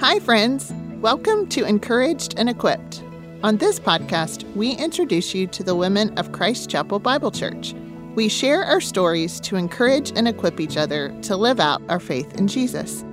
Hi, 0.00 0.20
friends. 0.20 0.72
Welcome 1.00 1.48
to 1.48 1.64
Encouraged 1.64 2.34
and 2.38 2.48
Equipped. 2.48 3.02
On 3.42 3.56
this 3.56 3.80
podcast, 3.80 4.44
we 4.54 4.76
introduce 4.76 5.34
you 5.34 5.48
to 5.48 5.64
the 5.64 5.74
women 5.74 6.16
of 6.16 6.30
Christ 6.30 6.70
Chapel 6.70 7.00
Bible 7.00 7.32
Church. 7.32 7.74
We 8.14 8.28
share 8.28 8.62
our 8.62 8.80
stories 8.80 9.40
to 9.40 9.56
encourage 9.56 10.12
and 10.14 10.28
equip 10.28 10.60
each 10.60 10.76
other 10.76 11.12
to 11.22 11.36
live 11.36 11.58
out 11.58 11.82
our 11.88 11.98
faith 11.98 12.32
in 12.38 12.46
Jesus. 12.46 13.04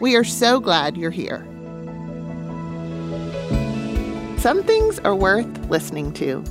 We 0.00 0.16
are 0.16 0.24
so 0.24 0.58
glad 0.58 0.96
you're 0.96 1.10
here. 1.10 1.46
Some 4.38 4.62
things 4.62 4.98
are 5.00 5.14
worth 5.14 5.68
listening 5.68 6.14
to, 6.14 6.42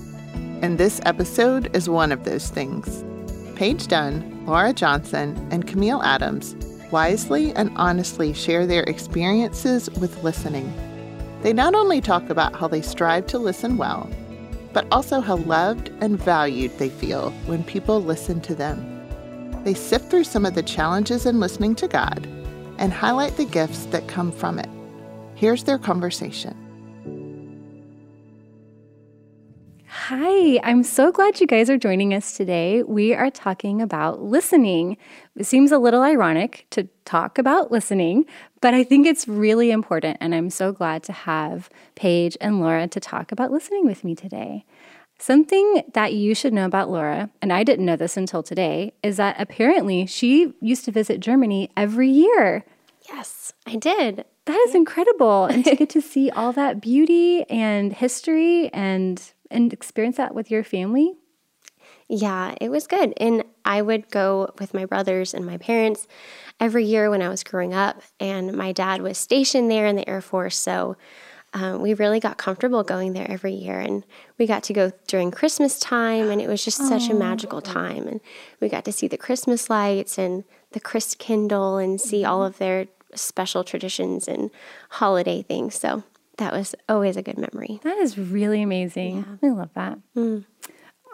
and 0.62 0.78
this 0.78 1.02
episode 1.06 1.76
is 1.76 1.90
one 1.90 2.12
of 2.12 2.24
those 2.24 2.50
things. 2.50 3.04
Paige 3.56 3.88
Dunn, 3.88 4.46
Laura 4.46 4.74
Johnson, 4.74 5.36
and 5.50 5.66
Camille 5.66 6.04
Adams 6.04 6.56
wisely 6.92 7.54
and 7.54 7.72
honestly 7.76 8.34
share 8.34 8.66
their 8.66 8.84
experiences 8.84 9.90
with 9.92 10.24
listening. 10.24 10.74
They 11.42 11.54
not 11.54 11.76
only 11.76 12.02
talk 12.02 12.30
about 12.30 12.56
how 12.56 12.68
they 12.68 12.82
strive 12.82 13.28
to 13.28 13.38
listen 13.38 13.78
well, 13.78 14.10
but 14.74 14.88
also 14.92 15.22
how 15.22 15.38
loved 15.38 15.92
and 16.02 16.20
valued 16.20 16.78
they 16.78 16.90
feel 16.90 17.32
when 17.46 17.64
people 17.64 18.02
listen 18.02 18.42
to 18.42 18.56
them. 18.56 18.92
They 19.64 19.74
sift 19.74 20.10
through 20.10 20.26
some 20.26 20.46
of 20.46 20.56
the 20.56 20.64
challenges 20.64 21.26
in 21.26 21.40
listening 21.40 21.76
to 21.76 21.88
God 21.88 22.28
and 22.78 22.92
highlight 22.92 23.38
the 23.38 23.46
gifts 23.46 23.86
that 23.86 24.08
come 24.08 24.32
from 24.32 24.60
it. 24.60 24.70
Here's 25.36 25.64
their 25.64 25.78
conversation. 25.78 26.65
Hi, 30.10 30.60
I'm 30.62 30.84
so 30.84 31.12
glad 31.12 31.42
you 31.42 31.48
guys 31.48 31.68
are 31.68 31.80
joining 31.80 32.14
us 32.14 32.38
today. 32.38 32.84
We 32.84 33.16
are 33.16 33.32
talking 33.32 33.82
about 33.82 34.22
listening. 34.22 34.98
It 35.36 35.46
seems 35.46 35.72
a 35.72 35.80
little 35.80 36.04
ironic 36.04 36.68
to 36.70 36.88
talk 37.06 37.40
about 37.40 37.72
listening, 37.72 38.26
but 38.62 38.76
I 38.76 38.84
think 38.84 39.08
it's 39.08 39.28
really 39.28 39.72
important. 39.72 40.18
And 40.22 40.36
I'm 40.36 40.52
so 40.52 40.72
glad 40.72 41.02
to 41.06 41.12
have 41.12 41.72
Paige 41.96 42.38
and 42.40 42.60
Laura 42.60 42.88
to 42.88 43.00
talk 43.00 43.32
about 43.32 43.50
listening 43.50 43.84
with 43.84 44.04
me 44.04 44.14
today. 44.14 44.64
Something 45.18 45.82
that 45.96 46.14
you 46.14 46.36
should 46.36 46.54
know 46.54 46.68
about 46.68 46.92
Laura, 46.92 47.32
and 47.42 47.52
I 47.52 47.64
didn't 47.64 47.88
know 47.88 47.96
this 47.96 48.16
until 48.16 48.44
today, 48.44 48.94
is 49.02 49.18
that 49.18 49.38
apparently 49.40 50.06
she 50.06 50.54
used 50.62 50.86
to 50.86 50.92
visit 50.92 51.20
Germany 51.20 51.72
every 51.76 52.12
year. 52.12 52.64
Yes, 53.10 53.54
I 53.66 53.78
did. 53.78 54.24
That 54.46 54.66
is 54.68 54.76
incredible. 54.76 55.46
And 55.46 55.66
to 55.66 55.76
get 55.76 55.90
to 55.90 56.02
see 56.14 56.30
all 56.30 56.54
that 56.54 56.80
beauty 56.80 57.44
and 57.50 57.92
history 57.92 58.72
and 58.72 59.20
and 59.50 59.72
experience 59.74 60.18
that 60.18 60.36
with 60.36 60.52
your 60.52 60.64
family? 60.64 61.16
Yeah, 62.08 62.54
it 62.62 62.70
was 62.70 62.86
good. 62.86 63.14
And 63.18 63.44
I 63.64 63.82
would 63.82 64.10
go 64.12 64.54
with 64.60 64.74
my 64.74 64.86
brothers 64.86 65.34
and 65.34 65.46
my 65.46 65.58
parents 65.58 66.08
every 66.60 66.86
year 66.86 67.10
when 67.10 67.22
I 67.22 67.30
was 67.30 67.44
growing 67.44 67.74
up. 67.74 68.02
And 68.20 68.54
my 68.54 68.72
dad 68.72 69.02
was 69.02 69.18
stationed 69.18 69.72
there 69.72 69.88
in 69.88 69.96
the 69.96 70.08
Air 70.08 70.22
Force. 70.22 70.58
So 70.58 70.98
um, 71.54 71.82
we 71.82 71.94
really 71.94 72.20
got 72.20 72.38
comfortable 72.38 72.84
going 72.84 73.14
there 73.14 73.30
every 73.30 73.54
year. 73.54 73.80
And 73.80 74.04
we 74.38 74.46
got 74.46 74.64
to 74.64 74.74
go 74.74 74.92
during 75.08 75.32
Christmas 75.32 75.80
time. 75.80 76.30
And 76.30 76.40
it 76.42 76.48
was 76.48 76.64
just 76.64 76.78
such 76.78 77.10
a 77.10 77.16
magical 77.16 77.62
time. 77.62 78.08
And 78.08 78.22
we 78.60 78.70
got 78.70 78.86
to 78.86 78.92
see 78.92 79.08
the 79.08 79.18
Christmas 79.18 79.70
lights 79.70 80.20
and 80.20 80.44
the 80.74 80.82
Christkindl 80.82 81.84
and 81.84 82.00
see 82.00 82.24
all 82.24 82.46
of 82.46 82.60
their 82.60 82.88
special 83.16 83.64
traditions 83.64 84.28
and 84.28 84.52
holiday 84.90 85.42
things. 85.42 85.74
So 85.76 86.04
that 86.38 86.54
was 86.54 86.76
always 86.90 87.18
a 87.18 87.22
good 87.22 87.38
memory. 87.38 87.80
That 87.84 87.98
is 87.98 88.18
really 88.18 88.62
amazing. 88.62 89.26
Yeah. 89.42 89.50
I 89.50 89.52
love 89.54 89.70
that. 89.76 90.00
Mm. 90.16 90.46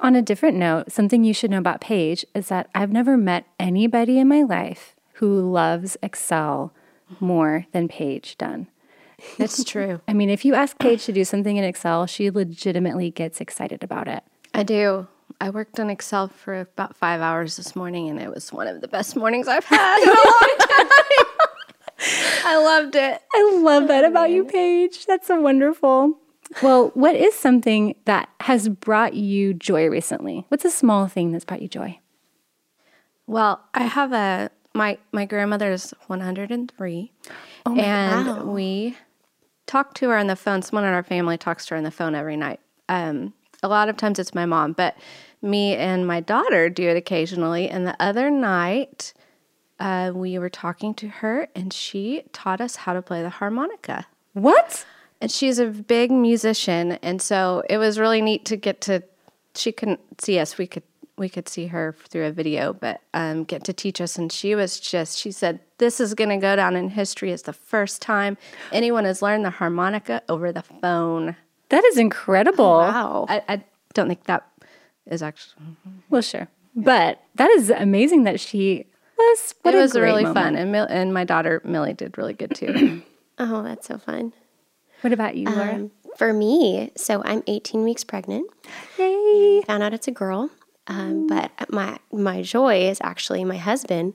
On 0.02 0.16
a 0.16 0.22
different 0.22 0.58
note, 0.58 0.92
something 0.92 1.24
you 1.24 1.34
should 1.34 1.52
know 1.52 1.60
about 1.60 1.80
Paige 1.82 2.26
is 2.34 2.48
that 2.48 2.70
I've 2.74 2.92
never 2.92 3.18
met 3.18 3.46
anybody 3.60 4.18
in 4.18 4.28
my 4.28 4.42
life 4.42 4.96
who 5.16 5.52
loves 5.52 5.96
Excel 6.02 6.74
more 7.20 7.68
than 7.72 7.88
Paige 7.88 8.36
Dunn. 8.38 8.68
That's 9.38 9.64
true. 9.72 10.02
I 10.08 10.14
mean, 10.14 10.32
if 10.32 10.44
you 10.44 10.56
ask 10.56 10.80
Paige 10.80 11.06
to 11.06 11.14
do 11.14 11.24
something 11.24 11.56
in 11.56 11.64
Excel, 11.64 12.08
she 12.08 12.32
legitimately 12.32 13.12
gets 13.12 13.40
excited 13.40 13.84
about 13.84 14.08
it. 14.08 14.24
I 14.56 14.64
do. 14.64 15.08
I 15.40 15.50
worked 15.52 15.80
on 15.80 15.90
Excel 15.90 16.28
for 16.28 16.60
about 16.62 16.96
five 16.96 17.22
hours 17.22 17.58
this 17.58 17.76
morning, 17.76 18.10
and 18.10 18.20
it 18.20 18.34
was 18.34 18.52
one 18.52 18.68
of 18.68 18.82
the 18.82 18.88
best 18.88 19.16
mornings 19.16 19.48
I've 19.48 19.66
had 19.66 20.02
in 20.02 20.10
a 20.10 20.14
long 20.14 20.58
time. 20.60 21.26
I 22.46 22.58
loved 22.58 22.96
it. 22.96 23.22
I 23.34 23.60
love 23.62 23.88
that 23.88 24.04
about 24.04 24.32
you, 24.32 24.44
Paige. 24.46 25.06
That's 25.06 25.28
so 25.28 25.40
wonderful. 25.40 26.18
Well, 26.62 26.92
what 26.94 27.16
is 27.16 27.34
something 27.36 27.96
that 28.06 28.30
has 28.42 28.68
brought 28.68 29.14
you 29.14 29.54
joy 29.54 29.88
recently? 29.88 30.46
What's 30.50 30.66
a 30.66 30.72
small 30.72 31.08
thing 31.08 31.32
that's 31.32 31.46
brought 31.46 31.62
you 31.62 31.68
joy? 31.68 32.00
Well, 33.28 33.62
I 33.74 33.84
have 33.84 34.12
a 34.12 34.50
my 34.74 34.98
my 35.12 35.26
grandmother 35.26 35.72
is 35.72 35.94
103, 36.08 37.12
oh 37.66 37.76
and 37.78 38.28
wow. 38.28 38.44
we 38.46 38.98
talk 39.68 39.94
to 39.96 40.10
her 40.10 40.18
on 40.18 40.28
the 40.28 40.36
phone. 40.36 40.62
Someone 40.62 40.86
in 40.86 40.94
our 40.94 41.04
family 41.04 41.38
talks 41.38 41.66
to 41.68 41.76
her 41.76 41.78
on 41.78 41.84
the 41.84 41.92
phone 41.92 42.16
every 42.16 42.36
night. 42.36 42.60
Um, 42.90 43.34
a 43.64 43.68
lot 43.68 43.90
of 43.90 43.98
times 43.98 44.20
it's 44.20 44.34
my 44.34 44.46
mom, 44.46 44.74
but 44.74 44.98
me 45.42 45.76
and 45.76 46.06
my 46.06 46.20
daughter 46.20 46.70
do 46.70 46.90
it 46.90 46.98
occasionally. 46.98 47.70
And 47.70 47.88
the 47.88 47.96
other 48.02 48.30
night, 48.30 49.14
uh, 49.82 50.12
we 50.14 50.38
were 50.38 50.50
talking 50.50 50.94
to 50.94 51.08
her 51.08 51.48
and 51.56 51.74
she 51.74 52.24
taught 52.32 52.62
us 52.62 52.76
how 52.78 52.94
to 52.94 53.02
play 53.02 53.24
the 53.24 53.30
harmonica. 53.30 54.06
What? 54.34 54.86
And 55.20 55.32
she's 55.32 55.58
a 55.58 55.66
big 55.66 56.12
musician. 56.12 56.94
And 57.02 57.22
so 57.22 57.64
it 57.68 57.78
was 57.78 57.98
really 58.00 58.22
neat 58.22 58.46
to 58.46 58.56
get 58.56 58.80
to, 58.82 59.04
she 59.56 59.72
couldn't 59.72 60.00
see 60.22 60.38
us. 60.38 60.58
We 60.58 60.68
could, 60.68 60.84
we 61.18 61.30
could 61.30 61.50
see 61.50 61.68
her 61.68 61.96
through 62.10 62.28
a 62.28 62.32
video, 62.32 62.74
but 62.74 63.02
um, 63.14 63.44
get 63.44 63.64
to 63.66 63.74
teach 63.74 64.00
us. 64.00 64.18
And 64.18 64.32
she 64.32 64.54
was 64.54 64.80
just, 64.80 65.18
she 65.18 65.32
said, 65.32 65.60
this 65.80 66.00
is 66.00 66.14
going 66.14 66.30
to 66.30 66.38
go 66.38 66.56
down 66.56 66.76
in 66.76 66.90
history 66.90 67.32
as 67.32 67.42
the 67.42 67.54
first 67.54 68.02
time 68.02 68.38
anyone 68.72 69.06
has 69.06 69.22
learned 69.22 69.46
the 69.46 69.50
harmonica 69.50 70.22
over 70.30 70.52
the 70.52 70.64
phone. 70.64 71.36
That 71.70 71.84
is 71.86 71.98
incredible. 71.98 72.66
Oh, 72.66 72.80
wow. 72.80 73.26
I, 73.28 73.42
I 73.48 73.64
don't 73.94 74.08
think 74.08 74.26
that 74.26 74.48
is 75.08 75.24
actually. 75.24 75.64
Well, 76.10 76.22
sure. 76.22 76.48
But 76.76 77.24
that 77.36 77.50
is 77.52 77.70
amazing 77.70 78.24
that 78.24 78.40
she 78.40 78.86
was. 79.22 79.56
What 79.62 79.76
it 79.76 79.78
was 79.78 79.96
really 79.96 80.24
moment. 80.24 80.44
fun, 80.44 80.56
and 80.56 80.72
Mil- 80.72 80.88
and 80.90 81.14
my 81.14 81.24
daughter 81.24 81.62
Millie 81.64 81.94
did 81.94 82.18
really 82.18 82.34
good 82.34 82.54
too. 82.56 83.04
oh, 83.40 83.64
that's 83.64 83.88
so 83.88 83.98
fun. 83.98 84.34
What 85.02 85.14
about 85.14 85.36
you, 85.36 85.46
Laura? 85.50 85.76
Um, 85.76 85.92
for 86.18 86.34
me, 86.34 86.92
so 86.96 87.24
I'm 87.24 87.42
18 87.48 87.84
weeks 87.84 88.04
pregnant. 88.04 88.50
Yay! 89.00 89.62
Found 89.66 89.82
out 89.82 89.94
it's 89.94 90.08
a 90.08 90.12
girl, 90.12 90.50
um, 90.88 91.28
but 91.28 91.52
my 91.72 91.98
my 92.12 92.42
joy 92.42 92.82
is 92.90 93.00
actually 93.02 93.44
my 93.44 93.58
husband 93.58 94.14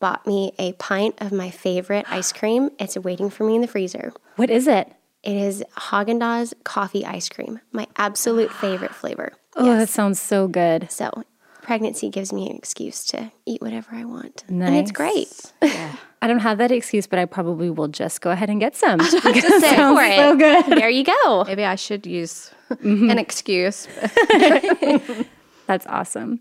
bought 0.00 0.26
me 0.26 0.52
a 0.58 0.72
pint 0.74 1.14
of 1.18 1.32
my 1.32 1.50
favorite 1.50 2.06
ice 2.08 2.32
cream. 2.32 2.70
It's 2.78 2.96
waiting 2.96 3.30
for 3.30 3.44
me 3.44 3.54
in 3.54 3.60
the 3.60 3.68
freezer. 3.68 4.12
What 4.36 4.50
is 4.50 4.66
it? 4.66 4.92
It 5.22 5.36
is 5.36 5.62
Haagen 5.76 6.18
Dazs 6.18 6.52
coffee 6.64 7.04
ice 7.04 7.28
cream, 7.28 7.60
my 7.70 7.86
absolute 7.96 8.52
favorite 8.52 8.94
flavor. 8.94 9.32
Oh, 9.54 9.66
yes. 9.66 9.78
that 9.78 9.88
sounds 9.88 10.20
so 10.20 10.48
good. 10.48 10.90
So 10.90 11.22
pregnancy 11.62 12.10
gives 12.10 12.32
me 12.32 12.50
an 12.50 12.56
excuse 12.56 13.04
to 13.06 13.32
eat 13.46 13.62
whatever 13.62 13.94
I 13.94 14.04
want. 14.04 14.44
Nice. 14.48 14.68
And 14.68 14.76
it's 14.76 14.92
great. 14.92 15.52
Yeah. 15.62 15.96
I 16.20 16.26
don't 16.26 16.40
have 16.40 16.58
that 16.58 16.70
excuse, 16.70 17.06
but 17.06 17.18
I 17.18 17.24
probably 17.24 17.70
will 17.70 17.88
just 17.88 18.20
go 18.20 18.30
ahead 18.30 18.50
and 18.50 18.60
get 18.60 18.76
some. 18.76 18.98
just 19.00 19.22
say 19.22 19.76
for 19.76 20.02
it. 20.02 20.16
So 20.16 20.36
good. 20.36 20.78
There 20.78 20.90
you 20.90 21.04
go. 21.04 21.44
Maybe 21.46 21.64
I 21.64 21.74
should 21.74 22.06
use 22.06 22.50
mm-hmm. 22.70 23.10
an 23.10 23.18
excuse. 23.18 23.88
That's 25.66 25.86
awesome. 25.86 26.40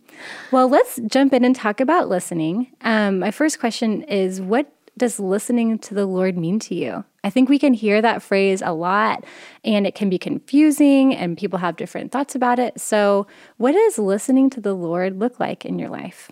Well, 0.51 0.67
let's 0.67 0.99
jump 1.07 1.33
in 1.33 1.45
and 1.45 1.55
talk 1.55 1.79
about 1.79 2.09
listening. 2.09 2.71
Um, 2.81 3.19
my 3.19 3.31
first 3.31 3.59
question 3.59 4.03
is 4.03 4.41
What 4.41 4.71
does 4.97 5.19
listening 5.19 5.79
to 5.79 5.93
the 5.93 6.05
Lord 6.05 6.37
mean 6.37 6.59
to 6.59 6.75
you? 6.75 7.05
I 7.23 7.29
think 7.29 7.49
we 7.49 7.59
can 7.59 7.73
hear 7.73 8.01
that 8.01 8.21
phrase 8.21 8.61
a 8.61 8.71
lot 8.71 9.23
and 9.63 9.85
it 9.85 9.95
can 9.95 10.09
be 10.09 10.17
confusing 10.17 11.15
and 11.15 11.37
people 11.37 11.59
have 11.59 11.75
different 11.75 12.11
thoughts 12.11 12.35
about 12.35 12.59
it. 12.59 12.79
So, 12.79 13.27
what 13.57 13.73
does 13.73 13.97
listening 13.97 14.49
to 14.51 14.61
the 14.61 14.73
Lord 14.73 15.19
look 15.19 15.39
like 15.39 15.65
in 15.65 15.79
your 15.79 15.89
life? 15.89 16.31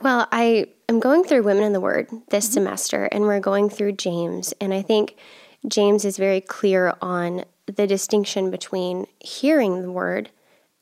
Well, 0.00 0.26
I 0.32 0.68
am 0.88 0.98
going 0.98 1.24
through 1.24 1.42
Women 1.42 1.64
in 1.64 1.74
the 1.74 1.80
Word 1.80 2.08
this 2.30 2.46
mm-hmm. 2.46 2.54
semester 2.54 3.04
and 3.04 3.24
we're 3.24 3.40
going 3.40 3.68
through 3.68 3.92
James. 3.92 4.54
And 4.60 4.72
I 4.72 4.80
think 4.80 5.16
James 5.68 6.06
is 6.06 6.16
very 6.16 6.40
clear 6.40 6.94
on 7.02 7.44
the 7.66 7.86
distinction 7.86 8.50
between 8.50 9.06
hearing 9.20 9.82
the 9.82 9.92
Word 9.92 10.30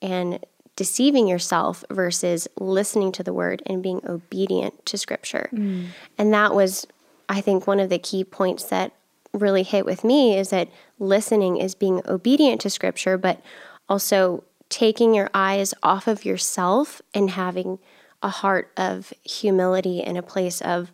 and 0.01 0.45
deceiving 0.79 1.27
yourself 1.27 1.85
versus 1.91 2.47
listening 2.61 3.11
to 3.11 3.25
the 3.25 3.33
Word 3.33 3.61
and 3.67 3.83
being 3.83 4.01
obedient 4.09 4.87
to 4.87 4.97
Scripture. 4.97 5.51
Mm. 5.53 5.89
And 6.17 6.33
that 6.33 6.55
was 6.55 6.87
I 7.29 7.41
think 7.41 7.67
one 7.67 7.81
of 7.81 7.91
the 7.91 7.99
key 7.99 8.25
points 8.25 8.65
that 8.65 8.93
really 9.33 9.63
hit 9.63 9.85
with 9.85 10.05
me 10.05 10.39
is 10.39 10.51
that 10.51 10.69
listening 10.99 11.59
is 11.59 11.75
being 11.75 12.01
obedient 12.07 12.61
to 12.63 12.71
scripture, 12.71 13.19
but 13.19 13.43
also 13.89 14.45
taking 14.69 15.15
your 15.15 15.31
eyes 15.35 15.75
off 15.83 16.07
of 16.07 16.25
yourself 16.25 17.03
and 17.13 17.31
having 17.31 17.79
a 18.23 18.29
heart 18.29 18.73
of 18.77 19.13
humility 19.25 20.03
and 20.03 20.17
a 20.17 20.23
place 20.23 20.61
of 20.61 20.91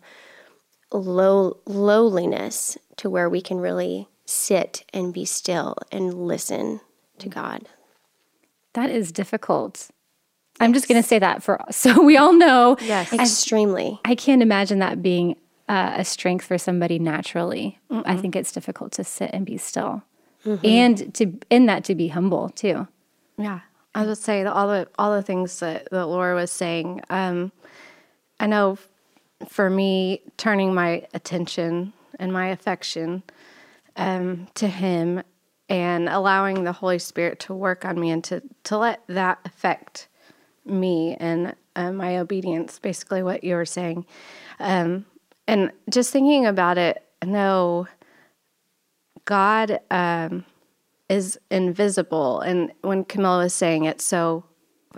low 0.91 1.57
lowliness 1.65 2.77
to 2.97 3.09
where 3.09 3.29
we 3.29 3.41
can 3.41 3.59
really 3.59 4.07
sit 4.25 4.83
and 4.93 5.13
be 5.13 5.25
still 5.25 5.75
and 5.91 6.13
listen 6.13 6.81
to 7.19 7.29
God. 7.29 7.67
That 8.75 8.89
is 8.89 9.11
difficult. 9.11 9.89
I'm 10.59 10.73
just 10.73 10.87
going 10.87 11.01
to 11.01 11.07
say 11.07 11.19
that 11.19 11.43
for 11.43 11.59
so 11.71 12.01
we 12.01 12.17
all 12.17 12.33
know. 12.33 12.77
Yes, 12.81 13.11
extremely. 13.11 13.99
I, 14.05 14.11
I 14.11 14.15
can't 14.15 14.41
imagine 14.41 14.79
that 14.79 15.01
being 15.01 15.35
uh, 15.67 15.93
a 15.97 16.05
strength 16.05 16.45
for 16.45 16.57
somebody 16.57 16.99
naturally. 16.99 17.79
Mm-mm. 17.89 18.03
I 18.05 18.15
think 18.17 18.35
it's 18.35 18.51
difficult 18.51 18.91
to 18.93 19.03
sit 19.03 19.31
and 19.33 19.45
be 19.45 19.57
still, 19.57 20.03
mm-hmm. 20.45 20.65
and 20.65 21.13
to 21.15 21.33
in 21.49 21.65
that 21.65 21.83
to 21.85 21.95
be 21.95 22.09
humble 22.09 22.49
too. 22.49 22.87
Yeah, 23.37 23.61
I 23.93 24.05
would 24.05 24.17
say 24.17 24.45
all 24.45 24.67
the 24.67 24.87
all 24.97 25.15
the 25.15 25.23
things 25.23 25.59
that, 25.59 25.89
that 25.91 26.05
Laura 26.05 26.35
was 26.35 26.51
saying. 26.51 27.01
Um, 27.09 27.51
I 28.39 28.47
know 28.47 28.77
for 29.47 29.69
me, 29.69 30.21
turning 30.37 30.73
my 30.73 31.05
attention 31.13 31.93
and 32.19 32.31
my 32.31 32.47
affection 32.47 33.23
um, 33.95 34.47
to 34.55 34.67
Him 34.67 35.23
and 35.69 36.07
allowing 36.09 36.63
the 36.63 36.71
Holy 36.71 36.99
Spirit 36.99 37.39
to 37.41 37.53
work 37.53 37.85
on 37.85 37.99
me 37.99 38.09
and 38.11 38.23
to, 38.25 38.41
to 38.65 38.77
let 38.77 39.01
that 39.07 39.39
affect 39.45 40.07
me 40.65 41.15
and 41.19 41.55
uh, 41.75 41.91
my 41.91 42.17
obedience, 42.17 42.79
basically 42.79 43.23
what 43.23 43.43
you 43.43 43.55
were 43.55 43.65
saying. 43.65 44.05
Um, 44.59 45.05
and 45.47 45.71
just 45.89 46.11
thinking 46.11 46.45
about 46.45 46.77
it, 46.77 47.03
no, 47.23 47.87
God 49.25 49.79
um, 49.91 50.45
is 51.09 51.39
invisible. 51.51 52.41
And 52.41 52.71
when 52.81 53.03
Camilla 53.03 53.39
was 53.39 53.53
saying 53.53 53.85
it, 53.85 54.01
so 54.01 54.43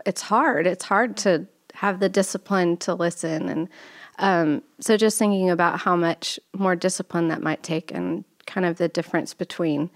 it's 0.06 0.22
hard. 0.22 0.68
It's 0.68 0.86
hard 0.86 1.18
to 1.18 1.48
have 1.74 2.00
the 2.00 2.10
discipline 2.10 2.78
to 2.78 2.94
listen. 2.94 3.50
And 3.50 3.70
um, 4.20 4.64
so 4.80 4.98
just 4.98 5.18
thinking 5.20 5.50
about 5.50 5.80
how 5.80 5.96
much 5.96 6.40
more 6.54 6.76
discipline 6.76 7.28
that 7.30 7.42
might 7.42 7.64
take 7.64 7.92
and 7.94 8.24
kind 8.46 8.66
of 8.66 8.78
the 8.78 8.88
difference 8.88 9.34
between 9.34 9.90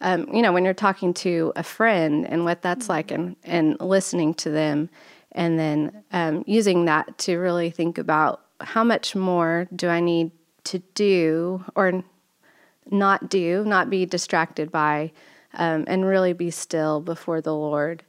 um, 0.00 0.28
you 0.32 0.42
know, 0.42 0.52
when 0.52 0.64
you're 0.64 0.74
talking 0.74 1.12
to 1.14 1.52
a 1.56 1.62
friend 1.62 2.26
and 2.26 2.44
what 2.44 2.62
that's 2.62 2.84
mm-hmm. 2.84 2.92
like 2.92 3.10
and, 3.10 3.36
and 3.44 3.80
listening 3.80 4.34
to 4.34 4.50
them 4.50 4.88
and 5.32 5.58
then 5.58 6.02
um, 6.12 6.44
using 6.46 6.86
that 6.86 7.18
to 7.18 7.36
really 7.36 7.70
think 7.70 7.98
about 7.98 8.42
how 8.60 8.84
much 8.84 9.14
more 9.14 9.68
do 9.74 9.88
I 9.88 10.00
need 10.00 10.32
to 10.64 10.78
do 10.94 11.64
or 11.74 12.02
not 12.90 13.30
do, 13.30 13.64
not 13.64 13.90
be 13.90 14.06
distracted 14.06 14.72
by, 14.72 15.12
um, 15.54 15.84
and 15.86 16.04
really 16.04 16.32
be 16.32 16.50
still 16.50 17.00
before 17.00 17.40
the 17.40 17.54
Lord 17.54 18.04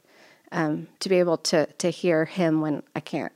um, 0.50 0.88
to 1.00 1.08
be 1.08 1.18
able 1.18 1.38
to 1.38 1.66
to 1.66 1.90
hear 1.90 2.24
Him 2.24 2.60
when 2.60 2.82
I 2.94 3.00
can't 3.00 3.32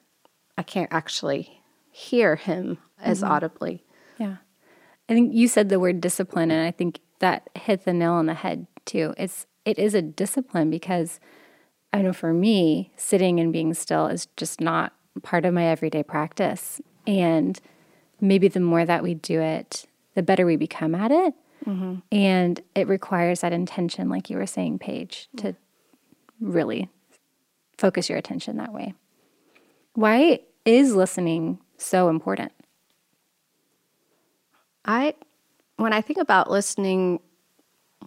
I 0.58 0.62
can't 0.62 0.92
actually 0.92 1.62
hear 1.90 2.36
Him 2.36 2.78
as 3.00 3.20
mm-hmm. 3.20 3.32
audibly. 3.32 3.84
Yeah, 4.18 4.36
I 5.08 5.14
think 5.14 5.34
you 5.34 5.48
said 5.48 5.68
the 5.68 5.80
word 5.80 6.00
discipline, 6.00 6.50
and 6.50 6.66
I 6.66 6.70
think 6.70 7.00
that 7.18 7.48
hit 7.54 7.84
the 7.84 7.92
nail 7.92 8.12
on 8.12 8.26
the 8.26 8.34
head 8.34 8.66
too. 8.84 9.14
It's 9.16 9.46
it 9.64 9.78
is 9.78 9.94
a 9.94 10.02
discipline 10.02 10.70
because 10.70 11.18
I 11.92 12.02
know 12.02 12.12
for 12.12 12.32
me, 12.32 12.92
sitting 12.96 13.40
and 13.40 13.52
being 13.52 13.74
still 13.74 14.06
is 14.06 14.26
just 14.36 14.60
not 14.60 14.92
part 15.22 15.44
of 15.44 15.54
my 15.54 15.66
everyday 15.66 16.02
practice. 16.02 16.80
And 17.06 17.58
maybe 18.20 18.48
the 18.48 18.60
more 18.60 18.84
that 18.84 19.02
we 19.02 19.14
do 19.14 19.40
it, 19.40 19.86
the 20.14 20.22
better 20.22 20.46
we 20.46 20.56
become 20.56 20.94
at 20.94 21.10
it. 21.10 21.34
Mm-hmm. 21.66 21.96
And 22.12 22.60
it 22.74 22.86
requires 22.86 23.40
that 23.40 23.52
intention, 23.52 24.08
like 24.08 24.30
you 24.30 24.36
were 24.36 24.46
saying, 24.46 24.78
Paige, 24.78 25.28
to 25.38 25.56
really 26.40 26.88
focus 27.78 28.08
your 28.08 28.18
attention 28.18 28.56
that 28.58 28.72
way. 28.72 28.94
Why 29.94 30.40
is 30.64 30.94
listening 30.94 31.58
so 31.78 32.08
important? 32.08 32.52
I 34.84 35.14
when 35.76 35.93
I 35.93 36.00
think 36.00 36.19
about 36.19 36.50
listening, 36.50 37.20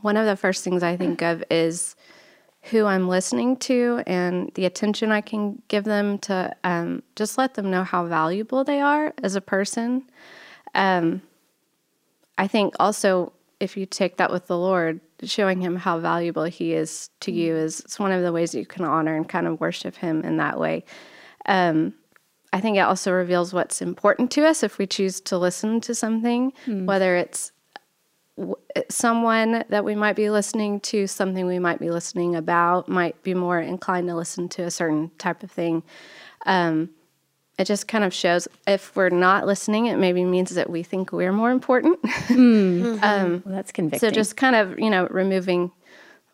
one 0.02 0.18
of 0.18 0.26
the 0.26 0.36
first 0.36 0.64
things 0.64 0.84
I 0.84 0.96
think 0.96 1.22
of 1.22 1.44
is 1.50 1.96
who 2.64 2.86
I'm 2.86 3.08
listening 3.08 3.58
to 3.58 4.04
and 4.06 4.52
the 4.56 4.66
attention 4.66 5.12
I 5.12 5.22
can 5.22 5.62
give 5.68 5.86
them 5.86 6.18
to 6.20 6.56
um, 6.64 7.04
just 7.16 7.38
let 7.38 7.54
them 7.54 7.72
know 7.72 7.84
how 7.84 8.06
valuable 8.06 8.64
they 8.64 8.82
are 8.82 9.14
as 9.24 9.36
a 9.36 9.42
person. 9.42 10.04
Um, 10.76 11.22
I 12.38 12.48
think 12.48 12.76
also 12.80 13.34
if 13.60 13.76
you 13.76 13.86
take 13.86 14.18
that 14.18 14.32
with 14.32 14.48
the 14.48 14.58
Lord, 14.58 15.02
showing 15.24 15.62
him 15.62 15.76
how 15.76 16.00
valuable 16.00 16.46
he 16.46 16.74
is 16.74 17.10
to 17.22 17.32
you 17.32 17.56
is 17.56 17.82
it's 17.82 18.00
one 18.00 18.12
of 18.12 18.24
the 18.24 18.32
ways 18.32 18.52
that 18.52 18.60
you 18.60 18.66
can 18.66 18.86
honor 18.86 19.16
and 19.16 19.28
kind 19.28 19.48
of 19.48 19.60
worship 19.60 19.96
him 19.96 20.22
in 20.24 20.38
that 20.38 20.60
way. 20.60 20.86
Um, 21.46 21.94
I 22.52 22.62
think 22.62 22.78
it 22.78 22.82
also 22.82 23.12
reveals 23.12 23.54
what's 23.54 23.82
important 23.82 24.32
to 24.32 24.46
us 24.48 24.64
if 24.64 24.78
we 24.78 24.88
choose 24.88 25.22
to 25.22 25.38
listen 25.38 25.82
to 25.82 25.94
something, 25.94 26.54
mm. 26.66 26.86
whether 26.86 27.16
it's 27.16 27.52
someone 28.90 29.64
that 29.70 29.84
we 29.84 29.96
might 29.96 30.16
be 30.16 30.30
listening 30.30 30.80
to, 30.82 31.08
something 31.08 31.46
we 31.46 31.60
might 31.60 31.80
be 31.80 31.90
listening 31.90 32.36
about, 32.36 32.88
might 32.88 33.22
be 33.24 33.34
more 33.34 33.60
inclined 33.60 34.08
to 34.08 34.16
listen 34.16 34.50
to 34.50 34.64
a 34.64 34.72
certain 34.72 35.12
type 35.18 35.44
of 35.44 35.52
thing. 35.52 35.84
Um, 36.46 36.90
it 37.58 37.66
just 37.66 37.88
kind 37.88 38.04
of 38.04 38.14
shows 38.14 38.48
if 38.66 38.96
we're 38.96 39.10
not 39.10 39.46
listening, 39.46 39.88
it 39.88 39.98
maybe 39.98 40.24
means 40.24 40.52
that 40.52 40.70
we 40.70 40.82
think 40.82 41.12
we're 41.12 41.34
more 41.34 41.52
important. 41.52 42.00
Mm. 42.30 43.02
um, 43.04 43.44
well, 43.46 43.56
that's 43.56 43.72
convicting. 43.72 44.08
So 44.08 44.14
just 44.14 44.38
kind 44.38 44.56
of, 44.56 44.80
you 44.80 44.90
know, 44.90 45.08
removing 45.10 45.72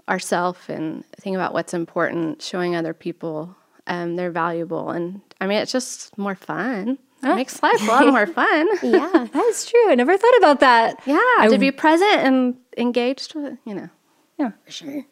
ourself 0.07 0.69
and 0.69 1.03
thinking 1.15 1.35
about 1.35 1.53
what's 1.53 1.73
important, 1.73 2.41
showing 2.41 2.75
other 2.75 2.93
people 2.93 3.55
um, 3.87 4.15
they're 4.15 4.31
valuable. 4.31 4.89
And 4.89 5.21
I 5.39 5.47
mean, 5.47 5.59
it's 5.59 5.71
just 5.71 6.17
more 6.17 6.35
fun. 6.35 6.97
It 7.31 7.35
makes 7.35 7.61
life 7.61 7.81
a 7.81 7.85
lot 7.85 8.07
more 8.07 8.27
fun. 8.27 8.67
yeah, 8.83 9.27
that's 9.33 9.69
true. 9.69 9.89
I 9.89 9.95
never 9.95 10.17
thought 10.17 10.37
about 10.37 10.59
that. 10.59 10.99
Yeah, 11.05 11.19
I, 11.39 11.47
to 11.49 11.57
be 11.57 11.71
present 11.71 12.17
and 12.17 12.55
engaged 12.77 13.35
with, 13.35 13.57
you 13.65 13.73
know. 13.73 13.89
Yeah, 14.37 14.51
for 14.63 14.71
sure. 14.71 15.05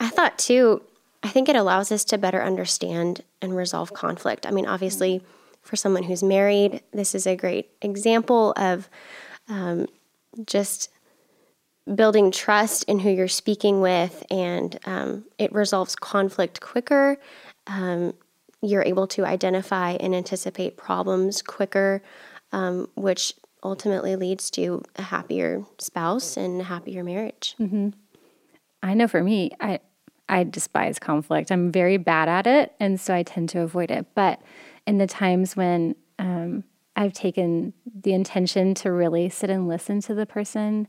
I 0.00 0.08
thought 0.08 0.38
too, 0.38 0.82
I 1.22 1.28
think 1.28 1.48
it 1.48 1.56
allows 1.56 1.92
us 1.92 2.04
to 2.06 2.18
better 2.18 2.42
understand 2.42 3.22
and 3.40 3.56
resolve 3.56 3.92
conflict. 3.92 4.46
I 4.46 4.50
mean, 4.50 4.66
obviously, 4.66 5.22
for 5.62 5.76
someone 5.76 6.02
who's 6.02 6.22
married, 6.22 6.82
this 6.92 7.14
is 7.14 7.26
a 7.26 7.36
great 7.36 7.70
example 7.80 8.52
of 8.56 8.88
um, 9.48 9.86
just 10.46 10.90
building 11.94 12.30
trust 12.30 12.84
in 12.84 12.98
who 12.98 13.10
you're 13.10 13.28
speaking 13.28 13.80
with, 13.80 14.24
and 14.30 14.78
um, 14.86 15.24
it 15.38 15.52
resolves 15.52 15.94
conflict 15.96 16.60
quicker. 16.60 17.16
Um, 17.66 18.14
you're 18.62 18.84
able 18.84 19.06
to 19.08 19.26
identify 19.26 19.92
and 19.92 20.14
anticipate 20.14 20.76
problems 20.76 21.42
quicker, 21.42 22.02
um, 22.52 22.88
which 22.94 23.34
ultimately 23.62 24.16
leads 24.16 24.50
to 24.50 24.82
a 24.96 25.02
happier 25.02 25.64
spouse 25.78 26.36
and 26.36 26.60
a 26.60 26.64
happier 26.64 27.04
marriage. 27.04 27.54
Mm-hmm. 27.60 27.90
I 28.82 28.94
know 28.94 29.08
for 29.08 29.22
me, 29.22 29.50
I 29.60 29.80
I 30.28 30.44
despise 30.44 30.98
conflict. 30.98 31.52
I'm 31.52 31.70
very 31.70 31.96
bad 31.98 32.28
at 32.28 32.46
it, 32.46 32.72
and 32.80 32.98
so 32.98 33.14
I 33.14 33.22
tend 33.22 33.48
to 33.50 33.60
avoid 33.60 33.90
it. 33.90 34.06
But 34.14 34.40
in 34.86 34.98
the 34.98 35.06
times 35.06 35.56
when 35.56 35.94
um, 36.18 36.64
I've 36.96 37.12
taken 37.12 37.74
the 37.84 38.12
intention 38.14 38.74
to 38.76 38.92
really 38.92 39.28
sit 39.28 39.50
and 39.50 39.68
listen 39.68 40.00
to 40.02 40.14
the 40.14 40.24
person, 40.24 40.88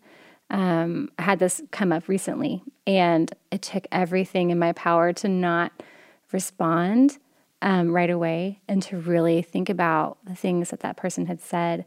um, 0.50 1.10
I 1.18 1.24
had 1.24 1.40
this 1.40 1.62
come 1.72 1.92
up 1.92 2.08
recently, 2.08 2.64
and 2.88 3.34
it 3.52 3.64
took 3.64 3.86
everything 3.92 4.50
in 4.50 4.60
my 4.60 4.72
power 4.74 5.12
to 5.14 5.28
not 5.28 5.84
respond 6.32 7.18
um, 7.64 7.92
right 7.92 8.10
away 8.10 8.60
and 8.68 8.84
to 8.84 8.98
really 8.98 9.42
think 9.42 9.70
about 9.70 10.18
the 10.26 10.36
things 10.36 10.70
that 10.70 10.82
that 10.82 10.98
person 10.98 11.26
had 11.26 11.42
said 11.42 11.86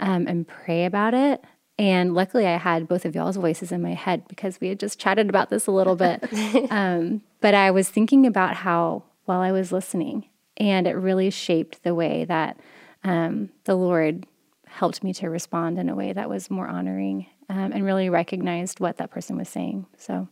um, 0.00 0.26
and 0.26 0.48
pray 0.48 0.84
about 0.86 1.14
it. 1.14 1.44
And 1.78 2.14
luckily, 2.14 2.46
I 2.46 2.56
had 2.56 2.88
both 2.88 3.04
of 3.04 3.14
y'all's 3.14 3.36
voices 3.36 3.70
in 3.70 3.82
my 3.82 3.94
head 3.94 4.26
because 4.26 4.60
we 4.60 4.68
had 4.68 4.80
just 4.80 4.98
chatted 4.98 5.28
about 5.28 5.50
this 5.50 5.68
a 5.68 5.70
little 5.70 5.94
bit. 5.94 6.24
um, 6.72 7.22
but 7.40 7.54
I 7.54 7.70
was 7.70 7.88
thinking 7.88 8.26
about 8.26 8.54
how, 8.56 9.04
while 9.26 9.40
I 9.40 9.52
was 9.52 9.70
listening, 9.70 10.28
and 10.56 10.88
it 10.88 10.94
really 10.94 11.30
shaped 11.30 11.84
the 11.84 11.94
way 11.94 12.24
that 12.24 12.58
um, 13.04 13.50
the 13.64 13.76
Lord 13.76 14.26
helped 14.66 15.04
me 15.04 15.12
to 15.14 15.28
respond 15.28 15.78
in 15.78 15.88
a 15.88 15.94
way 15.94 16.12
that 16.12 16.28
was 16.28 16.50
more 16.50 16.66
honoring 16.66 17.26
um, 17.48 17.72
and 17.72 17.84
really 17.84 18.08
recognized 18.08 18.80
what 18.80 18.96
that 18.96 19.10
person 19.10 19.36
was 19.36 19.48
saying. 19.48 19.86
So, 19.96 20.26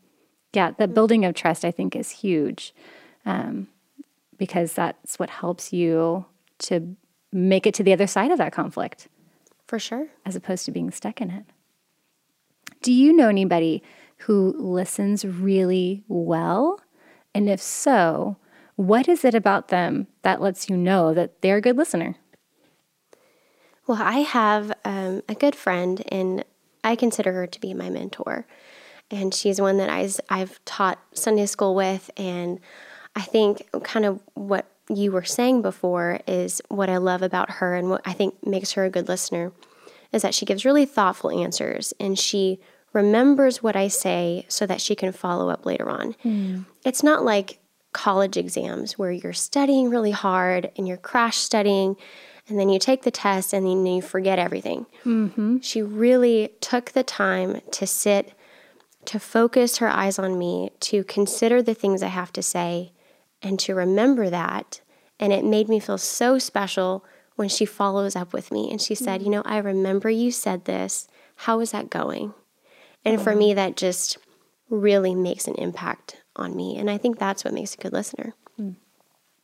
yeah, 0.53 0.73
the 0.73 0.88
building 0.88 1.25
of 1.25 1.35
trust, 1.35 1.65
I 1.65 1.71
think, 1.71 1.95
is 1.95 2.11
huge. 2.11 2.75
Um, 3.25 3.69
because 4.38 4.73
that's 4.73 5.19
what 5.19 5.31
helps 5.31 5.73
you 5.73 6.26
to 6.59 6.97
make 7.33 7.66
it 7.66 7.75
to 7.75 7.83
the 7.83 7.93
other 7.93 8.07
side 8.07 8.31
of 8.31 8.38
that 8.38 8.52
conflict. 8.52 9.09
For 9.66 9.78
sure. 9.78 10.09
As 10.25 10.37
opposed 10.37 10.64
to 10.66 10.71
being 10.71 10.90
stuck 10.90 11.21
in 11.21 11.31
it. 11.31 11.45
Do 12.83 12.93
you 12.93 13.12
know 13.12 13.28
anybody 13.28 13.83
who 14.19 14.55
listens 14.59 15.25
really 15.25 16.05
well? 16.09 16.81
And 17.35 17.49
if 17.49 17.61
so, 17.61 18.37
what 18.76 19.09
is 19.09 19.25
it 19.25 19.35
about 19.35 19.69
them 19.69 20.07
that 20.23 20.40
lets 20.40 20.69
you 20.69 20.76
know 20.76 21.14
that 21.14 21.43
they're 21.43 21.57
a 21.57 21.61
good 21.61 21.76
listener? 21.76 22.16
Well, 23.87 24.00
I 24.00 24.19
have 24.21 24.73
um, 24.85 25.23
a 25.28 25.35
good 25.35 25.55
friend, 25.55 26.02
and 26.09 26.45
I 26.83 26.97
consider 26.97 27.33
her 27.33 27.47
to 27.47 27.61
be 27.61 27.73
my 27.73 27.88
mentor. 27.88 28.47
And 29.11 29.33
she's 29.33 29.61
one 29.61 29.76
that 29.78 29.88
I've, 29.88 30.19
I've 30.28 30.64
taught 30.64 30.99
Sunday 31.12 31.47
school 31.47 31.75
with, 31.75 32.11
and 32.16 32.59
I 33.16 33.23
think 33.23 33.66
kind 33.82 34.04
of 34.04 34.20
what 34.35 34.66
you 34.88 35.11
were 35.11 35.25
saying 35.25 35.62
before 35.62 36.20
is 36.28 36.62
what 36.68 36.88
I 36.88 36.99
love 36.99 37.23
about 37.23 37.50
her 37.50 37.75
and 37.75 37.90
what 37.90 38.02
I 38.04 38.12
think 38.12 38.46
makes 38.46 38.73
her 38.73 38.85
a 38.85 38.90
good 38.90 39.08
listener 39.08 39.52
is 40.12 40.23
that 40.23 40.35
she 40.35 40.46
gives 40.46 40.64
really 40.64 40.87
thoughtful 40.87 41.30
answers 41.30 41.92
and 41.99 42.18
she 42.18 42.61
remembers 42.92 43.62
what 43.62 43.75
I 43.75 43.88
say 43.88 44.44
so 44.49 44.66
that 44.66 44.80
she 44.80 44.94
can 44.94 45.12
follow 45.12 45.50
up 45.50 45.66
later 45.66 45.88
on. 45.90 46.14
Mm. 46.25 46.66
It's 46.85 47.02
not 47.02 47.25
like 47.25 47.58
college 47.92 48.37
exams 48.37 48.99
where 48.99 49.11
you're 49.11 49.32
studying 49.32 49.90
really 49.90 50.11
hard 50.11 50.70
and 50.76 50.87
you're 50.87 50.96
crash 50.96 51.37
studying 51.37 51.96
and 52.49 52.58
then 52.58 52.68
you 52.68 52.78
take 52.78 53.02
the 53.02 53.11
test 53.11 53.52
and 53.52 53.66
then 53.66 53.87
you 53.87 54.02
forget 54.02 54.38
everything. 54.38 54.87
Mm-hmm. 55.04 55.58
She 55.61 55.82
really 55.82 56.50
took 56.61 56.92
the 56.92 57.02
time 57.02 57.61
to 57.73 57.87
sit, 57.87 58.35
to 59.06 59.18
focus 59.18 59.78
her 59.78 59.88
eyes 59.88 60.18
on 60.18 60.38
me, 60.38 60.70
to 60.80 61.02
consider 61.04 61.61
the 61.61 61.75
things 61.75 62.02
I 62.02 62.08
have 62.08 62.32
to 62.35 62.42
say, 62.42 62.92
and 63.43 63.59
to 63.61 63.75
remember 63.75 64.31
that. 64.31 64.81
And 65.19 65.33
it 65.33 65.45
made 65.45 65.69
me 65.69 65.81
feel 65.81 65.99
so 65.99 66.38
special 66.38 67.05
when 67.37 67.49
she 67.49 67.64
follows 67.64 68.16
up 68.16 68.33
with 68.33 68.50
me 68.50 68.71
and 68.71 68.81
she 68.81 68.95
said, 68.95 69.23
You 69.23 69.31
know, 69.31 69.43
I 69.45 69.59
remember 69.59 70.11
you 70.11 70.31
said 70.31 70.64
this. 70.64 71.09
How 71.37 71.61
is 71.61 71.71
that 71.73 71.90
going? 71.90 72.35
And 73.05 73.21
for 73.21 73.37
me, 73.37 73.55
that 73.55 73.76
just 73.76 74.19
really 74.69 75.14
makes 75.14 75.47
an 75.47 75.55
impact 75.57 76.16
on 76.35 76.57
me. 76.57 76.76
And 76.76 76.90
I 76.90 76.99
think 76.99 77.19
that's 77.19 77.45
what 77.45 77.55
makes 77.55 77.75
a 77.75 77.78
good 77.78 77.93
listener. 77.93 78.35
Mm. 78.61 78.76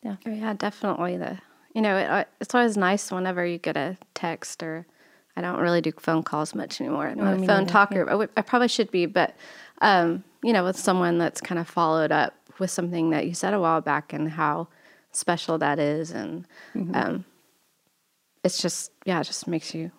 Yeah. 0.03 0.17
Oh, 0.27 0.31
yeah, 0.31 0.55
definitely. 0.55 1.17
The 1.17 1.39
you 1.75 1.81
know, 1.81 1.97
it, 1.97 2.11
uh, 2.11 2.25
it's 2.41 2.55
always 2.55 2.77
nice 2.77 3.11
whenever 3.11 3.47
you 3.47 3.59
get 3.59 3.77
a 3.77 3.97
text 4.15 4.63
or 4.63 4.87
I 5.37 5.41
don't 5.41 5.59
really 5.61 5.81
do 5.81 5.93
phone 5.93 6.23
calls 6.23 6.55
much 6.55 6.81
anymore. 6.81 7.07
I'm 7.09 7.19
not 7.19 7.41
a 7.41 7.47
phone 7.47 7.67
talker. 7.67 8.07
Yeah. 8.09 8.27
I 8.37 8.43
probably 8.43 8.69
should 8.69 8.91
be, 8.91 9.07
but 9.07 9.35
um, 9.81 10.25
you 10.43 10.53
know, 10.53 10.65
with 10.65 10.79
someone 10.79 11.19
that's 11.19 11.41
kind 11.41 11.59
of 11.59 11.69
followed 11.69 12.13
up 12.13 12.35
with 12.59 12.71
something 12.71 13.11
that 13.11 13.27
you 13.27 13.35
said 13.35 13.55
a 13.55 13.61
while 13.61 13.81
back 13.81 14.13
and 14.13 14.31
how 14.31 14.69
special 15.13 15.59
that 15.59 15.79
is, 15.79 16.11
and 16.11 16.47
mm-hmm. 16.75 16.95
um, 16.95 17.25
it's 18.45 18.61
just 18.61 18.93
yeah, 19.05 19.21
it 19.21 19.25
just 19.25 19.47
makes 19.47 19.75
you 19.75 19.91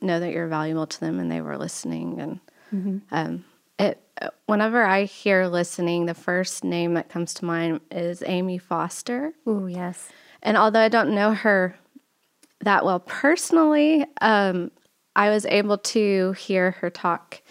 know 0.00 0.20
that 0.20 0.32
you're 0.32 0.48
valuable 0.48 0.86
to 0.86 1.00
them 1.00 1.18
and 1.18 1.30
they 1.30 1.40
were 1.40 1.56
listening. 1.56 2.20
And 2.20 2.40
mm-hmm. 2.74 2.98
um, 3.12 3.44
it 3.78 4.02
whenever 4.46 4.84
I 4.84 5.04
hear 5.04 5.46
listening, 5.46 6.06
the 6.06 6.14
first 6.14 6.64
name 6.64 6.94
that 6.94 7.08
comes 7.08 7.34
to 7.34 7.44
mind 7.44 7.80
is 7.90 8.22
Amy 8.26 8.58
Foster. 8.58 9.32
Oh 9.46 9.66
yes. 9.66 10.08
And 10.42 10.56
although 10.56 10.80
I 10.80 10.88
don't 10.88 11.14
know 11.14 11.34
her 11.34 11.76
that 12.60 12.84
well 12.84 13.00
personally, 13.00 14.04
um, 14.20 14.70
I 15.16 15.30
was 15.30 15.46
able 15.46 15.78
to 15.78 16.32
hear 16.32 16.72
her 16.72 16.90
talk 16.90 17.42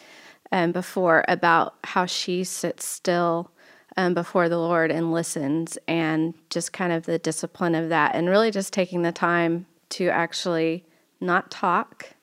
um, 0.51 0.71
before 0.71 1.25
about 1.27 1.75
how 1.83 2.05
she 2.05 2.43
sits 2.43 2.85
still 2.85 3.51
um, 3.97 4.13
before 4.13 4.47
the 4.47 4.59
Lord 4.59 4.91
and 4.91 5.11
listens, 5.11 5.77
and 5.87 6.33
just 6.49 6.71
kind 6.71 6.93
of 6.93 7.05
the 7.05 7.19
discipline 7.19 7.75
of 7.75 7.89
that, 7.89 8.15
and 8.15 8.29
really 8.29 8.51
just 8.51 8.71
taking 8.71 9.01
the 9.01 9.11
time 9.11 9.65
to 9.89 10.07
actually 10.09 10.85
not 11.19 11.51
talk. 11.51 12.13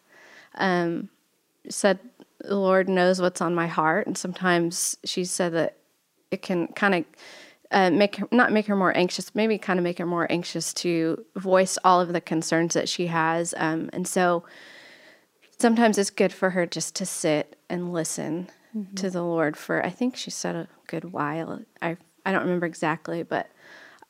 Um, 0.54 1.10
said 1.68 1.98
the 2.38 2.56
Lord 2.56 2.88
knows 2.88 3.20
what's 3.20 3.40
on 3.40 3.54
my 3.54 3.66
heart, 3.66 4.06
and 4.06 4.16
sometimes 4.16 4.96
she 5.04 5.24
said 5.24 5.52
that 5.54 5.76
it 6.30 6.42
can 6.42 6.68
kind 6.68 6.94
of 6.94 7.04
uh, 7.70 7.90
make 7.90 8.16
her 8.16 8.28
not 8.30 8.52
make 8.52 8.66
her 8.66 8.76
more 8.76 8.96
anxious, 8.96 9.34
maybe 9.34 9.58
kind 9.58 9.78
of 9.78 9.82
make 9.82 9.98
her 9.98 10.06
more 10.06 10.30
anxious 10.30 10.72
to 10.74 11.24
voice 11.36 11.76
all 11.82 12.00
of 12.00 12.12
the 12.12 12.20
concerns 12.20 12.74
that 12.74 12.88
she 12.88 13.08
has. 13.08 13.52
Um, 13.56 13.90
and 13.92 14.06
so 14.06 14.44
sometimes 15.58 15.98
it's 15.98 16.10
good 16.10 16.32
for 16.32 16.50
her 16.50 16.66
just 16.66 16.94
to 16.96 17.06
sit 17.06 17.56
and 17.68 17.92
listen 17.92 18.48
mm-hmm. 18.76 18.94
to 18.94 19.10
the 19.10 19.22
Lord 19.22 19.56
for 19.56 19.84
I 19.84 19.90
think 19.90 20.16
she 20.16 20.30
said 20.30 20.56
a 20.56 20.68
good 20.86 21.12
while. 21.12 21.60
I 21.80 21.96
I 22.26 22.32
don't 22.32 22.42
remember 22.42 22.66
exactly, 22.66 23.22
but 23.22 23.48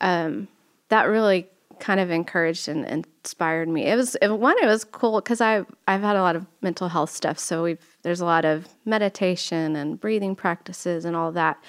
um, 0.01 0.49
that 0.89 1.05
really 1.05 1.49
kind 1.81 1.99
of 2.01 2.11
encouraged 2.11 2.69
and, 2.69 2.85
inspired 2.87 3.69
me. 3.69 3.87
It 3.87 3.97
was 3.97 4.17
it, 4.17 4.29
one. 4.29 4.57
It 4.63 4.67
was 4.67 4.85
cool 4.85 5.21
because 5.21 5.41
I 5.41 5.65
I've 5.89 6.03
had 6.03 6.17
a 6.17 6.23
lot 6.23 6.37
of 6.37 6.47
mental 6.63 6.89
health 6.89 7.11
stuff, 7.11 7.39
so 7.39 7.65
we've 7.65 7.97
there's 8.03 8.21
a 8.21 8.25
lot 8.25 8.45
of 8.45 8.69
meditation 8.85 9.77
and 9.77 10.01
breathing 10.01 10.37
practices 10.37 11.05
and 11.05 11.17
all 11.17 11.33
that. 11.33 11.63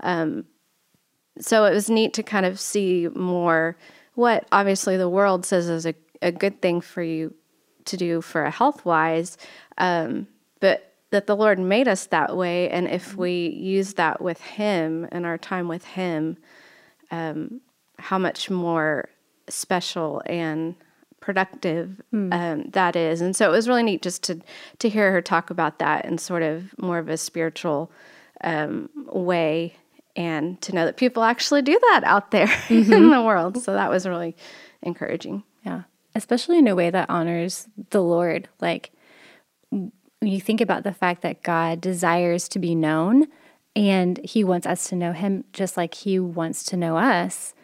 Um, 0.00 0.46
so 1.38 1.64
it 1.64 1.72
was 1.72 1.88
neat 1.88 2.14
to 2.14 2.22
kind 2.22 2.44
of 2.44 2.60
see 2.60 3.08
more 3.14 3.76
what 4.14 4.46
obviously 4.52 4.96
the 4.96 5.08
world 5.08 5.46
says 5.46 5.68
is 5.68 5.86
a, 5.86 5.94
a 6.20 6.30
good 6.30 6.60
thing 6.60 6.80
for 6.80 7.02
you 7.02 7.34
to 7.86 7.96
do 7.96 8.20
for 8.20 8.44
a 8.44 8.50
health 8.50 8.84
wise, 8.84 9.38
um, 9.78 10.26
but 10.60 10.91
that 11.12 11.26
the 11.26 11.36
Lord 11.36 11.58
made 11.58 11.86
us 11.86 12.06
that 12.06 12.36
way. 12.36 12.68
And 12.70 12.88
if 12.88 13.14
we 13.16 13.50
use 13.50 13.94
that 13.94 14.20
with 14.20 14.40
Him 14.40 15.06
and 15.12 15.24
our 15.24 15.38
time 15.38 15.68
with 15.68 15.84
Him, 15.84 16.38
um, 17.10 17.60
how 17.98 18.18
much 18.18 18.50
more 18.50 19.08
special 19.48 20.22
and 20.26 20.74
productive 21.20 22.00
mm. 22.12 22.32
um, 22.32 22.70
that 22.72 22.96
is. 22.96 23.20
And 23.20 23.36
so 23.36 23.48
it 23.48 23.52
was 23.52 23.68
really 23.68 23.82
neat 23.82 24.02
just 24.02 24.22
to 24.24 24.40
to 24.80 24.88
hear 24.88 25.12
her 25.12 25.22
talk 25.22 25.50
about 25.50 25.78
that 25.78 26.04
in 26.04 26.18
sort 26.18 26.42
of 26.42 26.76
more 26.78 26.98
of 26.98 27.08
a 27.08 27.16
spiritual 27.16 27.92
um, 28.42 28.88
way 29.06 29.76
and 30.16 30.60
to 30.62 30.74
know 30.74 30.84
that 30.84 30.96
people 30.96 31.22
actually 31.22 31.62
do 31.62 31.78
that 31.90 32.02
out 32.04 32.32
there 32.32 32.46
mm-hmm. 32.68 32.92
in 32.92 33.10
the 33.10 33.22
world. 33.22 33.62
So 33.62 33.72
that 33.74 33.90
was 33.90 34.06
really 34.06 34.34
encouraging. 34.82 35.44
Yeah. 35.64 35.82
Especially 36.14 36.58
in 36.58 36.68
a 36.68 36.74
way 36.74 36.90
that 36.90 37.08
honors 37.08 37.68
the 37.90 38.02
Lord. 38.02 38.48
Like 38.60 38.90
you 40.28 40.40
think 40.40 40.60
about 40.60 40.84
the 40.84 40.94
fact 40.94 41.22
that 41.22 41.42
God 41.42 41.80
desires 41.80 42.48
to 42.50 42.58
be 42.58 42.74
known 42.74 43.26
and 43.74 44.20
he 44.24 44.44
wants 44.44 44.66
us 44.66 44.88
to 44.88 44.96
know 44.96 45.12
him 45.12 45.44
just 45.52 45.76
like 45.76 45.94
he 45.94 46.18
wants 46.18 46.62
to 46.64 46.76
know 46.76 46.96
us. 46.96 47.54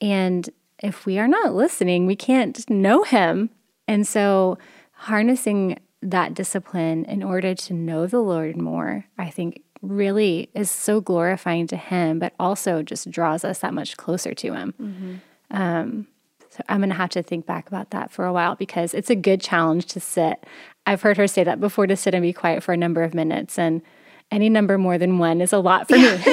And 0.00 0.48
if 0.78 1.04
we 1.04 1.18
are 1.18 1.28
not 1.28 1.54
listening, 1.54 2.06
we 2.06 2.16
can't 2.16 2.68
know 2.70 3.02
him. 3.02 3.50
And 3.86 4.06
so 4.06 4.58
harnessing 4.92 5.78
that 6.02 6.34
discipline 6.34 7.04
in 7.04 7.22
order 7.22 7.54
to 7.54 7.74
know 7.74 8.06
the 8.06 8.20
Lord 8.20 8.56
more, 8.56 9.04
I 9.18 9.28
think 9.28 9.62
really 9.82 10.50
is 10.54 10.70
so 10.70 11.00
glorifying 11.00 11.66
to 11.68 11.76
him, 11.76 12.18
but 12.18 12.34
also 12.38 12.82
just 12.82 13.10
draws 13.10 13.44
us 13.44 13.58
that 13.58 13.74
much 13.74 13.96
closer 13.96 14.34
to 14.34 14.54
him. 14.54 14.74
Mm-hmm. 14.80 15.14
Um, 15.50 16.06
so 16.50 16.62
I'm 16.68 16.78
going 16.78 16.90
to 16.90 16.96
have 16.96 17.10
to 17.10 17.22
think 17.22 17.46
back 17.46 17.68
about 17.68 17.90
that 17.90 18.10
for 18.10 18.24
a 18.24 18.32
while 18.32 18.56
because 18.56 18.92
it's 18.92 19.10
a 19.10 19.14
good 19.14 19.40
challenge 19.40 19.86
to 19.86 20.00
sit. 20.00 20.44
I've 20.86 21.02
heard 21.02 21.16
her 21.16 21.26
say 21.26 21.44
that 21.44 21.60
before 21.60 21.86
to 21.86 21.96
sit 21.96 22.14
and 22.14 22.22
be 22.22 22.32
quiet 22.32 22.62
for 22.62 22.72
a 22.72 22.76
number 22.76 23.02
of 23.02 23.14
minutes, 23.14 23.58
and 23.58 23.82
any 24.30 24.48
number 24.48 24.78
more 24.78 24.98
than 24.98 25.18
one 25.18 25.40
is 25.40 25.52
a 25.52 25.58
lot 25.58 25.88
for 25.88 25.96
me. 25.96 26.02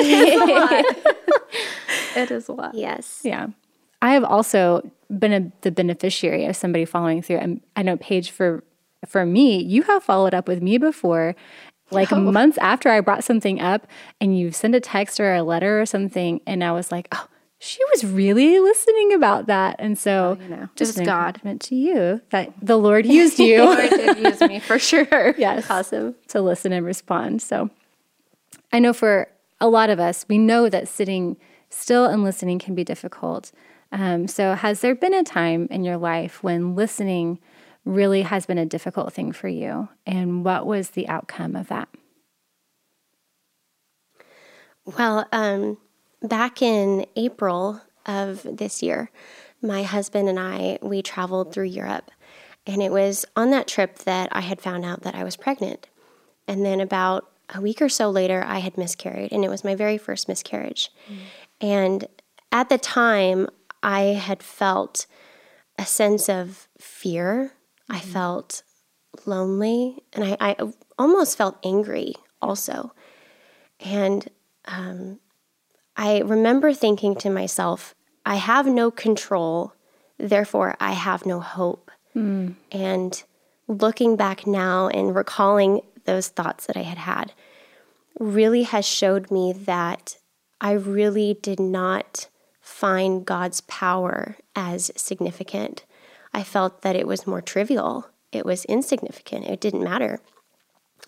it 2.16 2.32
is 2.32 2.48
a 2.48 2.54
lot. 2.54 2.74
Yes. 2.74 3.22
Yeah. 3.24 3.48
I 4.01 4.13
have 4.13 4.24
also 4.24 4.89
been 5.18 5.34
a, 5.34 5.51
the 5.62 5.72
beneficiary 5.72 6.46
of 6.46 6.56
somebody 6.56 6.86
following 6.86 7.22
through. 7.22 7.38
And 7.38 7.62
I 7.75 7.82
know 7.82 7.98
Paige 7.98 8.32
for 8.32 8.63
for 9.06 9.25
me, 9.25 9.62
you 9.63 9.84
have 9.84 10.04
followed 10.04 10.34
up 10.34 10.48
with 10.48 10.62
me 10.62 10.77
before 10.77 11.36
like 11.92 12.12
oh. 12.12 12.20
months 12.20 12.58
after 12.58 12.89
I 12.89 13.00
brought 13.00 13.24
something 13.24 13.62
up 13.62 13.88
and 14.20 14.38
you 14.38 14.51
send 14.51 14.75
a 14.75 14.80
text 14.80 15.20
or 15.20 15.34
a 15.34 15.44
letter 15.44 15.80
or 15.80 15.86
something. 15.86 16.42
And 16.46 16.63
I 16.63 16.72
was 16.72 16.92
like, 16.92 17.08
oh, 17.12 17.27
she 17.60 17.84
was 17.92 18.06
really 18.06 18.60
listening 18.60 19.14
about 19.14 19.48
that. 19.48 19.78
And 19.80 19.98
so, 19.98 20.38
oh, 20.40 20.44
you 20.44 20.50
know, 20.50 20.70
just 20.76 21.04
God 21.04 21.42
meant 21.44 21.62
to 21.64 21.76
you 21.76 22.22
that 22.30 22.54
the 22.62 22.78
Lord 22.78 23.06
used 23.20 23.40
you. 23.40 23.64
Lord 23.64 23.90
did 23.90 24.20
use 24.20 24.42
me 24.42 24.60
for 24.60 24.78
sure. 24.80 25.08
Yes. 25.38 25.70
Awesome. 25.70 26.16
To 26.30 26.42
listen 26.42 26.72
and 26.72 26.86
respond. 26.86 27.42
So 27.42 27.70
I 28.72 28.80
know 28.80 28.94
for 28.94 29.28
a 29.60 29.68
lot 29.68 29.90
of 29.90 30.00
us, 30.00 30.26
we 30.30 30.38
know 30.38 30.70
that 30.70 30.88
sitting 30.88 31.38
still 31.70 32.06
and 32.06 32.24
listening 32.24 32.60
can 32.60 32.76
be 32.76 32.84
difficult. 32.84 33.52
Um, 33.92 34.28
so, 34.28 34.54
has 34.54 34.82
there 34.82 34.96
been 34.96 35.14
a 35.14 35.24
time 35.24 35.68
in 35.72 35.84
your 35.84 35.98
life 35.98 36.44
when 36.44 36.76
listening 36.76 37.40
really 37.86 38.24
has 38.24 38.46
been 38.46 38.58
a 38.58 38.66
difficult 38.66 39.14
thing 39.14 39.32
for 39.32 39.48
you? 39.48 39.88
And 40.06 40.44
what 40.44 40.66
was 40.66 40.90
the 40.90 41.08
outcome 41.08 41.56
of 41.56 41.70
that? 41.70 41.88
Well, 44.86 45.28
um, 45.32 45.78
back 46.21 46.62
in 46.62 47.05
April 47.15 47.81
of 48.05 48.43
this 48.43 48.81
year, 48.81 49.12
my 49.62 49.83
husband 49.83 50.29
and 50.29 50.39
I 50.39 50.79
we 50.81 51.01
traveled 51.01 51.53
through 51.53 51.65
Europe, 51.65 52.12
and 52.65 52.81
it 52.81 52.91
was 52.91 53.25
on 53.36 53.51
that 53.51 53.67
trip 53.67 54.00
that 54.00 54.29
I 54.31 54.41
had 54.41 54.62
found 54.62 54.86
out 54.86 55.01
that 55.01 55.15
I 55.15 55.24
was 55.24 55.36
pregnant. 55.36 55.88
And 56.47 56.65
then 56.65 56.79
about 56.79 57.29
a 57.53 57.62
week 57.62 57.81
or 57.81 57.89
so 57.89 58.09
later, 58.09 58.43
I 58.45 58.59
had 58.59 58.77
miscarried, 58.77 59.31
and 59.31 59.43
it 59.43 59.50
was 59.50 59.63
my 59.63 59.75
very 59.75 59.97
first 59.97 60.27
miscarriage. 60.27 60.91
Mm. 61.09 61.17
And 61.59 62.07
at 62.51 62.69
the 62.69 62.77
time, 62.77 63.47
I 63.83 64.01
had 64.01 64.41
felt 64.41 65.05
a 65.77 65.86
sense 65.86 66.29
of 66.29 66.67
fear 66.77 67.53
I 67.89 68.00
mm-hmm. 68.00 68.09
felt 68.09 68.63
lonely 69.25 70.03
and 70.13 70.24
I, 70.24 70.38
I, 70.39 70.55
almost 71.00 71.38
felt 71.38 71.57
angry 71.63 72.13
also. 72.41 72.91
And 73.79 74.27
um, 74.65 75.19
I 75.98 76.20
remember 76.20 76.74
thinking 76.74 77.16
to 77.16 77.30
myself, 77.30 77.96
I 78.25 78.36
have 78.36 78.68
no 78.68 78.92
control, 78.92 79.74
therefore 80.20 80.77
I 80.80 80.92
have 80.92 81.25
no 81.25 81.39
hope. 81.39 81.92
Mm. 82.16 82.56
And 82.72 83.24
looking 83.68 84.16
back 84.16 84.46
now 84.46 84.88
and 84.89 85.16
recalling 85.16 85.82
those 86.06 86.27
thoughts 86.27 86.68
that 86.68 86.77
I 86.77 86.84
had 86.84 87.00
had 87.00 87.34
really 88.20 88.63
has 88.63 88.86
showed 88.86 89.32
me 89.32 89.54
that 89.54 90.18
I 90.62 90.72
really 90.72 91.38
did 91.42 91.60
not 91.60 92.30
find 92.62 93.25
God's 93.25 93.62
power 93.62 94.38
as 94.56 94.92
significant. 94.96 95.86
I 96.34 96.44
felt 96.44 96.82
that 96.82 96.96
it 96.96 97.08
was 97.08 97.27
more 97.27 97.42
trivial, 97.42 98.08
it 98.32 98.46
was 98.46 98.66
insignificant, 98.66 99.48
it 99.48 99.62
didn't 99.62 99.84
matter. 99.84 100.20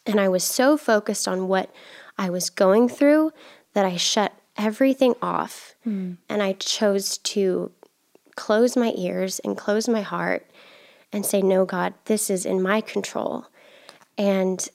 And 0.06 0.20
I 0.20 0.30
was 0.30 0.44
so 0.44 0.78
focused 0.78 1.28
on 1.28 1.48
what 1.48 1.72
I 2.18 2.30
was 2.30 2.50
going 2.50 2.90
through 2.90 3.32
that 3.74 3.86
I 3.86 3.98
shut 3.98 4.34
everything 4.60 5.16
off 5.22 5.74
mm. 5.88 6.18
and 6.28 6.44
I 6.44 6.54
chose 6.54 7.18
to 7.20 7.72
close 8.36 8.78
my 8.78 8.94
ears 8.96 9.40
and 9.40 9.58
close 9.58 9.88
my 9.88 10.02
heart 10.02 10.46
and 11.12 11.26
say, 11.26 11.42
No, 11.42 11.66
God, 11.66 11.94
this 12.06 12.30
is 12.30 12.46
in 12.46 12.62
my 12.62 12.82
control. 12.82 13.48
And 14.18 14.68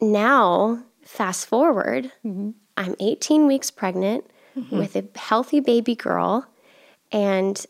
now, 0.00 0.82
fast 1.04 1.46
forward, 1.46 2.10
mm-hmm. 2.24 2.50
I'm 2.76 2.96
18 2.98 3.46
weeks 3.46 3.70
pregnant 3.70 4.24
mm-hmm. 4.56 4.78
with 4.78 4.96
a 4.96 5.04
healthy 5.14 5.60
baby 5.60 5.94
girl, 5.94 6.46
and 7.12 7.64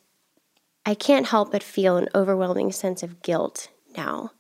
I 0.85 0.95
can't 0.95 1.27
help 1.27 1.53
but 1.53 1.63
feel 1.63 1.97
an 1.97 2.09
overwhelming 2.15 2.73
sense 2.73 3.03
of 3.03 3.23
guilt 3.23 3.69
now. 3.97 4.31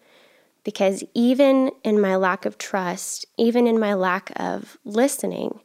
Because 0.64 1.04
even 1.14 1.70
in 1.84 2.00
my 2.00 2.16
lack 2.16 2.44
of 2.44 2.58
trust, 2.58 3.24
even 3.38 3.68
in 3.68 3.78
my 3.78 3.94
lack 3.94 4.32
of 4.34 4.78
listening, 4.84 5.60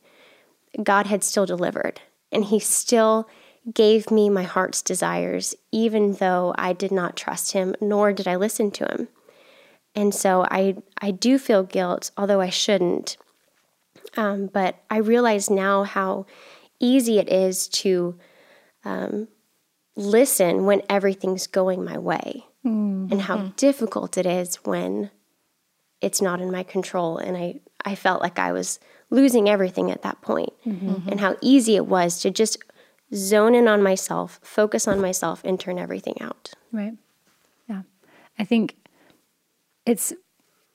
God 0.82 1.08
had 1.08 1.24
still 1.24 1.46
delivered. 1.46 2.02
And 2.32 2.46
He 2.46 2.60
still 2.60 3.28
gave 3.74 4.10
me 4.10 4.30
my 4.30 4.44
heart's 4.44 4.82
desires, 4.82 5.54
even 5.72 6.14
though 6.14 6.54
I 6.58 6.74
did 6.74 6.92
not 6.92 7.16
trust 7.16 7.54
Him, 7.54 7.76
nor 7.82 8.14
did 8.14 8.28
I 8.28 8.36
listen 8.36 8.72
to 8.72 8.86
Him. 8.86 9.08
And 9.94 10.16
so 10.16 10.48
I, 10.50 10.78
I 11.02 11.12
do 11.12 11.38
feel 11.38 11.64
guilt, 11.64 12.12
although 12.18 12.42
I 12.42 12.50
shouldn't. 12.50 13.18
Um, 14.16 14.48
but 14.48 14.76
I 14.90 14.98
realize 14.98 15.50
now 15.50 15.84
how 15.84 16.26
easy 16.80 17.20
it 17.20 17.30
is 17.30 17.68
to 17.68 18.18
um, 18.84 19.28
listen 19.96 20.66
when 20.66 20.82
everything's 20.90 21.48
going 21.48 21.84
my 21.84 21.98
way, 21.98 22.46
mm-hmm. 22.66 23.12
and 23.12 23.22
how 23.22 23.38
mm-hmm. 23.38 23.50
difficult 23.58 24.18
it 24.18 24.26
is 24.26 24.56
when 24.64 25.12
it's 26.02 26.22
not 26.22 26.42
in 26.42 26.52
my 26.52 26.64
control. 26.64 27.18
And 27.18 27.38
I, 27.38 27.60
I 27.86 27.96
felt 27.96 28.22
like 28.22 28.40
I 28.40 28.54
was 28.54 28.80
losing 29.12 29.48
everything 29.48 29.92
at 29.92 30.02
that 30.02 30.22
point, 30.22 30.54
mm-hmm. 30.66 31.08
and 31.08 31.20
how 31.20 31.38
easy 31.42 31.76
it 31.76 31.86
was 31.86 32.20
to 32.22 32.32
just 32.32 32.58
zone 33.14 33.54
in 33.54 33.68
on 33.68 33.84
myself, 33.84 34.40
focus 34.42 34.88
on 34.88 35.00
myself, 35.00 35.42
and 35.44 35.60
turn 35.60 35.78
everything 35.78 36.16
out. 36.22 36.52
Right. 36.72 36.94
Yeah. 37.68 37.84
I 38.40 38.46
think 38.46 38.78
it's 39.86 40.14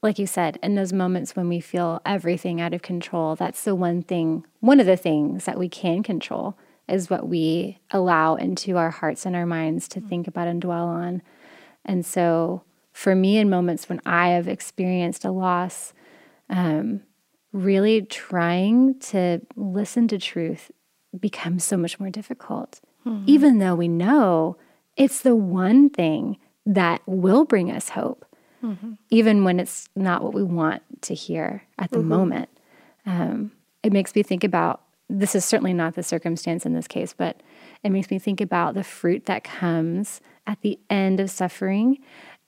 like 0.03 0.19
you 0.19 0.27
said, 0.27 0.59
in 0.63 0.75
those 0.75 0.93
moments 0.93 1.35
when 1.35 1.49
we 1.49 1.59
feel 1.59 2.01
everything 2.07 2.61
out 2.61 2.73
of 2.73 2.83
control, 2.83 3.35
that's 3.35 3.65
the 3.65 3.75
one 3.75 4.03
thing, 4.03 4.45
one 4.61 4.79
of 4.79 4.87
the 4.87 4.97
things 4.97 5.47
that 5.47 5.59
we 5.59 5.69
can 5.69 6.03
control 6.03 6.57
is 6.89 7.11
what 7.11 7.29
we 7.29 7.79
allow 7.91 8.37
into 8.37 8.77
our 8.77 8.91
hearts 8.91 9.27
and 9.27 9.35
our 9.35 9.47
minds 9.47 9.89
to 9.89 10.01
think 10.01 10.29
about 10.29 10.47
and 10.47 10.61
dwell 10.61 10.87
on. 10.87 11.23
And 11.85 12.07
so, 12.07 12.63
for 12.93 13.15
me, 13.15 13.37
in 13.37 13.51
moments 13.51 13.89
when 13.89 14.01
I 14.07 14.29
have 14.29 14.49
experienced 14.49 15.25
a 15.25 15.31
loss, 15.31 15.93
um, 16.49 17.03
really 17.57 18.03
trying 18.03 18.99
to 18.99 19.41
listen 19.57 20.09
to 20.09 20.19
truth 20.19 20.71
becomes 21.19 21.65
so 21.65 21.77
much 21.77 21.99
more 21.99 22.11
difficult, 22.11 22.81
mm-hmm. 23.07 23.25
even 23.27 23.59
though 23.59 23.75
we 23.75 23.89
know 23.89 24.57
it's 24.97 25.23
the 25.23 25.35
one 25.35 25.89
thing 25.89 26.39
that 26.65 27.01
will 27.07 27.45
bring 27.45 27.71
us 27.71 27.91
hope 27.91 28.27
mm-hmm. 28.67 28.93
even 29.11 29.45
when 29.45 29.61
it's 29.61 29.89
not 29.95 30.23
what 30.23 30.35
we 30.35 30.43
want 30.43 30.83
to 31.03 31.15
hear 31.15 31.63
at 31.79 31.91
the 31.91 31.99
mm-hmm. 31.99 32.09
moment. 32.09 32.49
Um, 33.05 33.53
it 33.83 33.93
makes 33.93 34.15
me 34.15 34.23
think 34.23 34.45
about 34.45 34.83
this 35.09 35.35
is 35.35 35.45
certainly 35.45 35.73
not 35.73 35.95
the 35.95 36.03
circumstance 36.03 36.67
in 36.67 36.75
this 36.75 36.89
case, 36.89 37.15
but 37.17 37.41
it 37.85 37.91
makes 37.91 38.11
me 38.11 38.19
think 38.19 38.41
about 38.41 38.75
the 38.75 38.83
fruit 38.83 39.27
that 39.27 39.45
comes 39.45 40.21
at 40.47 40.61
the 40.63 40.79
end 40.91 41.21
of 41.21 41.31
suffering 41.31 41.99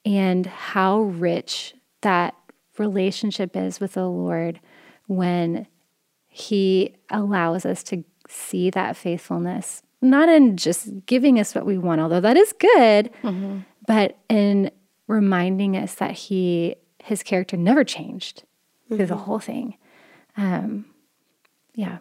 and 0.04 0.46
how 0.46 1.00
rich 1.00 1.74
that 2.00 2.34
relationship 2.78 3.56
is 3.56 3.78
with 3.78 3.92
the 3.92 4.08
Lord 4.08 4.60
when 5.08 5.66
He 6.28 6.94
allows 7.10 7.66
us 7.66 7.82
to 7.84 8.04
see 8.28 8.70
that 8.70 8.96
faithfulness, 8.96 9.82
not 10.00 10.28
in 10.28 10.56
just 10.56 11.06
giving 11.06 11.40
us 11.40 11.54
what 11.54 11.66
we 11.66 11.78
want, 11.78 12.00
although 12.00 12.20
that 12.20 12.36
is 12.36 12.52
good, 12.52 13.10
mm-hmm. 13.22 13.60
but 13.86 14.16
in 14.28 14.70
reminding 15.06 15.76
us 15.76 15.94
that 15.96 16.12
he 16.12 16.76
his 17.02 17.22
character 17.22 17.56
never 17.56 17.83
changed 17.83 18.42
mm-hmm. 18.85 18.96
through 18.96 19.06
the 19.06 19.14
mm-hmm. 19.14 19.24
whole 19.24 19.38
thing. 19.38 19.76
Um, 20.37 20.87
yeah, 21.74 21.98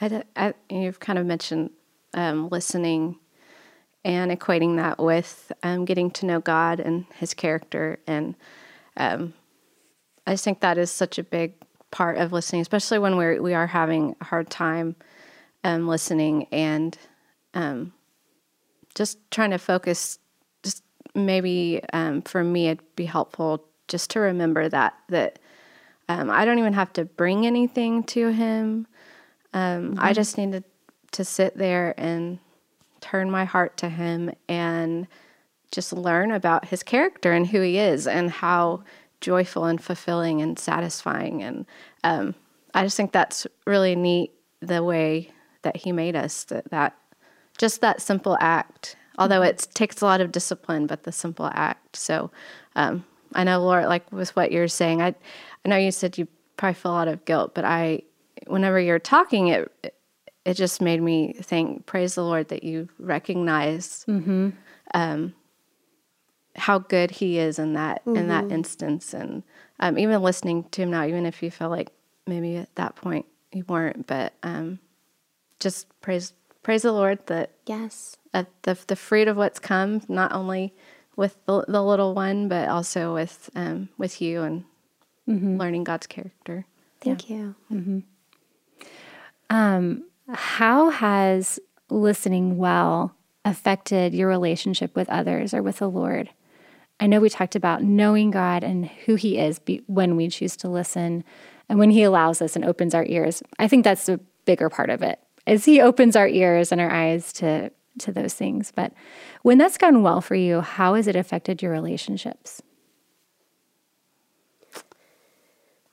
I, 0.00 0.22
I, 0.34 0.54
you've 0.68 1.00
kind 1.00 1.18
of 1.18 1.24
mentioned 1.24 1.70
um, 2.12 2.48
listening 2.50 3.18
and 4.04 4.30
equating 4.30 4.76
that 4.76 4.98
with 4.98 5.52
um, 5.62 5.84
getting 5.84 6.10
to 6.12 6.26
know 6.26 6.40
God 6.40 6.80
and 6.80 7.06
His 7.14 7.32
character, 7.32 7.98
and 8.06 8.34
um, 8.96 9.32
I 10.26 10.32
just 10.32 10.44
think 10.44 10.60
that 10.60 10.76
is 10.76 10.90
such 10.90 11.18
a 11.18 11.22
big 11.22 11.54
part 11.90 12.18
of 12.18 12.32
listening, 12.32 12.62
especially 12.62 12.98
when 12.98 13.16
we're 13.16 13.40
we 13.40 13.54
are 13.54 13.66
having 13.66 14.16
a 14.20 14.24
hard 14.24 14.50
time 14.50 14.96
um, 15.64 15.88
listening 15.88 16.46
and 16.52 16.96
um, 17.54 17.92
just 18.94 19.18
trying 19.30 19.50
to 19.50 19.58
focus 19.58 20.18
Just 20.62 20.82
maybe 21.14 21.80
um, 21.92 22.22
for 22.22 22.42
me 22.42 22.68
it'd 22.68 22.96
be 22.96 23.06
helpful 23.06 23.64
just 23.88 24.10
to 24.10 24.20
remember 24.20 24.68
that 24.68 24.94
that 25.08 25.38
um, 26.08 26.30
I 26.30 26.44
don't 26.44 26.58
even 26.58 26.72
have 26.74 26.92
to 26.94 27.04
bring 27.04 27.46
anything 27.46 28.04
to 28.04 28.28
him. 28.28 28.86
Um, 29.52 29.92
mm-hmm. 29.92 29.94
I 29.98 30.12
just 30.12 30.38
need 30.38 30.52
to, 30.52 30.64
to 31.12 31.24
sit 31.24 31.56
there 31.56 31.94
and 31.96 32.38
turn 33.00 33.30
my 33.30 33.44
heart 33.44 33.76
to 33.78 33.88
him 33.88 34.32
and 34.48 35.06
just 35.72 35.92
learn 35.92 36.30
about 36.30 36.66
his 36.66 36.82
character 36.82 37.32
and 37.32 37.46
who 37.46 37.60
he 37.60 37.78
is 37.78 38.06
and 38.06 38.30
how 38.30 38.84
joyful 39.20 39.64
and 39.64 39.82
fulfilling 39.82 40.42
and 40.42 40.58
satisfying. 40.58 41.42
And 41.42 41.66
um, 42.04 42.34
I 42.74 42.84
just 42.84 42.96
think 42.96 43.12
that's 43.12 43.46
really 43.66 43.96
neat 43.96 44.32
the 44.60 44.82
way 44.82 45.30
that 45.62 45.76
he 45.76 45.92
made 45.92 46.16
us 46.16 46.44
that, 46.44 46.70
that 46.70 46.96
just 47.58 47.80
that 47.80 48.00
simple 48.00 48.36
act 48.40 48.96
although 49.18 49.42
it 49.42 49.66
takes 49.74 50.00
a 50.00 50.04
lot 50.04 50.20
of 50.20 50.32
discipline, 50.32 50.86
but 50.86 51.04
the 51.04 51.12
simple 51.12 51.50
act. 51.54 51.96
So 51.96 52.30
um, 52.74 53.04
I 53.34 53.44
know, 53.44 53.60
Laura, 53.60 53.86
like 53.88 54.10
with 54.12 54.34
what 54.36 54.52
you're 54.52 54.68
saying, 54.68 55.02
I, 55.02 55.14
I 55.64 55.68
know 55.68 55.76
you 55.76 55.90
said 55.90 56.18
you 56.18 56.28
probably 56.56 56.74
feel 56.74 56.92
a 56.92 56.94
lot 56.94 57.08
of 57.08 57.24
guilt, 57.24 57.54
but 57.54 57.64
I, 57.64 58.02
whenever 58.46 58.78
you're 58.78 58.98
talking, 58.98 59.48
it, 59.48 59.94
it 60.44 60.54
just 60.54 60.80
made 60.80 61.02
me 61.02 61.34
think, 61.34 61.86
praise 61.86 62.14
the 62.14 62.24
Lord 62.24 62.48
that 62.48 62.62
you 62.62 62.88
recognize 62.98 64.04
mm-hmm. 64.08 64.50
um, 64.94 65.34
how 66.56 66.78
good 66.78 67.10
He 67.10 67.38
is 67.38 67.58
in 67.58 67.74
that 67.74 68.04
mm-hmm. 68.04 68.16
in 68.16 68.28
that 68.28 68.44
mm-hmm. 68.44 68.54
instance, 68.54 69.14
and 69.14 69.42
um, 69.80 69.98
even 69.98 70.22
listening 70.22 70.64
to 70.70 70.82
Him 70.82 70.90
now, 70.90 71.04
even 71.04 71.26
if 71.26 71.42
you 71.42 71.50
feel 71.50 71.68
like 71.68 71.90
maybe 72.26 72.56
at 72.56 72.74
that 72.76 72.96
point 72.96 73.26
you 73.52 73.64
weren't, 73.68 74.06
but 74.06 74.32
um, 74.42 74.78
just 75.60 75.88
praise 76.00 76.32
praise 76.62 76.82
the 76.82 76.92
Lord 76.92 77.18
that 77.26 77.52
yes, 77.66 78.16
at 78.34 78.46
the 78.62 78.78
the 78.86 78.96
fruit 78.96 79.28
of 79.28 79.36
what's 79.36 79.58
come, 79.58 80.02
not 80.08 80.32
only 80.32 80.74
with 81.16 81.36
the, 81.46 81.64
the 81.66 81.82
little 81.82 82.14
one, 82.14 82.48
but 82.48 82.68
also 82.68 83.14
with 83.14 83.50
um, 83.54 83.88
with 83.98 84.20
you 84.20 84.42
and 84.42 84.64
mm-hmm. 85.28 85.56
learning 85.58 85.84
God's 85.84 86.06
character. 86.06 86.66
Thank 87.00 87.28
yeah. 87.28 87.36
you. 87.36 87.54
Mm-hmm. 87.72 87.98
Um, 89.48 90.04
how 90.28 90.90
has 90.90 91.58
listening 91.88 92.56
well 92.56 93.14
affected 93.44 94.12
your 94.12 94.28
relationship 94.28 94.94
with 94.96 95.08
others 95.08 95.54
or 95.54 95.62
with 95.62 95.78
the 95.78 95.88
Lord? 95.88 96.30
I 96.98 97.06
know 97.06 97.20
we 97.20 97.28
talked 97.28 97.56
about 97.56 97.82
knowing 97.82 98.30
God 98.30 98.64
and 98.64 98.86
who 98.86 99.16
He 99.16 99.38
is 99.38 99.58
be- 99.58 99.82
when 99.86 100.16
we 100.16 100.28
choose 100.28 100.56
to 100.58 100.68
listen 100.68 101.24
and 101.68 101.78
when 101.78 101.90
He 101.90 102.02
allows 102.02 102.40
us 102.40 102.56
and 102.56 102.64
opens 102.64 102.94
our 102.94 103.04
ears. 103.04 103.42
I 103.58 103.68
think 103.68 103.84
that's 103.84 104.06
the 104.06 104.20
bigger 104.44 104.70
part 104.70 104.90
of 104.90 105.02
it 105.02 105.20
as 105.46 105.64
he 105.64 105.80
opens 105.80 106.16
our 106.16 106.28
ears 106.28 106.72
and 106.72 106.80
our 106.80 106.90
eyes 106.90 107.32
to 107.34 107.70
to 107.98 108.12
those 108.12 108.34
things. 108.34 108.72
But 108.74 108.92
when 109.40 109.56
that's 109.56 109.78
gone 109.78 110.02
well 110.02 110.20
for 110.20 110.34
you, 110.34 110.60
how 110.60 110.94
has 110.94 111.06
it 111.06 111.16
affected 111.16 111.62
your 111.62 111.72
relationships? 111.72 112.60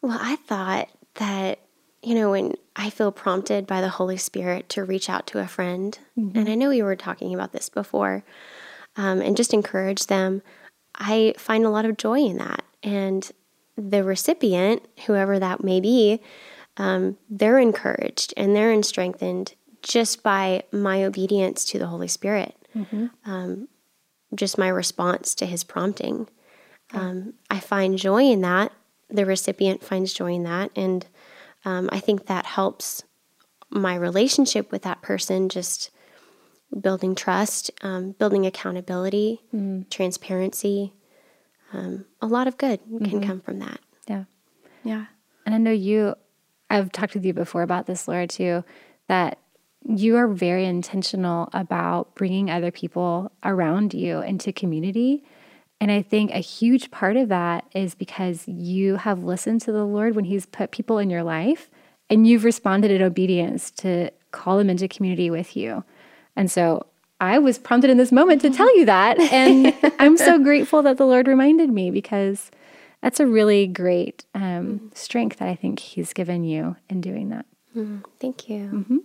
Well, 0.01 0.17
I 0.19 0.35
thought 0.35 0.89
that, 1.13 1.59
you 2.01 2.13
know, 2.13 2.31
when 2.31 2.55
I 2.75 2.89
feel 2.89 3.13
prompted 3.13 3.65
by 3.65 3.79
the 3.79 3.87
Holy 3.87 4.17
Spirit 4.17 4.67
to 4.69 4.83
reach 4.83 5.09
out 5.09 5.25
to 5.27 5.39
a 5.39 5.47
friend, 5.47 5.97
mm-hmm. 6.17 6.37
and 6.37 6.49
I 6.49 6.55
know 6.55 6.67
we 6.67 6.81
were 6.81 6.97
talking 6.97 7.33
about 7.33 7.53
this 7.53 7.69
before, 7.69 8.25
um, 8.97 9.21
and 9.21 9.37
just 9.37 9.53
encourage 9.53 10.07
them, 10.07 10.41
I 10.95 11.33
find 11.37 11.65
a 11.65 11.69
lot 11.69 11.85
of 11.85 11.97
joy 11.97 12.19
in 12.19 12.37
that. 12.37 12.63
And 12.81 13.29
the 13.77 14.03
recipient, 14.03 14.85
whoever 15.05 15.39
that 15.39 15.63
may 15.63 15.79
be, 15.79 16.21
um, 16.77 17.17
they're 17.29 17.59
encouraged 17.59 18.33
and 18.37 18.55
they're 18.55 18.81
strengthened 18.83 19.53
just 19.81 20.23
by 20.23 20.63
my 20.71 21.03
obedience 21.03 21.65
to 21.65 21.77
the 21.77 21.87
Holy 21.87 22.07
Spirit, 22.07 22.55
mm-hmm. 22.75 23.07
um, 23.25 23.67
just 24.33 24.57
my 24.57 24.69
response 24.69 25.35
to 25.35 25.45
His 25.45 25.63
prompting. 25.63 26.27
Um, 26.93 27.33
I 27.49 27.59
find 27.59 27.97
joy 27.97 28.23
in 28.23 28.41
that. 28.41 28.71
The 29.09 29.25
recipient 29.25 29.83
finds 29.83 30.13
joy 30.13 30.33
in 30.33 30.43
that, 30.43 30.71
and 30.75 31.05
um, 31.65 31.89
I 31.91 31.99
think 31.99 32.25
that 32.25 32.45
helps 32.45 33.03
my 33.69 33.95
relationship 33.95 34.71
with 34.71 34.83
that 34.83 35.01
person. 35.01 35.49
Just 35.49 35.91
building 36.79 37.15
trust, 37.15 37.71
um, 37.81 38.11
building 38.13 38.45
accountability, 38.45 39.41
mm-hmm. 39.53 39.83
transparency. 39.89 40.93
Um, 41.73 42.05
a 42.21 42.27
lot 42.27 42.47
of 42.47 42.57
good 42.57 42.79
can 42.85 42.99
mm-hmm. 42.99 43.23
come 43.23 43.41
from 43.41 43.59
that. 43.59 43.79
Yeah, 44.07 44.25
yeah. 44.83 45.05
And 45.45 45.55
I 45.55 45.57
know 45.57 45.71
you 45.71 46.15
I've 46.69 46.91
talked 46.91 47.13
with 47.13 47.25
you 47.25 47.33
before 47.33 47.61
about 47.61 47.85
this, 47.85 48.07
Laura, 48.07 48.27
too, 48.27 48.63
that 49.07 49.37
you 49.85 50.15
are 50.15 50.27
very 50.27 50.65
intentional 50.65 51.49
about 51.53 52.15
bringing 52.15 52.49
other 52.49 52.71
people 52.71 53.31
around 53.43 53.93
you 53.93 54.21
into 54.21 54.51
community 54.53 55.23
And 55.83 55.91
I 55.91 56.01
think 56.01 56.31
a 56.31 56.39
huge 56.39 56.91
part 56.91 57.17
of 57.17 57.27
that 57.27 57.65
is 57.73 57.93
because 57.93 58.47
you 58.47 58.95
have 58.95 59.25
listened 59.25 59.59
to 59.61 59.73
the 59.73 59.83
Lord 59.83 60.15
when 60.15 60.23
He's 60.23 60.45
put 60.45 60.71
people 60.71 60.97
in 60.97 61.09
your 61.09 61.23
life 61.23 61.69
and 62.09 62.25
you've 62.25 62.45
responded 62.45 62.89
in 62.89 63.01
obedience 63.01 63.69
to 63.71 64.09
call 64.31 64.57
them 64.57 64.69
into 64.69 64.87
community 64.87 65.29
with 65.29 65.57
you. 65.57 65.83
And 66.35 66.49
so 66.49 66.87
I 67.19 67.39
was 67.39 67.57
prompted 67.57 67.89
in 67.89 67.97
this 67.97 68.11
moment 68.11 68.41
to 68.41 68.49
tell 68.49 68.75
you 68.77 68.85
that. 68.85 69.19
And 69.31 69.73
I'm 69.99 70.17
so 70.17 70.39
grateful 70.39 70.81
that 70.83 70.97
the 70.97 71.05
Lord 71.05 71.27
reminded 71.27 71.69
me 71.69 71.91
because 71.91 72.51
that's 73.01 73.19
a 73.19 73.27
really 73.27 73.67
great 73.67 74.25
um, 74.33 74.91
strength 74.93 75.39
that 75.39 75.47
I 75.47 75.55
think 75.55 75.79
He's 75.79 76.13
given 76.13 76.43
you 76.43 76.75
in 76.89 77.01
doing 77.01 77.29
that. 77.29 77.45
Mm, 77.75 78.03
thank 78.19 78.49
you. 78.49 78.69
Mm-hmm. 78.73 78.97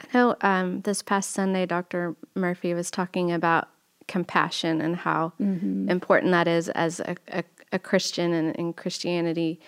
I 0.00 0.18
know 0.18 0.36
um, 0.40 0.80
this 0.82 1.02
past 1.02 1.30
Sunday, 1.30 1.66
Dr. 1.66 2.16
Murphy 2.34 2.74
was 2.74 2.90
talking 2.90 3.30
about 3.30 3.68
compassion 4.08 4.80
and 4.80 4.96
how 4.96 5.32
mm-hmm. 5.40 5.88
important 5.88 6.32
that 6.32 6.48
is 6.48 6.68
as 6.70 7.00
a, 7.00 7.16
a, 7.28 7.44
a 7.72 7.78
Christian 7.78 8.32
and 8.32 8.56
in 8.56 8.72
Christianity. 8.72 9.60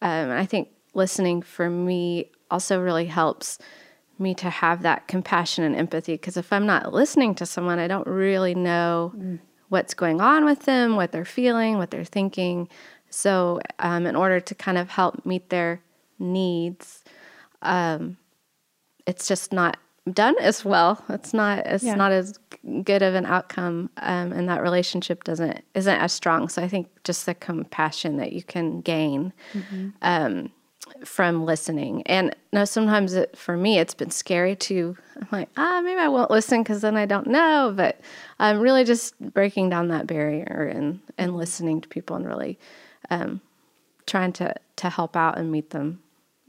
Um, 0.00 0.30
I 0.30 0.46
think 0.46 0.68
listening 0.94 1.42
for 1.42 1.68
me 1.68 2.30
also 2.50 2.80
really 2.80 3.06
helps 3.06 3.58
me 4.18 4.34
to 4.34 4.50
have 4.50 4.82
that 4.82 5.08
compassion 5.08 5.64
and 5.64 5.76
empathy 5.76 6.14
because 6.14 6.36
if 6.36 6.52
I'm 6.52 6.66
not 6.66 6.92
listening 6.92 7.34
to 7.36 7.46
someone, 7.46 7.78
I 7.78 7.88
don't 7.88 8.06
really 8.06 8.54
know 8.54 9.12
mm. 9.16 9.38
what's 9.68 9.94
going 9.94 10.20
on 10.20 10.44
with 10.44 10.64
them, 10.64 10.96
what 10.96 11.12
they're 11.12 11.24
feeling, 11.24 11.78
what 11.78 11.90
they're 11.90 12.04
thinking. 12.04 12.68
So, 13.10 13.60
um, 13.78 14.06
in 14.06 14.16
order 14.16 14.40
to 14.40 14.54
kind 14.54 14.78
of 14.78 14.88
help 14.88 15.26
meet 15.26 15.50
their 15.50 15.82
needs, 16.18 17.04
um, 17.60 18.16
it's 19.06 19.28
just 19.28 19.52
not 19.52 19.76
done 20.10 20.34
as 20.40 20.64
well. 20.64 21.04
It's 21.08 21.32
not 21.34 21.60
it's 21.66 21.84
yeah. 21.84 21.94
not 21.94 22.12
as 22.12 22.38
good 22.82 23.02
of 23.02 23.14
an 23.14 23.26
outcome, 23.26 23.90
um, 23.98 24.32
and 24.32 24.48
that 24.48 24.62
relationship 24.62 25.24
doesn't 25.24 25.62
isn't 25.74 25.98
as 25.98 26.12
strong. 26.12 26.48
So 26.48 26.62
I 26.62 26.68
think 26.68 26.88
just 27.04 27.26
the 27.26 27.34
compassion 27.34 28.16
that 28.16 28.32
you 28.32 28.42
can 28.42 28.80
gain 28.80 29.32
mm-hmm. 29.52 29.90
um, 30.02 30.50
from 31.04 31.44
listening, 31.44 32.02
and 32.06 32.34
now 32.52 32.64
sometimes 32.64 33.14
it, 33.14 33.36
for 33.36 33.56
me 33.56 33.78
it's 33.78 33.94
been 33.94 34.10
scary 34.10 34.56
to. 34.56 34.96
I'm 35.16 35.28
like 35.30 35.48
ah 35.56 35.80
maybe 35.82 36.00
I 36.00 36.08
won't 36.08 36.30
listen 36.30 36.62
because 36.62 36.80
then 36.80 36.96
I 36.96 37.06
don't 37.06 37.26
know, 37.26 37.72
but 37.76 38.00
I'm 38.38 38.60
really 38.60 38.84
just 38.84 39.18
breaking 39.20 39.70
down 39.70 39.88
that 39.88 40.06
barrier 40.06 40.70
and 40.74 41.00
and 41.18 41.36
listening 41.36 41.80
to 41.80 41.88
people 41.88 42.16
and 42.16 42.26
really 42.26 42.58
um, 43.10 43.40
trying 44.06 44.32
to 44.34 44.54
to 44.76 44.90
help 44.90 45.16
out 45.16 45.38
and 45.38 45.50
meet 45.50 45.70
them 45.70 46.02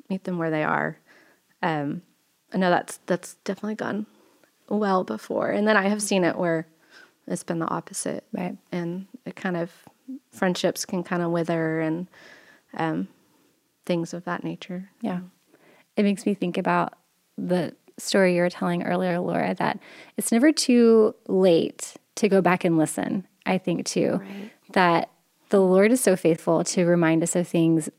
meet 0.09 0.23
them 0.23 0.37
where 0.37 0.51
they 0.51 0.63
are. 0.63 0.97
Um, 1.61 2.01
I 2.53 2.57
know 2.57 2.69
that's 2.69 2.99
that's 3.05 3.35
definitely 3.43 3.75
gone 3.75 4.05
well 4.69 5.03
before, 5.03 5.51
and 5.51 5.67
then 5.67 5.77
I 5.77 5.87
have 5.89 6.01
seen 6.01 6.23
it 6.23 6.37
where 6.37 6.67
it's 7.27 7.43
been 7.43 7.59
the 7.59 7.69
opposite, 7.69 8.25
right? 8.33 8.57
And 8.71 9.07
it 9.25 9.35
kind 9.35 9.55
of 9.57 9.71
friendships 10.31 10.85
can 10.85 11.03
kind 11.03 11.21
of 11.21 11.31
wither 11.31 11.79
and 11.79 12.07
um, 12.75 13.07
things 13.85 14.13
of 14.13 14.25
that 14.25 14.43
nature. 14.43 14.89
Yeah, 15.01 15.21
it 15.95 16.03
makes 16.03 16.25
me 16.25 16.33
think 16.33 16.57
about 16.57 16.93
the 17.37 17.75
story 17.97 18.35
you 18.35 18.41
were 18.41 18.49
telling 18.49 18.83
earlier, 18.83 19.19
Laura. 19.19 19.55
That 19.55 19.79
it's 20.17 20.31
never 20.31 20.51
too 20.51 21.15
late 21.27 21.93
to 22.15 22.29
go 22.29 22.41
back 22.41 22.63
and 22.63 22.77
listen. 22.77 23.27
I 23.45 23.57
think 23.57 23.85
too 23.85 24.21
right. 24.21 24.51
that 24.71 25.09
the 25.49 25.61
Lord 25.61 25.91
is 25.91 26.01
so 26.01 26.15
faithful 26.15 26.63
to 26.63 26.85
remind 26.85 27.23
us 27.23 27.35
of 27.35 27.47
things 27.47 27.89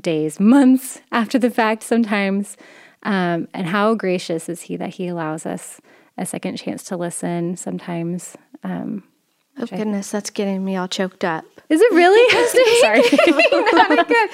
days, 0.00 0.40
months 0.40 1.00
after 1.12 1.38
the 1.38 1.50
fact 1.50 1.82
sometimes. 1.82 2.56
Um, 3.02 3.48
and 3.52 3.66
how 3.66 3.94
gracious 3.94 4.48
is 4.48 4.62
He 4.62 4.76
that 4.76 4.94
He 4.94 5.08
allows 5.08 5.44
us 5.44 5.80
a 6.16 6.24
second 6.24 6.56
chance 6.56 6.84
to 6.84 6.96
listen 6.96 7.56
sometimes. 7.56 8.36
Um, 8.62 9.04
oh, 9.58 9.66
goodness, 9.66 10.10
that's 10.10 10.30
getting 10.30 10.64
me 10.64 10.76
all 10.76 10.88
choked 10.88 11.24
up. 11.24 11.44
Is 11.68 11.80
it 11.80 11.92
really? 11.92 12.20
Sorry. 12.80 13.00
no, 13.96 14.04
good. 14.04 14.30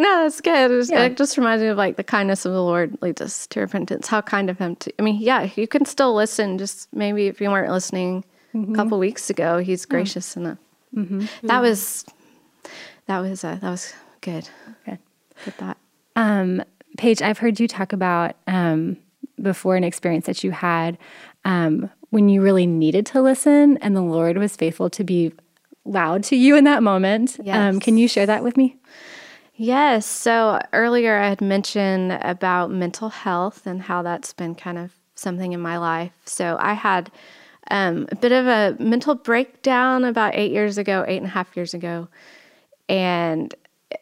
no, 0.00 0.22
that's 0.22 0.40
good. 0.40 0.70
It, 0.70 0.90
yeah. 0.90 1.04
it, 1.04 1.16
just 1.16 1.36
reminds 1.36 1.62
me 1.62 1.68
of 1.68 1.76
like 1.76 1.96
the 1.96 2.04
kindness 2.04 2.44
of 2.44 2.52
the 2.52 2.62
Lord 2.62 3.00
leads 3.00 3.20
us 3.20 3.46
to 3.48 3.60
repentance. 3.60 4.08
How 4.08 4.20
kind 4.20 4.50
of 4.50 4.58
Him 4.58 4.76
to, 4.76 4.92
I 4.98 5.02
mean, 5.02 5.20
yeah, 5.20 5.48
you 5.56 5.66
can 5.66 5.84
still 5.84 6.14
listen. 6.14 6.58
Just 6.58 6.92
maybe 6.92 7.26
if 7.26 7.40
you 7.40 7.50
weren't 7.50 7.70
listening 7.70 8.24
mm-hmm. 8.54 8.72
a 8.72 8.76
couple 8.76 8.98
weeks 8.98 9.30
ago, 9.30 9.58
He's 9.58 9.86
gracious 9.86 10.36
enough. 10.36 10.58
Mm-hmm. 10.94 11.46
That 11.46 11.60
was, 11.60 12.04
that 13.06 13.20
was, 13.20 13.44
uh, 13.44 13.56
that 13.60 13.70
was 13.70 13.92
good. 14.20 14.48
Good. 14.84 14.98
Good 15.44 15.54
thought. 15.54 15.78
Um, 16.16 16.62
Paige, 16.96 17.22
I've 17.22 17.38
heard 17.38 17.58
you 17.58 17.66
talk 17.66 17.92
about 17.92 18.36
um, 18.46 18.96
before 19.40 19.76
an 19.76 19.84
experience 19.84 20.26
that 20.26 20.44
you 20.44 20.52
had 20.52 20.96
um, 21.44 21.90
when 22.14 22.28
you 22.28 22.40
really 22.40 22.64
needed 22.64 23.04
to 23.06 23.20
listen 23.20 23.76
and 23.78 23.96
the 23.96 24.00
Lord 24.00 24.38
was 24.38 24.54
faithful 24.54 24.88
to 24.88 25.02
be 25.02 25.32
loud 25.84 26.22
to 26.22 26.36
you 26.36 26.56
in 26.56 26.62
that 26.62 26.80
moment. 26.80 27.36
Um, 27.68 27.80
can 27.80 27.98
you 27.98 28.06
share 28.06 28.24
that 28.26 28.44
with 28.44 28.56
me? 28.56 28.76
Yes. 29.56 30.06
So 30.06 30.60
earlier 30.72 31.18
I 31.18 31.28
had 31.28 31.40
mentioned 31.40 32.12
about 32.22 32.70
mental 32.70 33.08
health 33.08 33.66
and 33.66 33.82
how 33.82 34.02
that's 34.02 34.32
been 34.32 34.54
kind 34.54 34.78
of 34.78 34.92
something 35.16 35.52
in 35.52 35.60
my 35.60 35.76
life. 35.76 36.12
So 36.24 36.56
I 36.60 36.74
had 36.74 37.10
um, 37.72 38.06
a 38.12 38.16
bit 38.16 38.30
of 38.30 38.46
a 38.46 38.76
mental 38.78 39.16
breakdown 39.16 40.04
about 40.04 40.36
eight 40.36 40.52
years 40.52 40.78
ago, 40.78 41.04
eight 41.08 41.16
and 41.16 41.26
a 41.26 41.30
half 41.30 41.56
years 41.56 41.74
ago. 41.74 42.06
And 42.88 43.52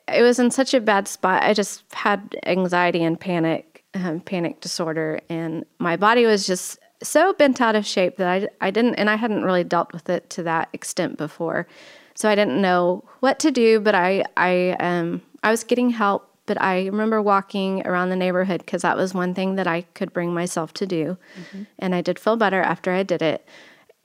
it 0.07 0.21
was 0.21 0.39
in 0.39 0.51
such 0.51 0.75
a 0.75 0.81
bad 0.81 1.09
spot. 1.09 1.43
I 1.43 1.55
just 1.55 1.83
had 1.95 2.37
anxiety 2.45 3.03
and 3.03 3.19
panic, 3.19 3.85
um, 3.95 4.21
panic 4.21 4.61
disorder, 4.61 5.21
and 5.31 5.65
my 5.79 5.97
body 5.97 6.27
was 6.27 6.47
just 6.47 6.79
so 7.03 7.33
bent 7.33 7.61
out 7.61 7.77
of 7.77 7.87
shape 7.87 8.17
that 8.17 8.29
I, 8.29 8.67
I 8.67 8.71
didn't, 8.71 8.95
and 8.97 9.11
I 9.11 9.17
hadn't 9.17 9.45
really 9.45 9.65
dealt 9.65 9.93
with 9.93 10.09
it 10.09 10.31
to 10.31 10.43
that 10.45 10.69
extent 10.73 11.19
before. 11.19 11.67
So 12.15 12.29
I 12.29 12.35
didn't 12.35 12.61
know 12.61 13.05
what 13.21 13.39
to 13.41 13.51
do, 13.51 13.81
but 13.81 13.95
I, 13.95 14.25
I, 14.37 14.77
um, 14.81 15.23
I 15.43 15.51
was 15.51 15.65
getting 15.65 15.91
help. 15.91 16.29
But 16.45 16.61
I 16.61 16.87
remember 16.87 17.23
walking 17.23 17.87
around 17.87 18.11
the 18.11 18.17
neighborhood 18.17 18.61
because 18.61 18.83
that 18.83 18.97
was 18.97 19.15
one 19.15 19.33
thing 19.33 19.55
that 19.55 19.69
I 19.69 19.83
could 19.95 20.13
bring 20.13 20.35
myself 20.35 20.75
to 20.75 20.87
do, 20.87 21.17
mm-hmm. 21.39 21.63
and 21.79 21.95
I 21.95 22.01
did 22.01 22.19
feel 22.19 22.37
better 22.37 22.61
after 22.61 22.91
I 22.91 23.05
did 23.05 23.23
it 23.23 23.47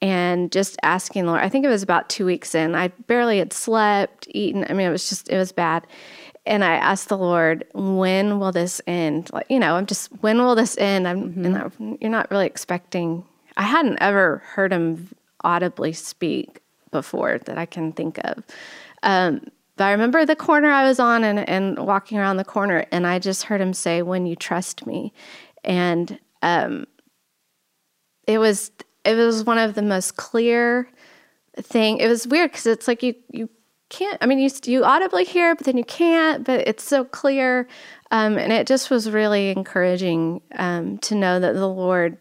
and 0.02 0.52
just 0.52 0.78
asking 0.84 1.26
Lord, 1.26 1.42
I 1.42 1.50
think 1.50 1.66
it 1.66 1.70
was 1.70 1.84
about 1.84 2.10
two 2.10 2.26
weeks 2.26 2.54
in. 2.54 2.76
I 2.76 2.90
barely 2.90 3.40
had 3.40 3.54
slept, 3.54 4.28
eaten. 4.30 4.66
I 4.70 4.74
mean, 4.74 4.88
it 4.88 4.92
was 4.92 5.10
just, 5.10 5.30
it 5.30 5.38
was 5.38 5.52
bad. 5.52 5.88
And 6.48 6.64
I 6.64 6.76
asked 6.76 7.10
the 7.10 7.18
Lord, 7.18 7.66
when 7.74 8.40
will 8.40 8.52
this 8.52 8.82
end? 8.88 9.30
Like, 9.34 9.48
you 9.50 9.60
know, 9.60 9.76
I'm 9.76 9.86
just, 9.86 10.08
when 10.22 10.40
will 10.40 10.56
this 10.56 10.78
end? 10.78 11.08
I'm, 11.08 11.34
mm-hmm. 11.34 11.46
and 11.46 11.58
I, 11.58 11.98
you're 12.02 12.10
not 12.10 12.32
really 12.32 12.46
expecting, 12.46 13.26
I 13.58 13.64
hadn't 13.64 13.98
ever 14.02 14.42
heard 14.46 14.72
him 14.72 15.10
audibly 15.44 15.94
speak 15.94 16.62
before 16.92 17.40
that 17.40 17.58
I 17.58 17.66
can 17.66 17.92
think 17.92 18.20
of. 18.24 18.44
Um, 19.04 19.42
but 19.76 19.86
I 19.86 19.92
remember 19.92 20.26
the 20.26 20.36
corner 20.36 20.70
I 20.70 20.88
was 20.88 21.00
on 21.00 21.24
and, 21.24 21.48
and 21.48 21.78
walking 21.78 22.18
around 22.18 22.38
the 22.38 22.44
corner, 22.44 22.86
and 22.92 23.06
I 23.06 23.20
just 23.20 23.44
heard 23.44 23.62
him 23.62 23.74
say, 23.74 24.02
When 24.02 24.26
you 24.26 24.36
trust 24.36 24.88
me. 24.88 25.14
And 25.64 26.20
um, 26.42 26.88
it 28.26 28.40
was 28.40 28.72
it 29.06 29.16
was 29.16 29.44
one 29.44 29.58
of 29.58 29.76
the 29.76 29.82
most 29.82 30.18
clear 30.18 30.90
thing. 31.56 31.98
It 31.98 32.08
was 32.08 32.28
weird 32.28 32.52
because 32.52 32.66
it's 32.66 32.88
like 32.88 33.04
you 33.04 33.16
you 33.32 33.50
can't. 33.90 34.18
I 34.22 34.26
mean, 34.26 34.40
you 34.40 34.50
you 34.66 34.84
audibly 34.84 35.24
hear, 35.24 35.56
but 35.56 35.66
then 35.66 35.78
you 35.78 35.84
can't. 35.84 36.44
But 36.44 36.68
it's 36.68 36.84
so 36.84 37.04
clear, 37.04 37.68
um, 38.12 38.38
and 38.38 38.52
it 38.52 38.68
just 38.68 38.90
was 38.90 39.10
really 39.10 39.50
encouraging 39.50 40.42
um, 40.56 40.98
to 41.00 41.16
know 41.16 41.40
that 41.40 41.54
the 41.54 41.68
Lord 41.68 42.18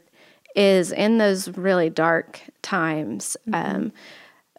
is 0.54 0.92
in 0.92 1.18
those 1.18 1.48
really 1.56 1.90
dark 1.90 2.40
times. 2.62 3.36
Mm-hmm. 3.48 3.76
Um, 3.76 3.92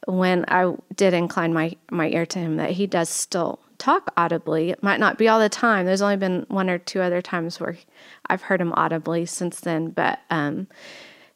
when 0.05 0.45
I 0.47 0.73
did 0.95 1.13
incline 1.13 1.53
my 1.53 1.75
my 1.91 2.09
ear 2.09 2.25
to 2.25 2.39
Him, 2.39 2.57
that 2.57 2.71
He 2.71 2.87
does 2.87 3.09
still 3.09 3.59
talk 3.77 4.11
audibly. 4.17 4.71
It 4.71 4.81
might 4.81 4.99
not 4.99 5.17
be 5.17 5.27
all 5.27 5.39
the 5.39 5.49
time. 5.49 5.85
There's 5.85 6.01
only 6.01 6.17
been 6.17 6.45
one 6.49 6.69
or 6.69 6.77
two 6.77 7.01
other 7.01 7.21
times 7.21 7.59
where 7.59 7.77
I've 8.27 8.43
heard 8.43 8.61
Him 8.61 8.73
audibly 8.73 9.25
since 9.25 9.59
then, 9.59 9.89
but 9.89 10.19
um, 10.29 10.67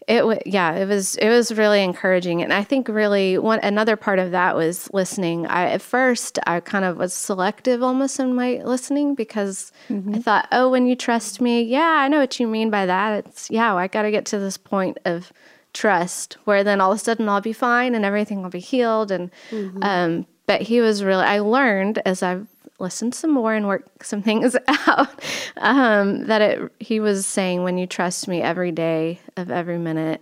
it 0.07 0.25
was 0.25 0.39
yeah, 0.45 0.73
it 0.75 0.87
was 0.87 1.15
it 1.17 1.29
was 1.29 1.51
really 1.53 1.83
encouraging, 1.83 2.41
and 2.41 2.51
I 2.51 2.63
think 2.63 2.87
really 2.87 3.37
one 3.37 3.59
another 3.59 3.95
part 3.95 4.19
of 4.19 4.31
that 4.31 4.55
was 4.55 4.89
listening. 4.93 5.45
I 5.45 5.69
at 5.69 5.81
first 5.81 6.39
I 6.47 6.59
kind 6.59 6.85
of 6.85 6.97
was 6.97 7.13
selective 7.13 7.83
almost 7.83 8.19
in 8.19 8.33
my 8.33 8.61
listening 8.63 9.13
because 9.15 9.71
mm-hmm. 9.89 10.15
I 10.15 10.19
thought, 10.19 10.47
oh, 10.51 10.69
when 10.69 10.87
you 10.87 10.95
trust 10.95 11.39
me, 11.39 11.61
yeah, 11.61 11.97
I 11.99 12.07
know 12.07 12.19
what 12.19 12.39
you 12.39 12.47
mean 12.47 12.69
by 12.69 12.85
that. 12.85 13.25
It's 13.25 13.49
yeah, 13.51 13.75
I 13.75 13.87
got 13.87 14.03
to 14.03 14.11
get 14.11 14.25
to 14.27 14.39
this 14.39 14.57
point 14.57 14.97
of 15.05 15.31
trust 15.73 16.37
where 16.45 16.63
then 16.63 16.81
all 16.81 16.91
of 16.91 16.97
a 16.97 16.99
sudden 16.99 17.29
I'll 17.29 17.41
be 17.41 17.53
fine 17.53 17.95
and 17.95 18.03
everything 18.03 18.41
will 18.41 18.49
be 18.49 18.59
healed. 18.59 19.11
And 19.11 19.31
mm-hmm. 19.51 19.83
um, 19.83 20.25
but 20.47 20.61
he 20.61 20.81
was 20.81 21.03
really 21.03 21.23
I 21.23 21.39
learned 21.39 22.01
as 22.05 22.23
I've 22.23 22.47
listen 22.81 23.11
some 23.11 23.31
more 23.31 23.53
and 23.53 23.67
work 23.67 23.85
some 24.03 24.21
things 24.21 24.57
out. 24.67 25.23
Um, 25.57 26.25
that 26.25 26.41
it, 26.41 26.71
he 26.79 26.99
was 26.99 27.25
saying, 27.25 27.63
when 27.63 27.77
you 27.77 27.87
trust 27.87 28.27
me 28.27 28.41
every 28.41 28.71
day 28.71 29.19
of 29.37 29.51
every 29.51 29.77
minute 29.77 30.21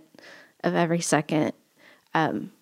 of 0.62 0.74
every 0.74 1.00
second, 1.00 1.52
um, 2.14 2.52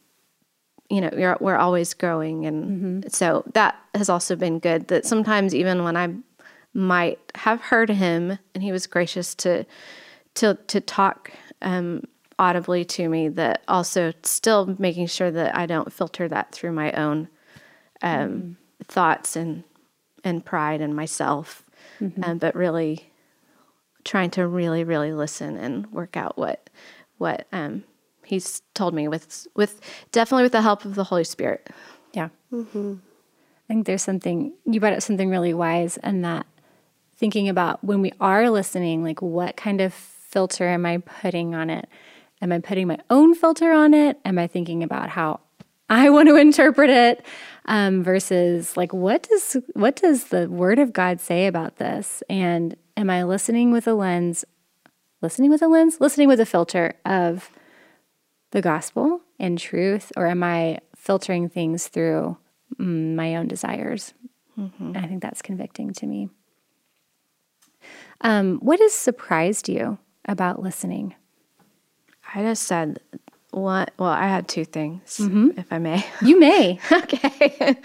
you 0.88 1.00
know, 1.00 1.36
we're 1.40 1.56
always 1.56 1.92
growing. 1.92 2.46
And 2.46 2.64
mm-hmm. 2.64 3.08
so 3.08 3.42
that 3.52 3.76
has 3.94 4.08
also 4.08 4.36
been 4.36 4.58
good 4.58 4.88
that 4.88 5.04
sometimes 5.04 5.54
even 5.54 5.84
when 5.84 5.96
I 5.96 6.14
might 6.72 7.18
have 7.34 7.60
heard 7.60 7.90
him 7.90 8.38
and 8.54 8.62
he 8.62 8.72
was 8.72 8.86
gracious 8.86 9.34
to, 9.36 9.66
to, 10.34 10.54
to 10.68 10.80
talk, 10.80 11.30
um, 11.60 12.04
audibly 12.38 12.84
to 12.84 13.08
me 13.08 13.28
that 13.28 13.62
also 13.66 14.12
still 14.22 14.76
making 14.78 15.08
sure 15.08 15.30
that 15.30 15.56
I 15.56 15.66
don't 15.66 15.92
filter 15.92 16.28
that 16.28 16.52
through 16.52 16.72
my 16.72 16.92
own 16.92 17.28
um, 18.00 18.28
mm 18.30 18.56
thoughts 18.88 19.36
and 19.36 19.64
and 20.28 20.44
pride 20.44 20.80
in 20.80 20.94
myself, 20.94 21.64
mm-hmm. 22.00 22.22
um, 22.22 22.38
but 22.38 22.54
really 22.54 23.12
trying 24.04 24.30
to 24.30 24.46
really 24.46 24.84
really 24.84 25.12
listen 25.12 25.56
and 25.56 25.90
work 25.92 26.16
out 26.16 26.38
what 26.38 26.70
what 27.18 27.46
um, 27.52 27.84
he's 28.24 28.62
told 28.74 28.94
me 28.94 29.08
with 29.08 29.46
with 29.56 29.80
definitely 30.12 30.44
with 30.44 30.52
the 30.52 30.62
help 30.62 30.84
of 30.84 30.94
the 30.94 31.04
Holy 31.04 31.24
Spirit. 31.24 31.68
Yeah. 32.12 32.28
Mm-hmm. 32.52 32.94
I 33.68 33.74
think 33.74 33.86
there's 33.86 34.02
something 34.02 34.52
you 34.64 34.80
brought 34.80 34.94
up 34.94 35.02
something 35.02 35.28
really 35.28 35.52
wise, 35.54 35.98
and 35.98 36.24
that 36.24 36.46
thinking 37.16 37.48
about 37.48 37.82
when 37.82 38.00
we 38.00 38.12
are 38.20 38.48
listening, 38.50 39.02
like 39.02 39.20
what 39.20 39.56
kind 39.56 39.80
of 39.80 39.92
filter 39.92 40.68
am 40.68 40.86
I 40.86 40.98
putting 40.98 41.54
on 41.54 41.68
it? 41.70 41.88
Am 42.40 42.52
I 42.52 42.60
putting 42.60 42.86
my 42.86 42.98
own 43.10 43.34
filter 43.34 43.72
on 43.72 43.94
it? 43.94 44.18
Am 44.24 44.38
I 44.38 44.46
thinking 44.46 44.82
about 44.82 45.10
how 45.10 45.40
I 45.88 46.10
want 46.10 46.28
to 46.28 46.36
interpret 46.36 46.90
it 46.90 47.24
um, 47.66 48.02
versus 48.02 48.76
like 48.76 48.92
what 48.92 49.22
does 49.28 49.56
what 49.74 49.96
does 49.96 50.24
the 50.24 50.48
Word 50.48 50.78
of 50.78 50.92
God 50.92 51.20
say 51.20 51.46
about 51.46 51.76
this? 51.76 52.22
And 52.28 52.76
am 52.96 53.10
I 53.10 53.24
listening 53.24 53.72
with 53.72 53.86
a 53.86 53.94
lens, 53.94 54.44
listening 55.22 55.50
with 55.50 55.62
a 55.62 55.68
lens, 55.68 56.00
listening 56.00 56.28
with 56.28 56.40
a 56.40 56.46
filter 56.46 56.94
of 57.04 57.50
the 58.50 58.62
gospel 58.62 59.20
and 59.38 59.58
truth, 59.58 60.10
or 60.16 60.26
am 60.26 60.42
I 60.42 60.78
filtering 60.96 61.48
things 61.48 61.88
through 61.88 62.36
mm, 62.78 63.14
my 63.14 63.36
own 63.36 63.48
desires? 63.48 64.14
Mm-hmm. 64.58 64.96
I 64.96 65.06
think 65.06 65.22
that's 65.22 65.42
convicting 65.42 65.92
to 65.94 66.06
me. 66.06 66.30
Um, 68.22 68.58
what 68.58 68.80
has 68.80 68.92
surprised 68.92 69.68
you 69.68 69.98
about 70.24 70.60
listening? 70.60 71.14
I 72.34 72.42
just 72.42 72.64
said 72.64 72.98
what? 73.50 73.92
Well, 73.98 74.10
I 74.10 74.26
had 74.26 74.46
two 74.46 74.64
things, 74.64 75.18
mm-hmm. 75.18 75.58
if 75.58 75.72
I 75.72 75.78
may. 75.78 76.04
You 76.22 76.38
may. 76.38 76.78
okay. 76.92 77.76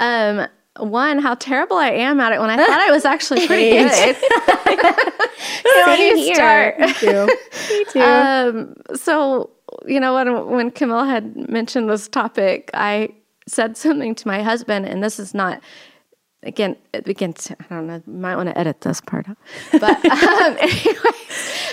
um, 0.00 0.48
one, 0.78 1.18
how 1.18 1.34
terrible 1.34 1.76
I 1.76 1.90
am 1.90 2.20
at 2.20 2.32
it 2.32 2.40
when 2.40 2.50
I 2.50 2.56
thought 2.56 2.80
I 2.80 2.90
was 2.90 3.04
actually 3.04 3.46
pretty 3.46 3.70
good. 3.78 4.16
Same 5.86 6.16
here. 6.16 6.74
Me 6.78 6.92
too. 6.94 7.26
Me 7.70 7.84
too. 7.92 8.00
Um, 8.00 8.74
so 8.94 9.50
you 9.86 10.00
know 10.00 10.14
when 10.14 10.46
when 10.48 10.70
Camille 10.70 11.04
had 11.04 11.48
mentioned 11.48 11.88
this 11.88 12.08
topic, 12.08 12.70
I 12.74 13.10
said 13.46 13.76
something 13.76 14.14
to 14.16 14.28
my 14.28 14.42
husband, 14.42 14.86
and 14.86 15.02
this 15.02 15.18
is 15.18 15.34
not 15.34 15.60
again, 16.46 16.76
it 16.92 17.08
again, 17.08 17.34
I 17.50 17.74
don't 17.74 17.86
know, 17.86 18.02
might 18.06 18.36
want 18.36 18.48
to 18.48 18.58
edit 18.58 18.80
this 18.80 19.00
part 19.00 19.28
out. 19.28 19.36
But 19.72 20.04
um, 20.10 20.56
anyway, 20.60 21.10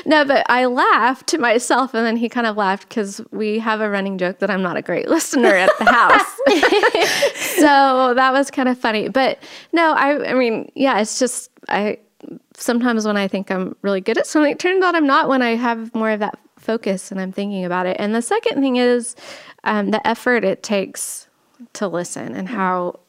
no, 0.06 0.26
but 0.26 0.46
I 0.50 0.66
laughed 0.66 1.28
to 1.28 1.38
myself, 1.38 1.94
and 1.94 2.06
then 2.06 2.18
he 2.18 2.30
kind 2.30 2.48
of 2.48 2.58
laughed 2.58 2.90
because 2.90 3.22
we 3.32 3.60
have 3.60 3.82
a 3.82 3.90
running 3.90 4.18
joke 4.18 4.40
that 4.40 4.50
I'm 4.50 4.62
not 4.62 4.78
a 4.78 4.82
great 4.82 5.08
listener 5.08 5.56
at 5.56 5.70
the 5.80 5.86
house. 5.86 6.38
so 7.58 8.14
that 8.16 8.32
was 8.34 8.52
kind 8.52 8.68
of 8.68 8.78
funny. 8.78 9.10
But 9.10 9.40
no, 9.72 9.94
I, 9.94 10.32
I 10.32 10.34
mean, 10.34 10.72
yeah, 10.76 11.00
it's 11.00 11.20
just 11.20 11.50
I. 11.70 12.00
Sometimes 12.56 13.06
when 13.06 13.18
I 13.18 13.28
think 13.28 13.52
I'm 13.52 13.76
really 13.82 14.00
good 14.00 14.18
at 14.18 14.26
something, 14.26 14.52
it 14.52 14.60
turns 14.60 14.82
out 14.84 14.96
I'm 14.96 15.08
not. 15.08 15.28
When 15.28 15.42
I 15.42 15.56
have 15.56 15.94
more 15.94 16.12
of 16.12 16.20
that 16.22 16.40
focus 16.58 17.12
and 17.12 17.20
I'm 17.20 17.32
thinking 17.32 17.66
about 17.66 17.86
it. 17.86 17.98
And 18.00 18.16
the 18.16 18.22
second 18.22 18.62
thing 18.62 18.78
is 18.78 19.16
um, 19.66 19.92
the 19.92 20.06
effort 20.08 20.46
it 20.46 20.64
takes 20.64 21.28
to 21.74 21.88
listen 21.88 22.36
and 22.36 22.48
how 22.48 23.00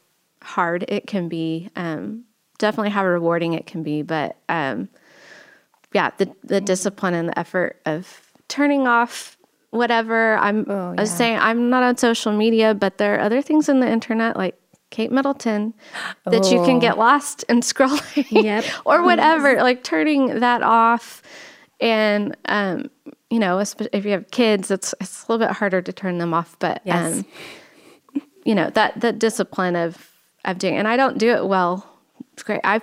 hard 0.45 0.85
it 0.87 1.07
can 1.07 1.27
be. 1.27 1.69
Um, 1.75 2.25
definitely 2.57 2.91
how 2.91 3.05
rewarding 3.05 3.53
it 3.53 3.65
can 3.65 3.83
be, 3.83 4.01
but 4.01 4.37
um, 4.49 4.89
yeah, 5.93 6.11
the 6.17 6.33
the 6.43 6.61
discipline 6.61 7.13
and 7.13 7.29
the 7.29 7.39
effort 7.39 7.81
of 7.85 8.21
turning 8.47 8.87
off 8.87 9.37
whatever. 9.71 10.37
I'm 10.37 10.65
oh, 10.69 10.91
yeah. 10.91 10.95
I 10.97 11.01
was 11.01 11.11
saying 11.11 11.39
I'm 11.39 11.69
not 11.69 11.83
on 11.83 11.97
social 11.97 12.31
media, 12.31 12.73
but 12.73 12.97
there 12.97 13.15
are 13.15 13.19
other 13.19 13.41
things 13.41 13.69
in 13.69 13.79
the 13.79 13.89
internet 13.89 14.37
like 14.37 14.59
Kate 14.89 15.11
Middleton 15.11 15.73
that 16.25 16.45
oh. 16.45 16.51
you 16.51 16.63
can 16.65 16.79
get 16.79 16.95
oh. 16.95 16.99
lost 16.99 17.43
in 17.43 17.59
scrolling 17.61 18.43
yep. 18.43 18.65
or 18.85 19.03
whatever. 19.03 19.55
Like 19.55 19.83
turning 19.83 20.39
that 20.39 20.63
off, 20.63 21.21
and 21.79 22.35
um, 22.45 22.89
you 23.29 23.39
know, 23.39 23.59
if 23.59 24.05
you 24.05 24.11
have 24.11 24.31
kids, 24.31 24.71
it's 24.71 24.95
it's 25.01 25.23
a 25.23 25.31
little 25.31 25.45
bit 25.45 25.55
harder 25.55 25.81
to 25.81 25.93
turn 25.93 26.17
them 26.17 26.33
off. 26.33 26.55
But 26.59 26.81
yes. 26.85 27.19
um, 27.19 27.25
you 28.45 28.55
know 28.55 28.69
that 28.71 28.99
the 29.01 29.11
discipline 29.11 29.75
of 29.75 30.14
of 30.45 30.57
doing, 30.57 30.77
and 30.77 30.87
I 30.87 30.97
don't 30.97 31.17
do 31.17 31.29
it 31.29 31.45
well. 31.47 31.89
It's 32.33 32.43
great. 32.43 32.61
I 32.63 32.81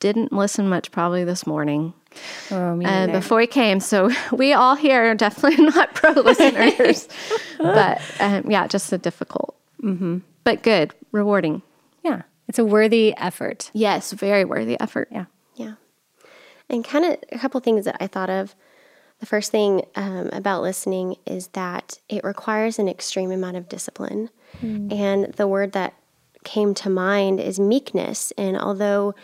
didn't 0.00 0.32
listen 0.32 0.68
much 0.68 0.90
probably 0.90 1.24
this 1.24 1.46
morning. 1.46 1.94
Oh, 2.50 2.82
uh, 2.82 3.06
before 3.06 3.38
we 3.38 3.46
came, 3.46 3.80
so 3.80 4.10
we 4.32 4.52
all 4.52 4.74
here 4.74 5.10
are 5.10 5.14
definitely 5.14 5.64
not 5.74 5.94
pro 5.94 6.12
listeners, 6.12 7.08
but 7.58 8.00
um, 8.20 8.50
yeah, 8.50 8.66
just 8.66 8.92
a 8.92 8.98
difficult, 8.98 9.56
mm-hmm. 9.82 10.18
but 10.44 10.62
good, 10.62 10.94
rewarding. 11.12 11.62
Yeah, 12.02 12.22
it's 12.48 12.58
a 12.58 12.64
worthy 12.64 13.16
effort. 13.16 13.70
Yes, 13.72 14.12
very 14.12 14.44
worthy 14.44 14.78
effort. 14.80 15.08
Yeah, 15.10 15.26
yeah, 15.54 15.74
and 16.68 16.84
kind 16.84 17.04
of 17.04 17.18
a 17.30 17.38
couple 17.38 17.60
things 17.60 17.84
that 17.84 17.96
I 18.00 18.06
thought 18.06 18.30
of. 18.30 18.54
The 19.20 19.26
first 19.26 19.50
thing 19.50 19.84
um, 19.96 20.30
about 20.32 20.62
listening 20.62 21.16
is 21.26 21.48
that 21.48 21.98
it 22.08 22.22
requires 22.22 22.78
an 22.78 22.88
extreme 22.88 23.32
amount 23.32 23.56
of 23.56 23.68
discipline, 23.68 24.30
mm. 24.62 24.92
and 24.92 25.34
the 25.34 25.48
word 25.48 25.72
that 25.72 25.94
came 26.44 26.74
to 26.74 26.90
mind 26.90 27.40
is 27.40 27.58
meekness. 27.58 28.32
And 28.38 28.56
although 28.56 29.14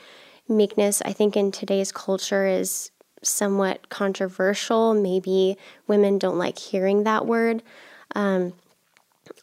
meekness, 0.48 1.02
I 1.02 1.12
think, 1.12 1.36
in 1.36 1.52
today's 1.52 1.92
culture 1.92 2.46
is 2.46 2.90
somewhat 3.22 3.88
controversial, 3.88 4.94
maybe 4.94 5.56
women 5.86 6.18
don't 6.18 6.38
like 6.38 6.58
hearing 6.58 7.04
that 7.04 7.26
word. 7.26 7.62
Um, 8.14 8.52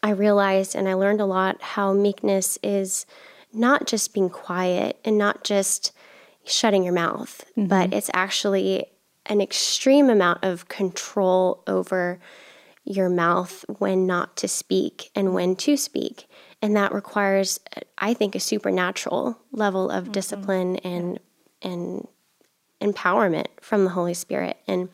I 0.04 0.12
realized 0.12 0.76
and 0.76 0.88
I 0.88 0.94
learned 0.94 1.22
a 1.22 1.26
lot 1.26 1.62
how 1.62 1.94
meekness 1.94 2.58
is 2.62 3.06
not 3.54 3.88
just 3.88 4.14
being 4.14 4.30
quiet 4.30 5.00
and 5.04 5.18
not 5.18 5.44
just 5.44 5.92
shutting 6.46 6.84
your 6.84 6.94
mouth, 6.94 7.44
mm-hmm. 7.52 7.68
but 7.68 7.94
it's 7.94 8.10
actually 8.14 8.86
an 9.26 9.42
extreme 9.42 10.10
amount 10.10 10.44
of 10.44 10.68
control 10.68 11.64
over 11.68 12.20
your 12.84 13.10
mouth 13.10 13.64
when 13.78 14.08
not 14.08 14.36
to 14.38 14.48
speak 14.48 15.12
and 15.16 15.34
when 15.34 15.56
to 15.56 15.78
speak. 15.78 16.28
And 16.62 16.76
that 16.76 16.94
requires, 16.94 17.60
I 17.98 18.14
think, 18.14 18.36
a 18.36 18.40
supernatural 18.40 19.38
level 19.52 19.90
of 19.90 20.06
mm-hmm. 20.06 20.14
discipline 20.14 20.78
and 20.78 21.20
and 21.62 22.08
empowerment 22.82 23.46
from 23.62 23.84
the 23.84 23.92
Holy 23.92 24.16
Spirit. 24.16 24.58
And 24.68 24.90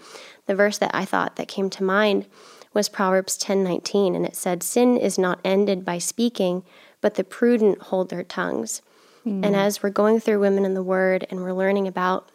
the 0.45 0.55
verse 0.55 0.77
that 0.79 0.91
I 0.93 1.05
thought 1.05 1.37
that 1.37 1.47
came 1.47 1.69
to 1.71 1.83
mind 1.83 2.25
was 2.73 2.89
Proverbs 2.89 3.37
10:19 3.37 4.15
and 4.15 4.25
it 4.25 4.35
said 4.35 4.61
sin 4.61 4.97
is 4.97 5.17
not 5.17 5.39
ended 5.43 5.85
by 5.85 5.97
speaking 5.97 6.63
but 7.01 7.15
the 7.15 7.23
prudent 7.23 7.81
hold 7.83 8.09
their 8.09 8.23
tongues. 8.23 8.81
Mm. 9.25 9.45
And 9.45 9.55
as 9.55 9.83
we're 9.83 9.89
going 9.89 10.19
through 10.19 10.39
women 10.39 10.65
in 10.65 10.73
the 10.73 10.83
word 10.83 11.27
and 11.29 11.41
we're 11.41 11.53
learning 11.53 11.87
about 11.87 12.31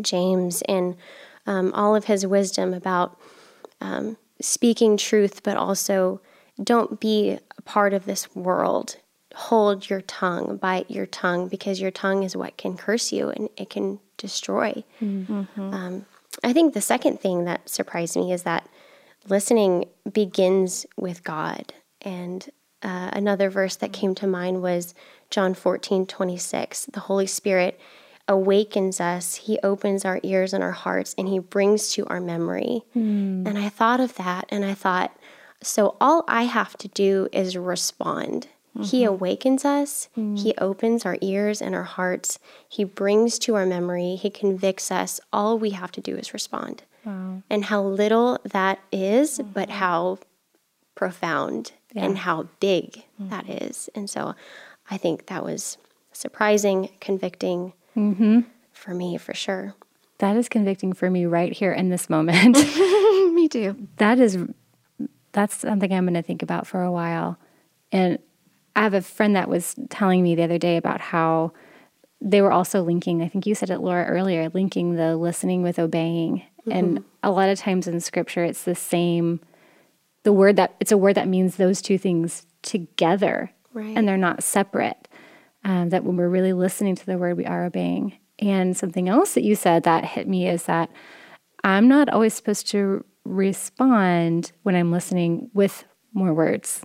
James 0.00 0.62
and 0.62 0.96
um, 1.46 1.72
all 1.72 1.96
of 1.96 2.04
his 2.04 2.26
wisdom 2.26 2.74
about 2.74 3.18
um, 3.80 4.16
speaking 4.40 4.96
truth, 4.96 5.42
but 5.42 5.56
also 5.56 6.20
don't 6.62 7.00
be 7.00 7.38
a 7.56 7.62
part 7.62 7.94
of 7.94 8.04
this 8.04 8.34
world. 8.34 8.96
Hold 9.34 9.88
your 9.88 10.00
tongue, 10.02 10.56
bite 10.56 10.90
your 10.90 11.06
tongue, 11.06 11.48
because 11.48 11.80
your 11.80 11.90
tongue 11.90 12.22
is 12.22 12.36
what 12.36 12.56
can 12.56 12.76
curse 12.76 13.12
you 13.12 13.30
and 13.30 13.48
it 13.56 13.70
can 13.70 14.00
destroy. 14.16 14.84
Mm-hmm. 15.00 15.60
Um, 15.60 16.06
I 16.42 16.52
think 16.52 16.74
the 16.74 16.80
second 16.80 17.20
thing 17.20 17.44
that 17.44 17.68
surprised 17.68 18.16
me 18.16 18.32
is 18.32 18.42
that 18.42 18.68
listening 19.28 19.86
begins 20.10 20.86
with 20.96 21.22
God. 21.24 21.72
And 22.02 22.48
uh, 22.82 23.10
another 23.12 23.50
verse 23.50 23.76
that 23.76 23.92
came 23.92 24.14
to 24.16 24.26
mind 24.26 24.62
was 24.62 24.94
John 25.30 25.54
14, 25.54 26.06
26. 26.06 26.86
The 26.86 27.00
Holy 27.00 27.26
Spirit 27.26 27.78
awakens 28.30 29.00
us, 29.00 29.34
He 29.34 29.58
opens 29.62 30.04
our 30.04 30.20
ears 30.22 30.54
and 30.54 30.62
our 30.62 30.70
hearts, 30.70 31.14
and 31.18 31.28
He 31.28 31.40
brings 31.40 31.90
to 31.90 32.06
our 32.06 32.20
memory. 32.20 32.82
Mm. 32.96 33.46
And 33.46 33.58
I 33.58 33.68
thought 33.68 34.00
of 34.00 34.14
that 34.14 34.46
and 34.48 34.64
I 34.64 34.72
thought, 34.72 35.14
so 35.62 35.96
all 36.00 36.24
I 36.26 36.44
have 36.44 36.78
to 36.78 36.88
do 36.88 37.28
is 37.32 37.56
respond. 37.56 38.46
Mm-hmm. 38.74 38.84
He 38.84 39.04
awakens 39.04 39.64
us, 39.64 40.08
mm 40.16 40.38
He 40.38 40.54
opens 40.58 41.04
our 41.04 41.18
ears 41.20 41.60
and 41.60 41.74
our 41.74 41.82
hearts, 41.82 42.38
He 42.68 42.84
brings 42.84 43.38
to 43.40 43.56
our 43.56 43.66
memory, 43.66 44.14
He 44.14 44.30
convicts 44.30 44.92
us. 44.92 45.20
All 45.32 45.58
we 45.58 45.70
have 45.70 45.90
to 45.92 46.00
do 46.00 46.16
is 46.16 46.32
respond. 46.32 46.84
Wow. 47.04 47.42
And 47.50 47.64
how 47.64 47.82
little 47.82 48.38
that 48.44 48.78
is, 48.92 49.38
mm-hmm. 49.38 49.50
but 49.52 49.70
how 49.70 50.18
profound 50.94 51.72
yeah. 51.94 52.04
and 52.04 52.18
how 52.18 52.48
big 52.60 53.04
mm-hmm. 53.20 53.30
that 53.30 53.48
is. 53.48 53.90
And 53.94 54.08
so 54.08 54.36
I 54.88 54.96
think 54.98 55.26
that 55.26 55.44
was 55.44 55.78
surprising, 56.12 56.90
convicting 57.00 57.72
mm-hmm. 57.96 58.40
for 58.72 58.94
me 58.94 59.16
for 59.16 59.34
sure. 59.34 59.74
That 60.18 60.36
is 60.36 60.48
convicting 60.48 60.92
for 60.92 61.10
me 61.10 61.26
right 61.26 61.52
here 61.52 61.72
in 61.72 61.88
this 61.88 62.10
moment. 62.10 62.56
me 63.34 63.48
too. 63.48 63.88
That 63.96 64.18
is 64.18 64.38
that's 65.32 65.56
something 65.56 65.92
I'm 65.92 66.04
going 66.04 66.14
to 66.14 66.22
think 66.22 66.42
about 66.42 66.66
for 66.66 66.82
a 66.82 66.92
while. 66.92 67.38
And 67.92 68.18
I 68.76 68.82
have 68.82 68.94
a 68.94 69.00
friend 69.00 69.36
that 69.36 69.48
was 69.48 69.74
telling 69.88 70.22
me 70.22 70.34
the 70.34 70.42
other 70.42 70.58
day 70.58 70.76
about 70.76 71.00
how 71.00 71.52
they 72.20 72.42
were 72.42 72.52
also 72.52 72.82
linking, 72.82 73.22
I 73.22 73.28
think 73.28 73.46
you 73.46 73.54
said 73.54 73.70
it, 73.70 73.80
Laura, 73.80 74.04
earlier, 74.04 74.50
linking 74.52 74.96
the 74.96 75.16
listening 75.16 75.62
with 75.62 75.78
obeying. 75.78 76.42
Mm-hmm. 76.60 76.72
And 76.72 77.04
a 77.22 77.30
lot 77.30 77.48
of 77.48 77.58
times 77.58 77.86
in 77.86 78.00
scripture, 78.00 78.44
it's 78.44 78.64
the 78.64 78.74
same, 78.74 79.40
the 80.24 80.32
word 80.32 80.56
that, 80.56 80.74
it's 80.80 80.92
a 80.92 80.98
word 80.98 81.14
that 81.14 81.28
means 81.28 81.56
those 81.56 81.80
two 81.80 81.96
things 81.96 82.46
together. 82.62 83.52
Right. 83.72 83.96
And 83.96 84.06
they're 84.06 84.16
not 84.16 84.42
separate. 84.42 85.08
Um, 85.62 85.90
that 85.90 86.04
when 86.04 86.16
we're 86.16 86.28
really 86.28 86.54
listening 86.54 86.96
to 86.96 87.06
the 87.06 87.18
word, 87.18 87.36
we 87.36 87.44
are 87.44 87.66
obeying. 87.66 88.16
And 88.38 88.76
something 88.76 89.08
else 89.08 89.34
that 89.34 89.44
you 89.44 89.54
said 89.54 89.82
that 89.82 90.04
hit 90.04 90.26
me 90.26 90.48
is 90.48 90.64
that 90.64 90.90
I'm 91.62 91.86
not 91.88 92.08
always 92.08 92.32
supposed 92.32 92.68
to 92.68 93.04
respond 93.24 94.52
when 94.62 94.74
I'm 94.74 94.90
listening 94.90 95.50
with 95.52 95.84
more 96.14 96.32
words. 96.32 96.82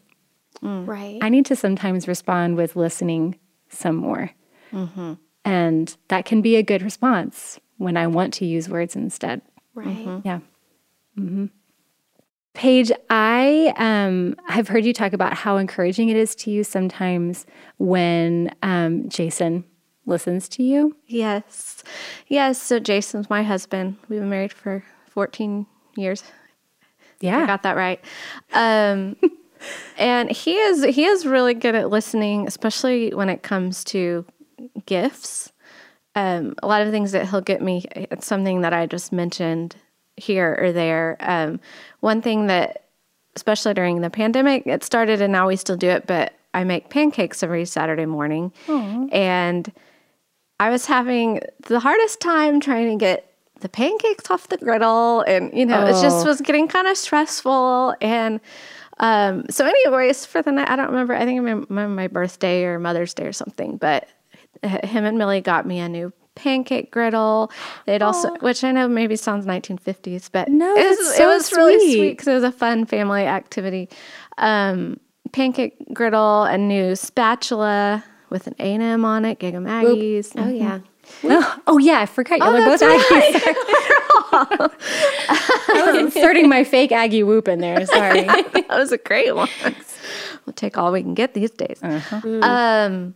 Mm. 0.62 0.88
Right. 0.88 1.20
I 1.22 1.30
need 1.30 1.46
to 1.48 1.56
sometimes 1.56 2.08
respond 2.08 2.58
with 2.58 2.76
listening 2.76 3.40
some 3.70 3.96
more. 3.96 4.32
Mm-hmm. 4.74 5.14
And 5.44 5.98
that 6.10 6.26
can 6.26 6.42
be 6.42 6.56
a 6.56 6.64
good 6.64 6.82
response 6.82 7.60
when 7.78 7.98
I 7.98 8.08
want 8.08 8.34
to 8.36 8.46
use 8.46 8.68
words 8.68 8.96
instead. 8.96 9.42
Right. 9.74 9.88
Mm-hmm. 9.88 10.28
Yeah. 10.28 10.40
Mm-hmm. 11.18 11.46
Paige, 12.56 12.92
I 13.10 13.74
um, 13.76 14.36
have 14.48 14.70
heard 14.70 14.86
you 14.86 14.94
talk 14.94 15.14
about 15.14 15.34
how 15.34 15.58
encouraging 15.58 16.10
it 16.10 16.16
is 16.16 16.34
to 16.36 16.52
you 16.52 16.64
sometimes 16.64 17.46
when 17.78 18.50
um, 18.64 19.08
Jason 19.10 19.66
listens 20.06 20.48
to 20.50 20.64
you. 20.64 20.96
Yes. 21.06 21.84
Yes. 22.28 22.62
So 22.62 22.80
Jason's 22.80 23.30
my 23.30 23.44
husband. 23.44 23.98
We've 24.08 24.22
been 24.22 24.30
married 24.30 24.54
for 24.54 24.84
14 25.10 25.68
years. 25.98 26.24
Yeah. 27.20 27.44
I 27.44 27.46
got 27.46 27.64
that 27.64 27.76
right. 27.76 28.04
Um, 28.54 29.18
and 29.98 30.32
he 30.32 30.56
is 30.56 30.84
he 30.96 31.06
is 31.06 31.26
really 31.26 31.54
good 31.54 31.76
at 31.76 31.90
listening, 31.90 32.48
especially 32.48 33.14
when 33.14 33.30
it 33.30 33.44
comes 33.44 33.84
to 33.86 34.26
gifts. 34.86 35.52
Um, 36.16 36.56
a 36.64 36.68
lot 36.68 36.82
of 36.82 36.92
things 36.92 37.12
that 37.12 37.28
he'll 37.30 37.42
get 37.42 37.62
me, 37.62 37.84
it's 37.94 38.26
something 38.26 38.62
that 38.62 38.72
I 38.72 38.86
just 38.86 39.12
mentioned 39.12 39.76
here 40.18 40.58
or 40.60 40.72
there. 40.72 41.18
Um, 41.20 41.60
one 42.00 42.22
thing 42.22 42.48
that, 42.48 42.86
especially 43.36 43.74
during 43.74 44.02
the 44.02 44.10
pandemic, 44.10 44.66
it 44.66 44.84
started 44.84 45.22
and 45.22 45.32
now 45.32 45.48
we 45.48 45.56
still 45.56 45.78
do 45.78 45.90
it, 45.90 46.08
but 46.08 46.34
I 46.54 46.64
make 46.64 46.90
pancakes 46.90 47.44
every 47.44 47.66
Saturday 47.66 48.06
morning. 48.06 48.54
Aww. 48.68 49.14
And 49.14 49.72
I 50.60 50.70
was 50.70 50.86
having 50.86 51.42
the 51.68 51.82
hardest 51.82 52.22
time 52.22 52.62
trying 52.62 52.98
to 52.98 53.04
get 53.04 53.32
the 53.60 53.70
pancakes 53.70 54.30
off 54.30 54.50
the 54.50 54.58
griddle 54.58 55.22
and 55.22 55.52
you 55.54 55.66
know 55.66 55.82
oh. 55.82 55.86
it 55.88 56.02
just 56.02 56.26
oh. 56.26 56.30
was 56.30 56.42
getting 56.42 56.68
kind 56.68 56.88
of 56.88 56.98
stressful 56.98 57.96
and 58.02 58.40
um, 59.00 59.46
so 59.50 59.66
anyways 59.66 60.26
for 60.26 60.42
the 60.42 60.52
night 60.52 60.70
i 60.70 60.76
don't 60.76 60.90
remember 60.90 61.16
i 61.16 61.26
think 61.26 61.48
it 61.48 61.70
my, 61.70 61.88
my 61.88 62.08
birthday 62.08 62.64
or 62.66 62.80
mother's 62.80 63.14
day 63.14 63.26
or 63.26 63.32
something 63.32 63.78
but 63.78 64.10
him 64.62 65.06
and 65.06 65.18
millie 65.18 65.42
got 65.42 65.66
me 65.66 65.80
a 65.80 65.88
new 65.88 66.12
pancake 66.36 66.92
griddle 66.92 67.50
it 67.88 68.02
also 68.02 68.34
which 68.42 68.64
i 68.64 68.72
know 68.72 68.88
maybe 68.88 69.16
sounds 69.16 69.46
1950s 69.46 70.30
but 70.32 70.50
no 70.50 70.76
it 70.76 70.88
was, 70.88 71.16
so 71.16 71.24
it 71.24 71.34
was 71.34 71.46
sweet. 71.46 71.58
really 71.58 71.94
sweet 71.94 72.10
because 72.12 72.28
it 72.28 72.34
was 72.34 72.44
a 72.44 72.52
fun 72.52 72.86
family 72.86 73.26
activity 73.26 73.90
um, 74.38 75.00
pancake 75.32 75.76
griddle 75.94 76.44
a 76.44 76.58
new 76.58 76.96
spatula 76.96 78.04
with 78.30 78.48
an 78.48 78.56
A&M 78.60 79.06
on 79.06 79.26
it, 79.26 79.40
Gig 79.40 79.54
'em 79.54 79.66
Aggies. 79.66 80.34
Oh, 80.36 80.50
yeah. 80.50 80.80
Oh, 81.24 81.62
oh, 81.68 81.78
yeah, 81.78 82.02
I 82.02 82.06
forgot. 82.06 82.40
Y'all 82.40 82.50
oh, 82.50 82.62
are 82.62 82.66
both 82.66 82.82
right. 82.82 83.02
I 85.70 85.84
was 85.86 85.96
inserting 86.16 86.50
my 86.50 86.64
fake 86.64 86.92
Aggie 86.92 87.24
whoop 87.24 87.48
in 87.48 87.60
there. 87.60 87.86
Sorry. 87.86 88.24
that 88.24 88.66
was 88.70 88.92
a 88.92 88.98
great 88.98 89.36
one. 89.36 89.50
We'll 90.46 90.54
take 90.54 90.78
all 90.78 90.92
we 90.92 91.02
can 91.02 91.14
get 91.14 91.34
these 91.34 91.52
days. 91.52 91.80
Uh-huh. 91.82 92.42
Um, 92.42 93.16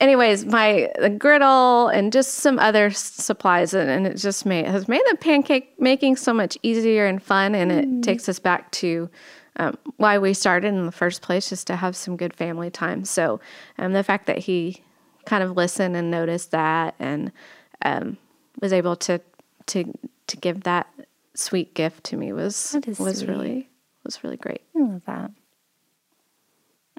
anyways, 0.00 0.44
my 0.46 0.90
the 0.98 1.10
griddle 1.10 1.88
and 1.88 2.12
just 2.12 2.34
some 2.34 2.58
other 2.58 2.90
supplies, 2.90 3.74
and, 3.74 3.90
and 3.90 4.06
it 4.06 4.16
just 4.16 4.46
made 4.46 4.66
has 4.66 4.88
made 4.88 5.02
the 5.10 5.16
pancake 5.16 5.74
making 5.78 6.16
so 6.16 6.32
much 6.32 6.58
easier 6.62 7.06
and 7.06 7.22
fun. 7.22 7.54
And 7.54 7.72
it 7.72 7.86
mm. 7.86 8.02
takes 8.02 8.28
us 8.28 8.38
back 8.38 8.70
to 8.72 9.08
um, 9.56 9.78
why 9.96 10.18
we 10.18 10.34
started 10.34 10.68
in 10.68 10.86
the 10.86 10.92
first 10.92 11.22
place, 11.22 11.48
just 11.48 11.66
to 11.68 11.76
have 11.76 11.96
some 11.96 12.16
good 12.16 12.34
family 12.34 12.70
time. 12.70 13.04
So, 13.04 13.40
um, 13.78 13.92
the 13.92 14.02
fact 14.02 14.26
that 14.26 14.38
he 14.38 14.82
kind 15.24 15.42
of 15.42 15.56
listened 15.56 15.96
and 15.96 16.10
noticed 16.10 16.50
that 16.50 16.94
and 16.98 17.32
um, 17.82 18.18
was 18.60 18.72
able 18.72 18.96
to 18.96 19.20
to 19.66 19.92
to 20.26 20.36
give 20.36 20.64
that 20.64 20.86
sweet 21.34 21.74
gift 21.74 22.04
to 22.04 22.16
me 22.16 22.32
was 22.32 22.76
was 22.98 23.18
sweet. 23.18 23.28
really 23.28 23.68
was 24.04 24.22
really 24.22 24.36
great. 24.36 24.62
I 24.76 24.80
love 24.80 25.02
that. 25.06 25.30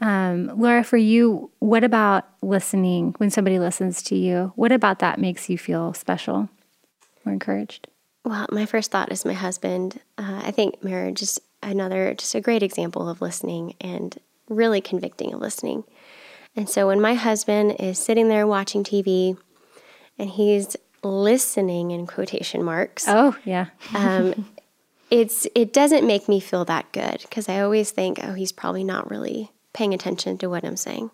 Um, 0.01 0.51
Laura, 0.59 0.83
for 0.83 0.97
you, 0.97 1.51
what 1.59 1.83
about 1.83 2.27
listening 2.41 3.15
when 3.17 3.29
somebody 3.29 3.59
listens 3.59 4.01
to 4.03 4.15
you? 4.15 4.51
What 4.55 4.71
about 4.71 4.99
that 4.99 5.19
makes 5.19 5.49
you 5.49 5.57
feel 5.57 5.93
special 5.93 6.49
or 7.25 7.31
encouraged? 7.31 7.87
Well, 8.23 8.47
my 8.51 8.65
first 8.65 8.91
thought 8.91 9.11
is 9.11 9.23
my 9.23 9.33
husband. 9.33 10.01
Uh, 10.17 10.41
I 10.43 10.51
think 10.51 10.83
marriage 10.83 11.21
is 11.21 11.39
another, 11.63 12.13
just 12.13 12.35
a 12.35 12.41
great 12.41 12.63
example 12.63 13.07
of 13.07 13.21
listening 13.21 13.75
and 13.79 14.17
really 14.49 14.81
convicting 14.81 15.33
of 15.33 15.39
listening. 15.39 15.83
And 16.55 16.69
so 16.69 16.87
when 16.87 16.99
my 16.99 17.13
husband 17.13 17.75
is 17.79 17.99
sitting 17.99 18.27
there 18.27 18.47
watching 18.47 18.83
TV 18.83 19.37
and 20.17 20.29
he's 20.29 20.75
listening 21.03 21.91
in 21.91 22.07
quotation 22.07 22.63
marks. 22.63 23.05
Oh, 23.07 23.35
yeah. 23.45 23.67
um, 23.93 24.49
it's 25.11 25.47
it 25.53 25.71
doesn't 25.71 26.05
make 26.05 26.27
me 26.27 26.39
feel 26.39 26.65
that 26.65 26.91
good 26.91 27.21
because 27.21 27.47
I 27.47 27.59
always 27.59 27.91
think, 27.91 28.19
oh, 28.23 28.33
he's 28.33 28.51
probably 28.51 28.83
not 28.83 29.09
really 29.09 29.51
paying 29.75 29.93
attention 29.93 30.37
to 30.39 30.49
what 30.49 30.63
I'm 30.63 30.77
saying. 30.77 31.11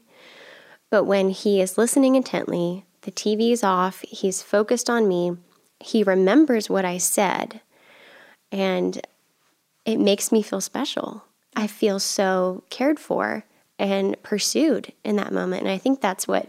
But 0.89 1.05
when 1.05 1.29
he 1.29 1.61
is 1.61 1.77
listening 1.77 2.15
intently, 2.15 2.85
the 3.01 3.11
TV 3.11 3.51
is 3.51 3.63
off, 3.63 4.01
he's 4.01 4.41
focused 4.41 4.89
on 4.89 5.07
me, 5.07 5.37
he 5.79 6.03
remembers 6.03 6.69
what 6.69 6.85
I 6.85 6.97
said, 6.97 7.61
and 8.51 9.01
it 9.85 9.99
makes 9.99 10.31
me 10.31 10.41
feel 10.41 10.61
special. 10.61 11.23
I 11.55 11.67
feel 11.67 11.99
so 11.99 12.63
cared 12.69 12.99
for 12.99 13.43
and 13.79 14.21
pursued 14.21 14.93
in 15.03 15.15
that 15.15 15.33
moment. 15.33 15.63
And 15.63 15.71
I 15.71 15.77
think 15.77 15.99
that's 15.99 16.27
what 16.27 16.47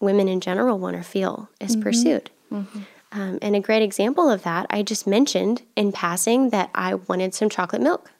women 0.00 0.28
in 0.28 0.40
general 0.40 0.78
want 0.78 0.96
to 0.96 1.02
feel 1.02 1.50
is 1.60 1.72
mm-hmm. 1.72 1.82
pursued. 1.82 2.30
Mm-hmm. 2.50 2.80
Um, 3.12 3.38
and 3.42 3.54
a 3.54 3.60
great 3.60 3.82
example 3.82 4.30
of 4.30 4.42
that, 4.42 4.66
I 4.70 4.82
just 4.82 5.06
mentioned 5.06 5.62
in 5.76 5.92
passing 5.92 6.50
that 6.50 6.70
I 6.74 6.94
wanted 6.94 7.34
some 7.34 7.48
chocolate 7.48 7.82
milk. 7.82 8.10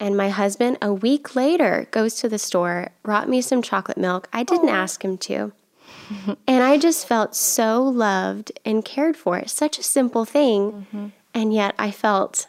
And 0.00 0.16
my 0.16 0.28
husband, 0.28 0.78
a 0.80 0.92
week 0.92 1.34
later, 1.34 1.88
goes 1.90 2.14
to 2.16 2.28
the 2.28 2.38
store, 2.38 2.90
brought 3.02 3.28
me 3.28 3.40
some 3.40 3.62
chocolate 3.62 3.98
milk. 3.98 4.28
I 4.32 4.44
didn't 4.44 4.68
Aww. 4.68 4.74
ask 4.74 5.04
him 5.04 5.18
to. 5.18 5.52
and 6.46 6.62
I 6.62 6.78
just 6.78 7.06
felt 7.06 7.34
so 7.34 7.82
loved 7.82 8.52
and 8.64 8.84
cared 8.84 9.16
for. 9.16 9.38
It's 9.38 9.52
such 9.52 9.78
a 9.78 9.82
simple 9.82 10.24
thing. 10.24 10.72
Mm-hmm. 10.72 11.06
And 11.34 11.52
yet 11.52 11.74
I 11.78 11.90
felt, 11.90 12.46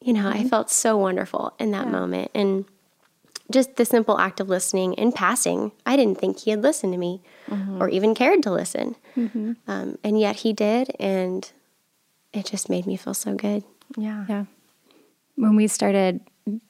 you 0.00 0.12
know, 0.12 0.28
I 0.28 0.38
mm-hmm. 0.38 0.48
felt 0.48 0.70
so 0.70 0.96
wonderful 0.96 1.54
in 1.58 1.70
that 1.72 1.86
yeah. 1.86 1.92
moment. 1.92 2.30
And 2.34 2.64
just 3.50 3.76
the 3.76 3.84
simple 3.84 4.18
act 4.18 4.40
of 4.40 4.48
listening 4.48 4.94
in 4.94 5.12
passing, 5.12 5.72
I 5.84 5.96
didn't 5.96 6.18
think 6.18 6.40
he 6.40 6.50
had 6.50 6.62
listened 6.62 6.92
to 6.94 6.98
me 6.98 7.20
mm-hmm. 7.48 7.80
or 7.80 7.88
even 7.88 8.14
cared 8.14 8.42
to 8.44 8.50
listen. 8.50 8.96
Mm-hmm. 9.16 9.52
Um, 9.66 9.98
and 10.02 10.18
yet 10.18 10.36
he 10.36 10.52
did. 10.52 10.94
And 10.98 11.50
it 12.32 12.46
just 12.46 12.70
made 12.70 12.86
me 12.86 12.96
feel 12.96 13.14
so 13.14 13.34
good. 13.34 13.64
Yeah. 13.96 14.24
Yeah. 14.28 14.44
When 15.36 15.56
we 15.56 15.66
started 15.66 16.20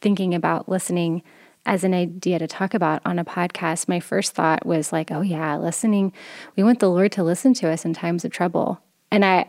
thinking 0.00 0.34
about 0.34 0.68
listening 0.68 1.22
as 1.64 1.84
an 1.84 1.94
idea 1.94 2.38
to 2.38 2.46
talk 2.46 2.74
about 2.74 3.02
on 3.04 3.18
a 3.18 3.24
podcast, 3.24 3.88
my 3.88 4.00
first 4.00 4.34
thought 4.34 4.66
was 4.66 4.92
like, 4.92 5.10
oh, 5.10 5.20
yeah, 5.20 5.56
listening. 5.56 6.12
We 6.56 6.62
want 6.62 6.80
the 6.80 6.90
Lord 6.90 7.12
to 7.12 7.22
listen 7.22 7.54
to 7.54 7.68
us 7.68 7.84
in 7.84 7.94
times 7.94 8.24
of 8.24 8.32
trouble. 8.32 8.80
And 9.10 9.24
I, 9.24 9.48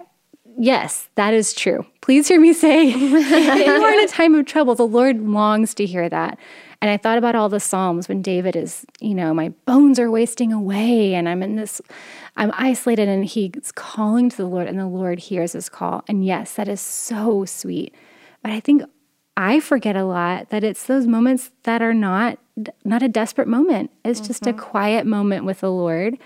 yes, 0.58 1.10
that 1.16 1.34
is 1.34 1.54
true. 1.54 1.86
Please 2.02 2.28
hear 2.28 2.40
me 2.40 2.54
say, 2.54 2.90
if 2.90 2.96
you 2.96 3.72
are 3.72 3.94
in 3.94 4.04
a 4.04 4.08
time 4.08 4.36
of 4.36 4.46
trouble, 4.46 4.76
the 4.76 4.86
Lord 4.86 5.20
longs 5.22 5.74
to 5.76 5.86
hear 5.86 6.08
that. 6.10 6.38
And 6.82 6.92
I 6.92 6.98
thought 6.98 7.18
about 7.18 7.36
all 7.36 7.50
the 7.50 7.62
Psalms 7.62 8.10
when 8.10 8.22
David 8.22 8.56
is, 8.56 8.86
you 9.00 9.16
know, 9.16 9.34
my 9.34 9.50
bones 9.66 10.00
are 10.00 10.12
wasting 10.12 10.52
away 10.52 11.16
and 11.16 11.30
I'm 11.30 11.42
in 11.42 11.56
this, 11.56 11.82
I'm 12.36 12.52
isolated 12.56 13.08
and 13.08 13.24
he's 13.24 13.72
calling 13.74 14.30
to 14.30 14.38
the 14.38 14.46
Lord 14.46 14.68
and 14.68 14.78
the 14.78 14.86
Lord 14.86 15.18
hears 15.18 15.54
his 15.54 15.70
call. 15.70 16.04
And 16.08 16.26
yes, 16.26 16.56
that 16.56 16.68
is 16.68 16.82
so 16.82 17.46
sweet. 17.46 17.96
But 18.42 18.52
I 18.52 18.60
think 18.60 18.84
I 19.36 19.60
forget 19.60 19.96
a 19.96 20.06
lot 20.06 20.50
that 20.50 20.64
it's 20.64 20.86
those 20.86 21.08
moments 21.08 21.52
that 21.64 21.82
are 21.82 21.94
not 21.94 22.40
not 22.86 23.02
a 23.02 23.10
desperate 23.10 23.48
moment. 23.48 23.90
It's 24.06 24.20
mm-hmm. 24.20 24.28
just 24.28 24.46
a 24.46 24.52
mm-hmm. 24.52 24.60
quiet 24.60 25.06
moment 25.08 25.44
with 25.44 25.62
the 25.62 25.72
Lord 25.72 26.20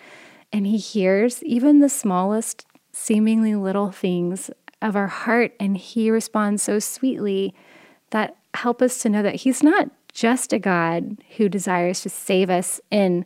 and 0.52 0.66
he 0.66 0.78
hears 0.78 1.44
even 1.44 1.80
the 1.80 1.90
smallest 1.90 2.66
seemingly 2.92 3.56
little 3.56 3.92
things 3.92 4.50
of 4.82 4.96
our 4.96 5.08
heart 5.08 5.54
and 5.60 5.78
he 5.78 6.10
responds 6.10 6.64
so 6.64 6.80
sweetly 6.80 7.54
that 8.12 8.36
help 8.54 8.82
us 8.82 9.00
to 9.00 9.10
know 9.10 9.22
that 9.22 9.36
he's 9.36 9.64
not 9.64 9.90
just 10.14 10.54
a 10.54 10.60
God 10.60 11.18
who 11.38 11.50
desires 11.50 12.02
to 12.02 12.10
save 12.10 12.50
us 12.50 12.82
in 12.92 13.26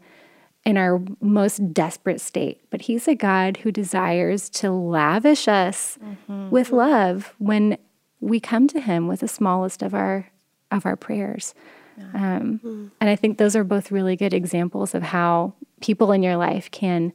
in 0.64 0.78
our 0.78 1.02
most 1.22 1.74
desperate 1.74 2.22
state, 2.22 2.62
but 2.70 2.84
he's 2.84 3.08
a 3.08 3.16
God 3.16 3.58
who 3.58 3.72
desires 3.72 4.48
to 4.48 4.70
lavish 4.70 5.48
us 5.48 5.98
mm-hmm. 5.98 6.52
with 6.52 6.72
love 6.72 7.34
when 7.40 7.80
we 8.22 8.40
come 8.40 8.68
to 8.70 8.80
him 8.80 9.08
with 9.08 9.20
the 9.20 9.28
smallest 9.28 9.82
of 9.82 9.94
our 9.94 10.32
of 10.72 10.86
our 10.86 10.96
prayers. 10.96 11.54
Yeah. 11.98 12.06
Um, 12.14 12.60
mm-hmm. 12.60 12.88
And 13.02 13.10
I 13.10 13.16
think 13.16 13.38
those 13.38 13.56
are 13.56 13.66
both 13.66 13.92
really 13.92 14.16
good 14.16 14.34
examples 14.34 14.96
of 14.96 15.04
how 15.04 15.54
people 15.82 16.14
in 16.14 16.24
your 16.24 16.38
life 16.38 16.72
can 16.72 17.12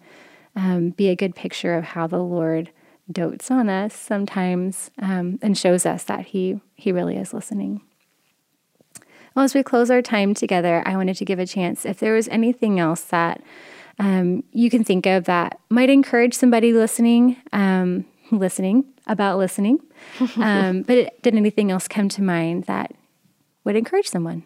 um, 0.54 0.90
be 0.90 1.08
a 1.08 1.16
good 1.16 1.34
picture 1.34 1.74
of 1.74 1.84
how 1.84 2.06
the 2.06 2.18
Lord 2.18 2.70
dotes 3.10 3.50
on 3.50 3.68
us 3.68 3.94
sometimes 3.94 4.90
um, 5.00 5.38
and 5.40 5.56
shows 5.56 5.86
us 5.86 6.04
that 6.04 6.26
he 6.26 6.60
he 6.74 6.92
really 6.92 7.16
is 7.16 7.32
listening. 7.32 7.80
Well, 9.34 9.44
as 9.44 9.54
we 9.54 9.62
close 9.62 9.90
our 9.90 10.02
time 10.02 10.34
together, 10.34 10.82
I 10.86 10.96
wanted 10.96 11.16
to 11.18 11.24
give 11.24 11.38
a 11.38 11.46
chance 11.46 11.84
if 11.84 11.98
there 11.98 12.14
was 12.14 12.26
anything 12.28 12.80
else 12.80 13.02
that 13.02 13.42
um, 13.98 14.44
you 14.50 14.70
can 14.70 14.82
think 14.82 15.06
of 15.06 15.24
that 15.24 15.60
might 15.68 15.90
encourage 15.90 16.34
somebody 16.34 16.72
listening, 16.72 17.36
um, 17.52 18.06
listening 18.30 18.84
about 19.06 19.38
listening. 19.38 19.80
Um, 20.36 20.82
but 20.82 20.98
it, 20.98 21.22
did 21.22 21.34
anything 21.34 21.70
else 21.70 21.88
come 21.88 22.08
to 22.10 22.22
mind 22.22 22.64
that 22.64 22.92
would 23.64 23.76
encourage 23.76 24.08
someone? 24.08 24.44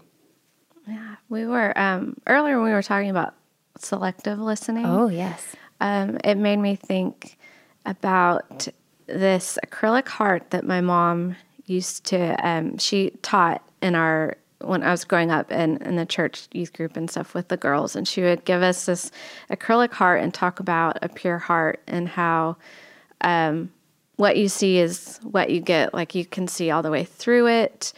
Yeah, 0.86 1.16
we 1.28 1.46
were 1.46 1.76
um, 1.78 2.16
earlier 2.26 2.56
when 2.56 2.66
we 2.68 2.72
were 2.72 2.82
talking 2.82 3.10
about 3.10 3.34
selective 3.78 4.38
listening. 4.38 4.86
Oh 4.86 5.08
yes, 5.08 5.54
um, 5.80 6.18
it 6.24 6.36
made 6.36 6.58
me 6.58 6.76
think 6.76 7.36
about 7.86 8.68
this 9.06 9.58
acrylic 9.66 10.08
heart 10.08 10.50
that 10.50 10.64
my 10.64 10.80
mom 10.80 11.36
used 11.66 12.04
to. 12.06 12.36
Um, 12.46 12.78
she 12.78 13.10
taught 13.22 13.62
in 13.82 13.94
our 13.94 14.36
when 14.60 14.82
I 14.82 14.90
was 14.90 15.04
growing 15.04 15.30
up 15.30 15.50
in, 15.50 15.78
in 15.78 15.96
the 15.96 16.04
church 16.04 16.46
youth 16.52 16.72
group 16.72 16.96
and 16.96 17.10
stuff 17.10 17.34
with 17.34 17.48
the 17.48 17.56
girls, 17.56 17.96
and 17.96 18.06
she 18.06 18.22
would 18.22 18.44
give 18.44 18.62
us 18.62 18.86
this 18.86 19.10
acrylic 19.50 19.92
heart 19.92 20.22
and 20.22 20.32
talk 20.32 20.60
about 20.60 20.98
a 21.02 21.08
pure 21.08 21.38
heart 21.38 21.80
and 21.86 22.08
how 22.08 22.56
um, 23.22 23.70
what 24.20 24.36
you 24.36 24.48
see 24.48 24.78
is 24.78 25.18
what 25.22 25.48
you 25.48 25.60
get. 25.60 25.94
Like 25.94 26.14
you 26.14 26.26
can 26.26 26.46
see 26.46 26.70
all 26.70 26.82
the 26.82 26.90
way 26.90 27.04
through 27.04 27.48
it. 27.48 27.94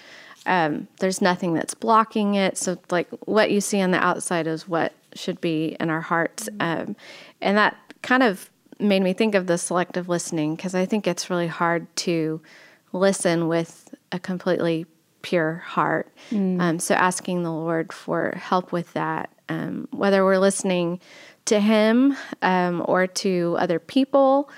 Um, 0.47 0.87
there's 1.01 1.21
nothing 1.21 1.53
that's 1.53 1.75
blocking 1.75 2.37
it. 2.37 2.57
So, 2.57 2.79
like 2.91 3.09
what 3.27 3.51
you 3.51 3.61
see 3.61 3.81
on 3.81 3.91
the 3.91 3.99
outside 3.99 4.47
is 4.47 4.69
what 4.69 4.93
should 5.15 5.41
be 5.41 5.77
in 5.81 5.91
our 5.91 6.01
hearts. 6.01 6.49
Um, 6.61 6.97
and 7.41 7.57
that 7.59 7.77
kind 8.03 8.23
of 8.23 8.51
made 8.79 9.03
me 9.03 9.13
think 9.13 9.35
of 9.35 9.47
the 9.49 9.59
selective 9.59 10.09
listening 10.09 10.55
because 10.55 10.75
I 10.75 10.87
think 10.87 11.07
it's 11.07 11.29
really 11.29 11.49
hard 11.49 11.95
to 11.97 12.41
listen 12.93 13.49
with 13.49 13.93
a 14.13 14.19
completely 14.19 14.87
pure 15.23 15.57
heart. 15.65 16.09
Mm. 16.31 16.61
Um, 16.61 16.79
so, 16.79 16.95
asking 16.95 17.43
the 17.43 17.53
Lord 17.53 17.93
for 17.93 18.35
help 18.37 18.71
with 18.71 18.93
that, 18.93 19.29
um, 19.49 19.89
whether 19.91 20.25
we're 20.25 20.39
listening 20.39 21.01
to 21.47 21.59
Him 21.59 22.17
um, 22.43 22.85
or 22.87 23.09
to 23.09 23.57
other 23.59 23.81
people. 23.81 24.49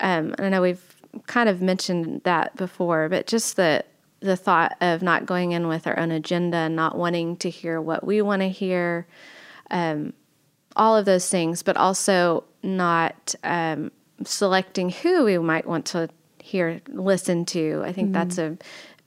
Um, 0.00 0.34
I 0.38 0.48
know 0.48 0.62
we've 0.62 0.91
kind 1.26 1.48
of 1.48 1.60
mentioned 1.60 2.22
that 2.24 2.56
before, 2.56 3.08
but 3.08 3.26
just 3.26 3.56
the 3.56 3.84
the 4.20 4.36
thought 4.36 4.76
of 4.80 5.02
not 5.02 5.26
going 5.26 5.50
in 5.50 5.66
with 5.66 5.86
our 5.86 5.98
own 5.98 6.12
agenda, 6.12 6.68
not 6.68 6.96
wanting 6.96 7.36
to 7.36 7.50
hear 7.50 7.80
what 7.80 8.06
we 8.06 8.22
want 8.22 8.40
to 8.40 8.48
hear, 8.48 9.04
um, 9.70 10.12
all 10.76 10.96
of 10.96 11.04
those 11.04 11.28
things, 11.28 11.64
but 11.64 11.76
also 11.76 12.44
not 12.62 13.34
um, 13.42 13.90
selecting 14.24 14.90
who 14.90 15.24
we 15.24 15.36
might 15.38 15.66
want 15.66 15.86
to 15.86 16.08
hear, 16.40 16.80
listen 16.88 17.44
to. 17.46 17.82
I 17.84 17.92
think 17.92 18.06
mm-hmm. 18.06 18.12
that's 18.12 18.38
a 18.38 18.56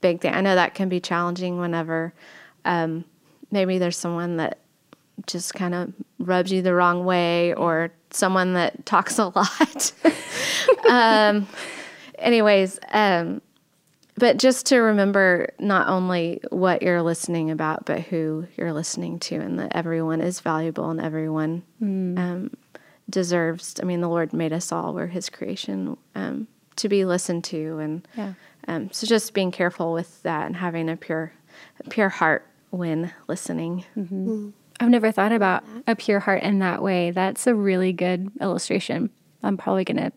big 0.02 0.20
thing. 0.20 0.34
I 0.34 0.42
know 0.42 0.54
that 0.54 0.74
can 0.74 0.90
be 0.90 1.00
challenging 1.00 1.58
whenever 1.58 2.12
um, 2.66 3.04
maybe 3.50 3.78
there's 3.78 3.96
someone 3.96 4.36
that 4.36 4.58
just 5.26 5.54
kind 5.54 5.74
of 5.74 5.92
rubs 6.18 6.52
you 6.52 6.60
the 6.60 6.74
wrong 6.74 7.04
way 7.04 7.54
or 7.54 7.90
someone 8.10 8.52
that 8.52 8.84
talks 8.84 9.18
a 9.18 9.26
lot. 9.28 9.92
um, 10.90 11.46
anyways, 12.18 12.78
um, 12.92 13.40
but 14.18 14.38
just 14.38 14.66
to 14.66 14.78
remember 14.78 15.50
not 15.58 15.88
only 15.88 16.40
what 16.50 16.82
you're 16.82 17.02
listening 17.02 17.50
about, 17.50 17.84
but 17.84 18.00
who 18.00 18.46
you're 18.56 18.72
listening 18.72 19.18
to, 19.20 19.36
and 19.36 19.58
that 19.58 19.72
everyone 19.74 20.20
is 20.20 20.40
valuable 20.40 20.90
and 20.90 21.00
everyone 21.00 21.62
mm. 21.82 22.18
um, 22.18 22.50
deserves. 23.10 23.78
I 23.80 23.84
mean, 23.84 24.00
the 24.00 24.08
Lord 24.08 24.32
made 24.32 24.52
us 24.52 24.72
all; 24.72 24.94
we're 24.94 25.06
His 25.06 25.28
creation 25.28 25.98
um, 26.14 26.48
to 26.76 26.88
be 26.88 27.04
listened 27.04 27.44
to, 27.44 27.78
and 27.78 28.08
yeah. 28.16 28.32
um, 28.68 28.90
so 28.90 29.06
just 29.06 29.34
being 29.34 29.50
careful 29.50 29.92
with 29.92 30.22
that 30.22 30.46
and 30.46 30.56
having 30.56 30.88
a 30.88 30.96
pure, 30.96 31.32
a 31.84 31.88
pure 31.90 32.08
heart 32.08 32.46
when 32.70 33.12
listening. 33.28 33.84
Mm-hmm. 33.96 34.28
Mm. 34.28 34.52
I've 34.80 34.90
never 34.90 35.10
thought 35.10 35.32
about 35.32 35.64
a 35.86 35.96
pure 35.96 36.20
heart 36.20 36.42
in 36.42 36.58
that 36.58 36.82
way. 36.82 37.10
That's 37.10 37.46
a 37.46 37.54
really 37.54 37.92
good 37.92 38.30
illustration. 38.40 39.10
I'm 39.42 39.56
probably 39.56 39.84
going 39.84 39.96
to 39.96 40.12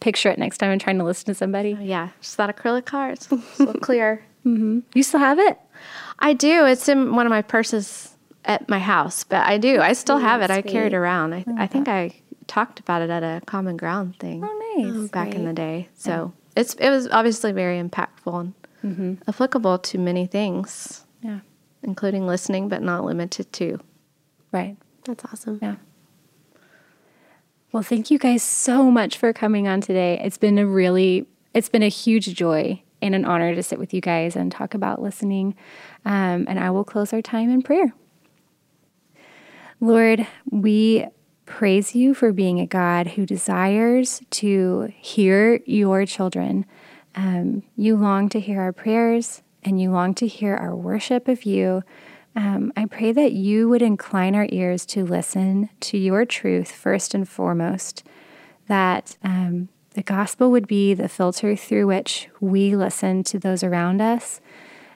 picture 0.00 0.30
it 0.30 0.38
next 0.38 0.58
time 0.58 0.70
I'm 0.70 0.78
trying 0.78 0.98
to 0.98 1.04
listen 1.04 1.26
to 1.26 1.34
somebody. 1.34 1.76
Oh, 1.78 1.82
yeah, 1.82 2.08
just 2.20 2.36
that 2.38 2.54
acrylic 2.54 2.88
heart. 2.88 3.12
It's 3.12 3.28
so 3.56 3.72
clear. 3.80 4.24
Mm-hmm. 4.44 4.80
You 4.94 5.02
still 5.02 5.20
have 5.20 5.38
it? 5.38 5.58
I 6.18 6.32
do. 6.32 6.66
It's 6.66 6.88
in 6.88 7.14
one 7.14 7.26
of 7.26 7.30
my 7.30 7.42
purses 7.42 8.16
at 8.44 8.68
my 8.68 8.78
house, 8.78 9.24
but 9.24 9.46
I 9.46 9.58
do. 9.58 9.80
I 9.80 9.92
still 9.92 10.18
have 10.18 10.42
it. 10.42 10.46
Sweet. 10.46 10.56
I 10.56 10.62
carry 10.62 10.86
it 10.86 10.94
around. 10.94 11.34
I, 11.34 11.44
I 11.58 11.66
think 11.66 11.88
I 11.88 12.14
talked 12.46 12.80
about 12.80 13.02
it 13.02 13.10
at 13.10 13.22
a 13.22 13.44
common 13.46 13.76
ground 13.76 14.18
thing. 14.18 14.42
Oh, 14.44 14.74
nice. 14.76 14.92
Oh, 14.94 15.08
back 15.08 15.34
in 15.34 15.44
the 15.44 15.52
day. 15.52 15.88
So 15.94 16.10
yeah. 16.10 16.60
it's 16.60 16.74
it 16.74 16.90
was 16.90 17.08
obviously 17.08 17.52
very 17.52 17.80
impactful 17.80 18.40
and 18.40 18.54
mm-hmm. 18.84 19.14
applicable 19.28 19.78
to 19.78 19.98
many 19.98 20.26
things. 20.26 21.04
Yeah. 21.22 21.40
Including 21.82 22.26
listening, 22.26 22.68
but 22.68 22.82
not 22.82 23.04
limited 23.04 23.52
to. 23.54 23.78
Right. 24.52 24.76
That's 25.04 25.24
awesome. 25.24 25.58
Yeah. 25.62 25.76
Well, 27.72 27.84
thank 27.84 28.10
you 28.10 28.18
guys 28.18 28.42
so 28.42 28.90
much 28.90 29.16
for 29.16 29.32
coming 29.32 29.68
on 29.68 29.80
today. 29.80 30.20
It's 30.24 30.38
been 30.38 30.58
a 30.58 30.66
really, 30.66 31.28
it's 31.54 31.68
been 31.68 31.84
a 31.84 31.88
huge 31.88 32.34
joy 32.34 32.82
and 33.00 33.14
an 33.14 33.24
honor 33.24 33.54
to 33.54 33.62
sit 33.62 33.78
with 33.78 33.94
you 33.94 34.00
guys 34.00 34.34
and 34.34 34.50
talk 34.50 34.74
about 34.74 35.00
listening. 35.00 35.54
Um, 36.04 36.46
and 36.48 36.58
I 36.58 36.70
will 36.70 36.82
close 36.82 37.12
our 37.12 37.22
time 37.22 37.48
in 37.48 37.62
prayer. 37.62 37.94
Lord, 39.78 40.26
we 40.50 41.06
praise 41.46 41.94
you 41.94 42.12
for 42.12 42.32
being 42.32 42.58
a 42.58 42.66
God 42.66 43.06
who 43.06 43.24
desires 43.24 44.20
to 44.30 44.92
hear 44.96 45.60
your 45.64 46.04
children. 46.06 46.66
Um, 47.14 47.62
you 47.76 47.94
long 47.94 48.28
to 48.30 48.40
hear 48.40 48.60
our 48.60 48.72
prayers 48.72 49.42
and 49.62 49.80
you 49.80 49.92
long 49.92 50.14
to 50.14 50.26
hear 50.26 50.56
our 50.56 50.74
worship 50.74 51.28
of 51.28 51.44
you. 51.44 51.84
Um, 52.36 52.72
I 52.76 52.86
pray 52.86 53.12
that 53.12 53.32
you 53.32 53.68
would 53.68 53.82
incline 53.82 54.34
our 54.34 54.46
ears 54.50 54.86
to 54.86 55.04
listen 55.04 55.68
to 55.80 55.98
your 55.98 56.24
truth 56.24 56.70
first 56.70 57.14
and 57.14 57.28
foremost, 57.28 58.04
that 58.68 59.16
um, 59.24 59.68
the 59.94 60.02
gospel 60.02 60.50
would 60.50 60.68
be 60.68 60.94
the 60.94 61.08
filter 61.08 61.56
through 61.56 61.88
which 61.88 62.28
we 62.40 62.76
listen 62.76 63.24
to 63.24 63.38
those 63.38 63.64
around 63.64 64.00
us. 64.00 64.40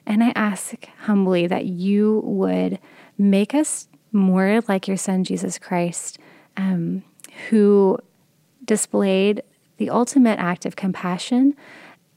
And 0.05 0.23
I 0.23 0.31
ask 0.35 0.73
humbly 1.01 1.47
that 1.47 1.65
you 1.65 2.21
would 2.23 2.79
make 3.17 3.53
us 3.53 3.87
more 4.11 4.61
like 4.67 4.87
your 4.87 4.97
son, 4.97 5.23
Jesus 5.23 5.57
Christ, 5.57 6.17
um, 6.55 7.03
who 7.49 7.97
displayed 8.63 9.43
the 9.77 9.89
ultimate 9.89 10.39
act 10.39 10.65
of 10.65 10.75
compassion 10.75 11.55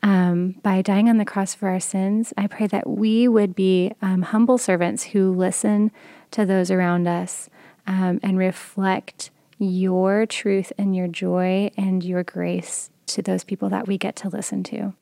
um, 0.02 0.52
by 0.62 0.82
dying 0.82 1.08
on 1.08 1.18
the 1.18 1.24
cross 1.24 1.54
for 1.54 1.68
our 1.68 1.80
sins, 1.80 2.32
I 2.36 2.46
pray 2.46 2.66
that 2.68 2.88
we 2.88 3.26
would 3.28 3.54
be 3.54 3.92
um, 4.00 4.22
humble 4.22 4.58
servants 4.58 5.04
who 5.04 5.32
listen 5.32 5.90
to 6.30 6.46
those 6.46 6.70
around 6.70 7.08
us 7.08 7.48
um, 7.86 8.20
and 8.22 8.38
reflect 8.38 9.30
your 9.58 10.26
truth 10.26 10.72
and 10.78 10.94
your 10.94 11.08
joy 11.08 11.70
and 11.76 12.04
your 12.04 12.22
grace 12.22 12.90
to 13.06 13.22
those 13.22 13.42
people 13.42 13.68
that 13.70 13.88
we 13.88 13.98
get 13.98 14.14
to 14.16 14.28
listen 14.28 14.62
to. 14.64 14.94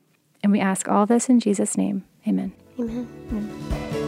And 0.42 0.52
we 0.52 0.60
ask 0.60 0.88
all 0.88 1.06
this 1.06 1.28
in 1.28 1.40
Jesus' 1.40 1.76
name. 1.76 2.04
Amen. 2.26 2.52
Amen. 2.78 3.08
Amen. 3.30 4.05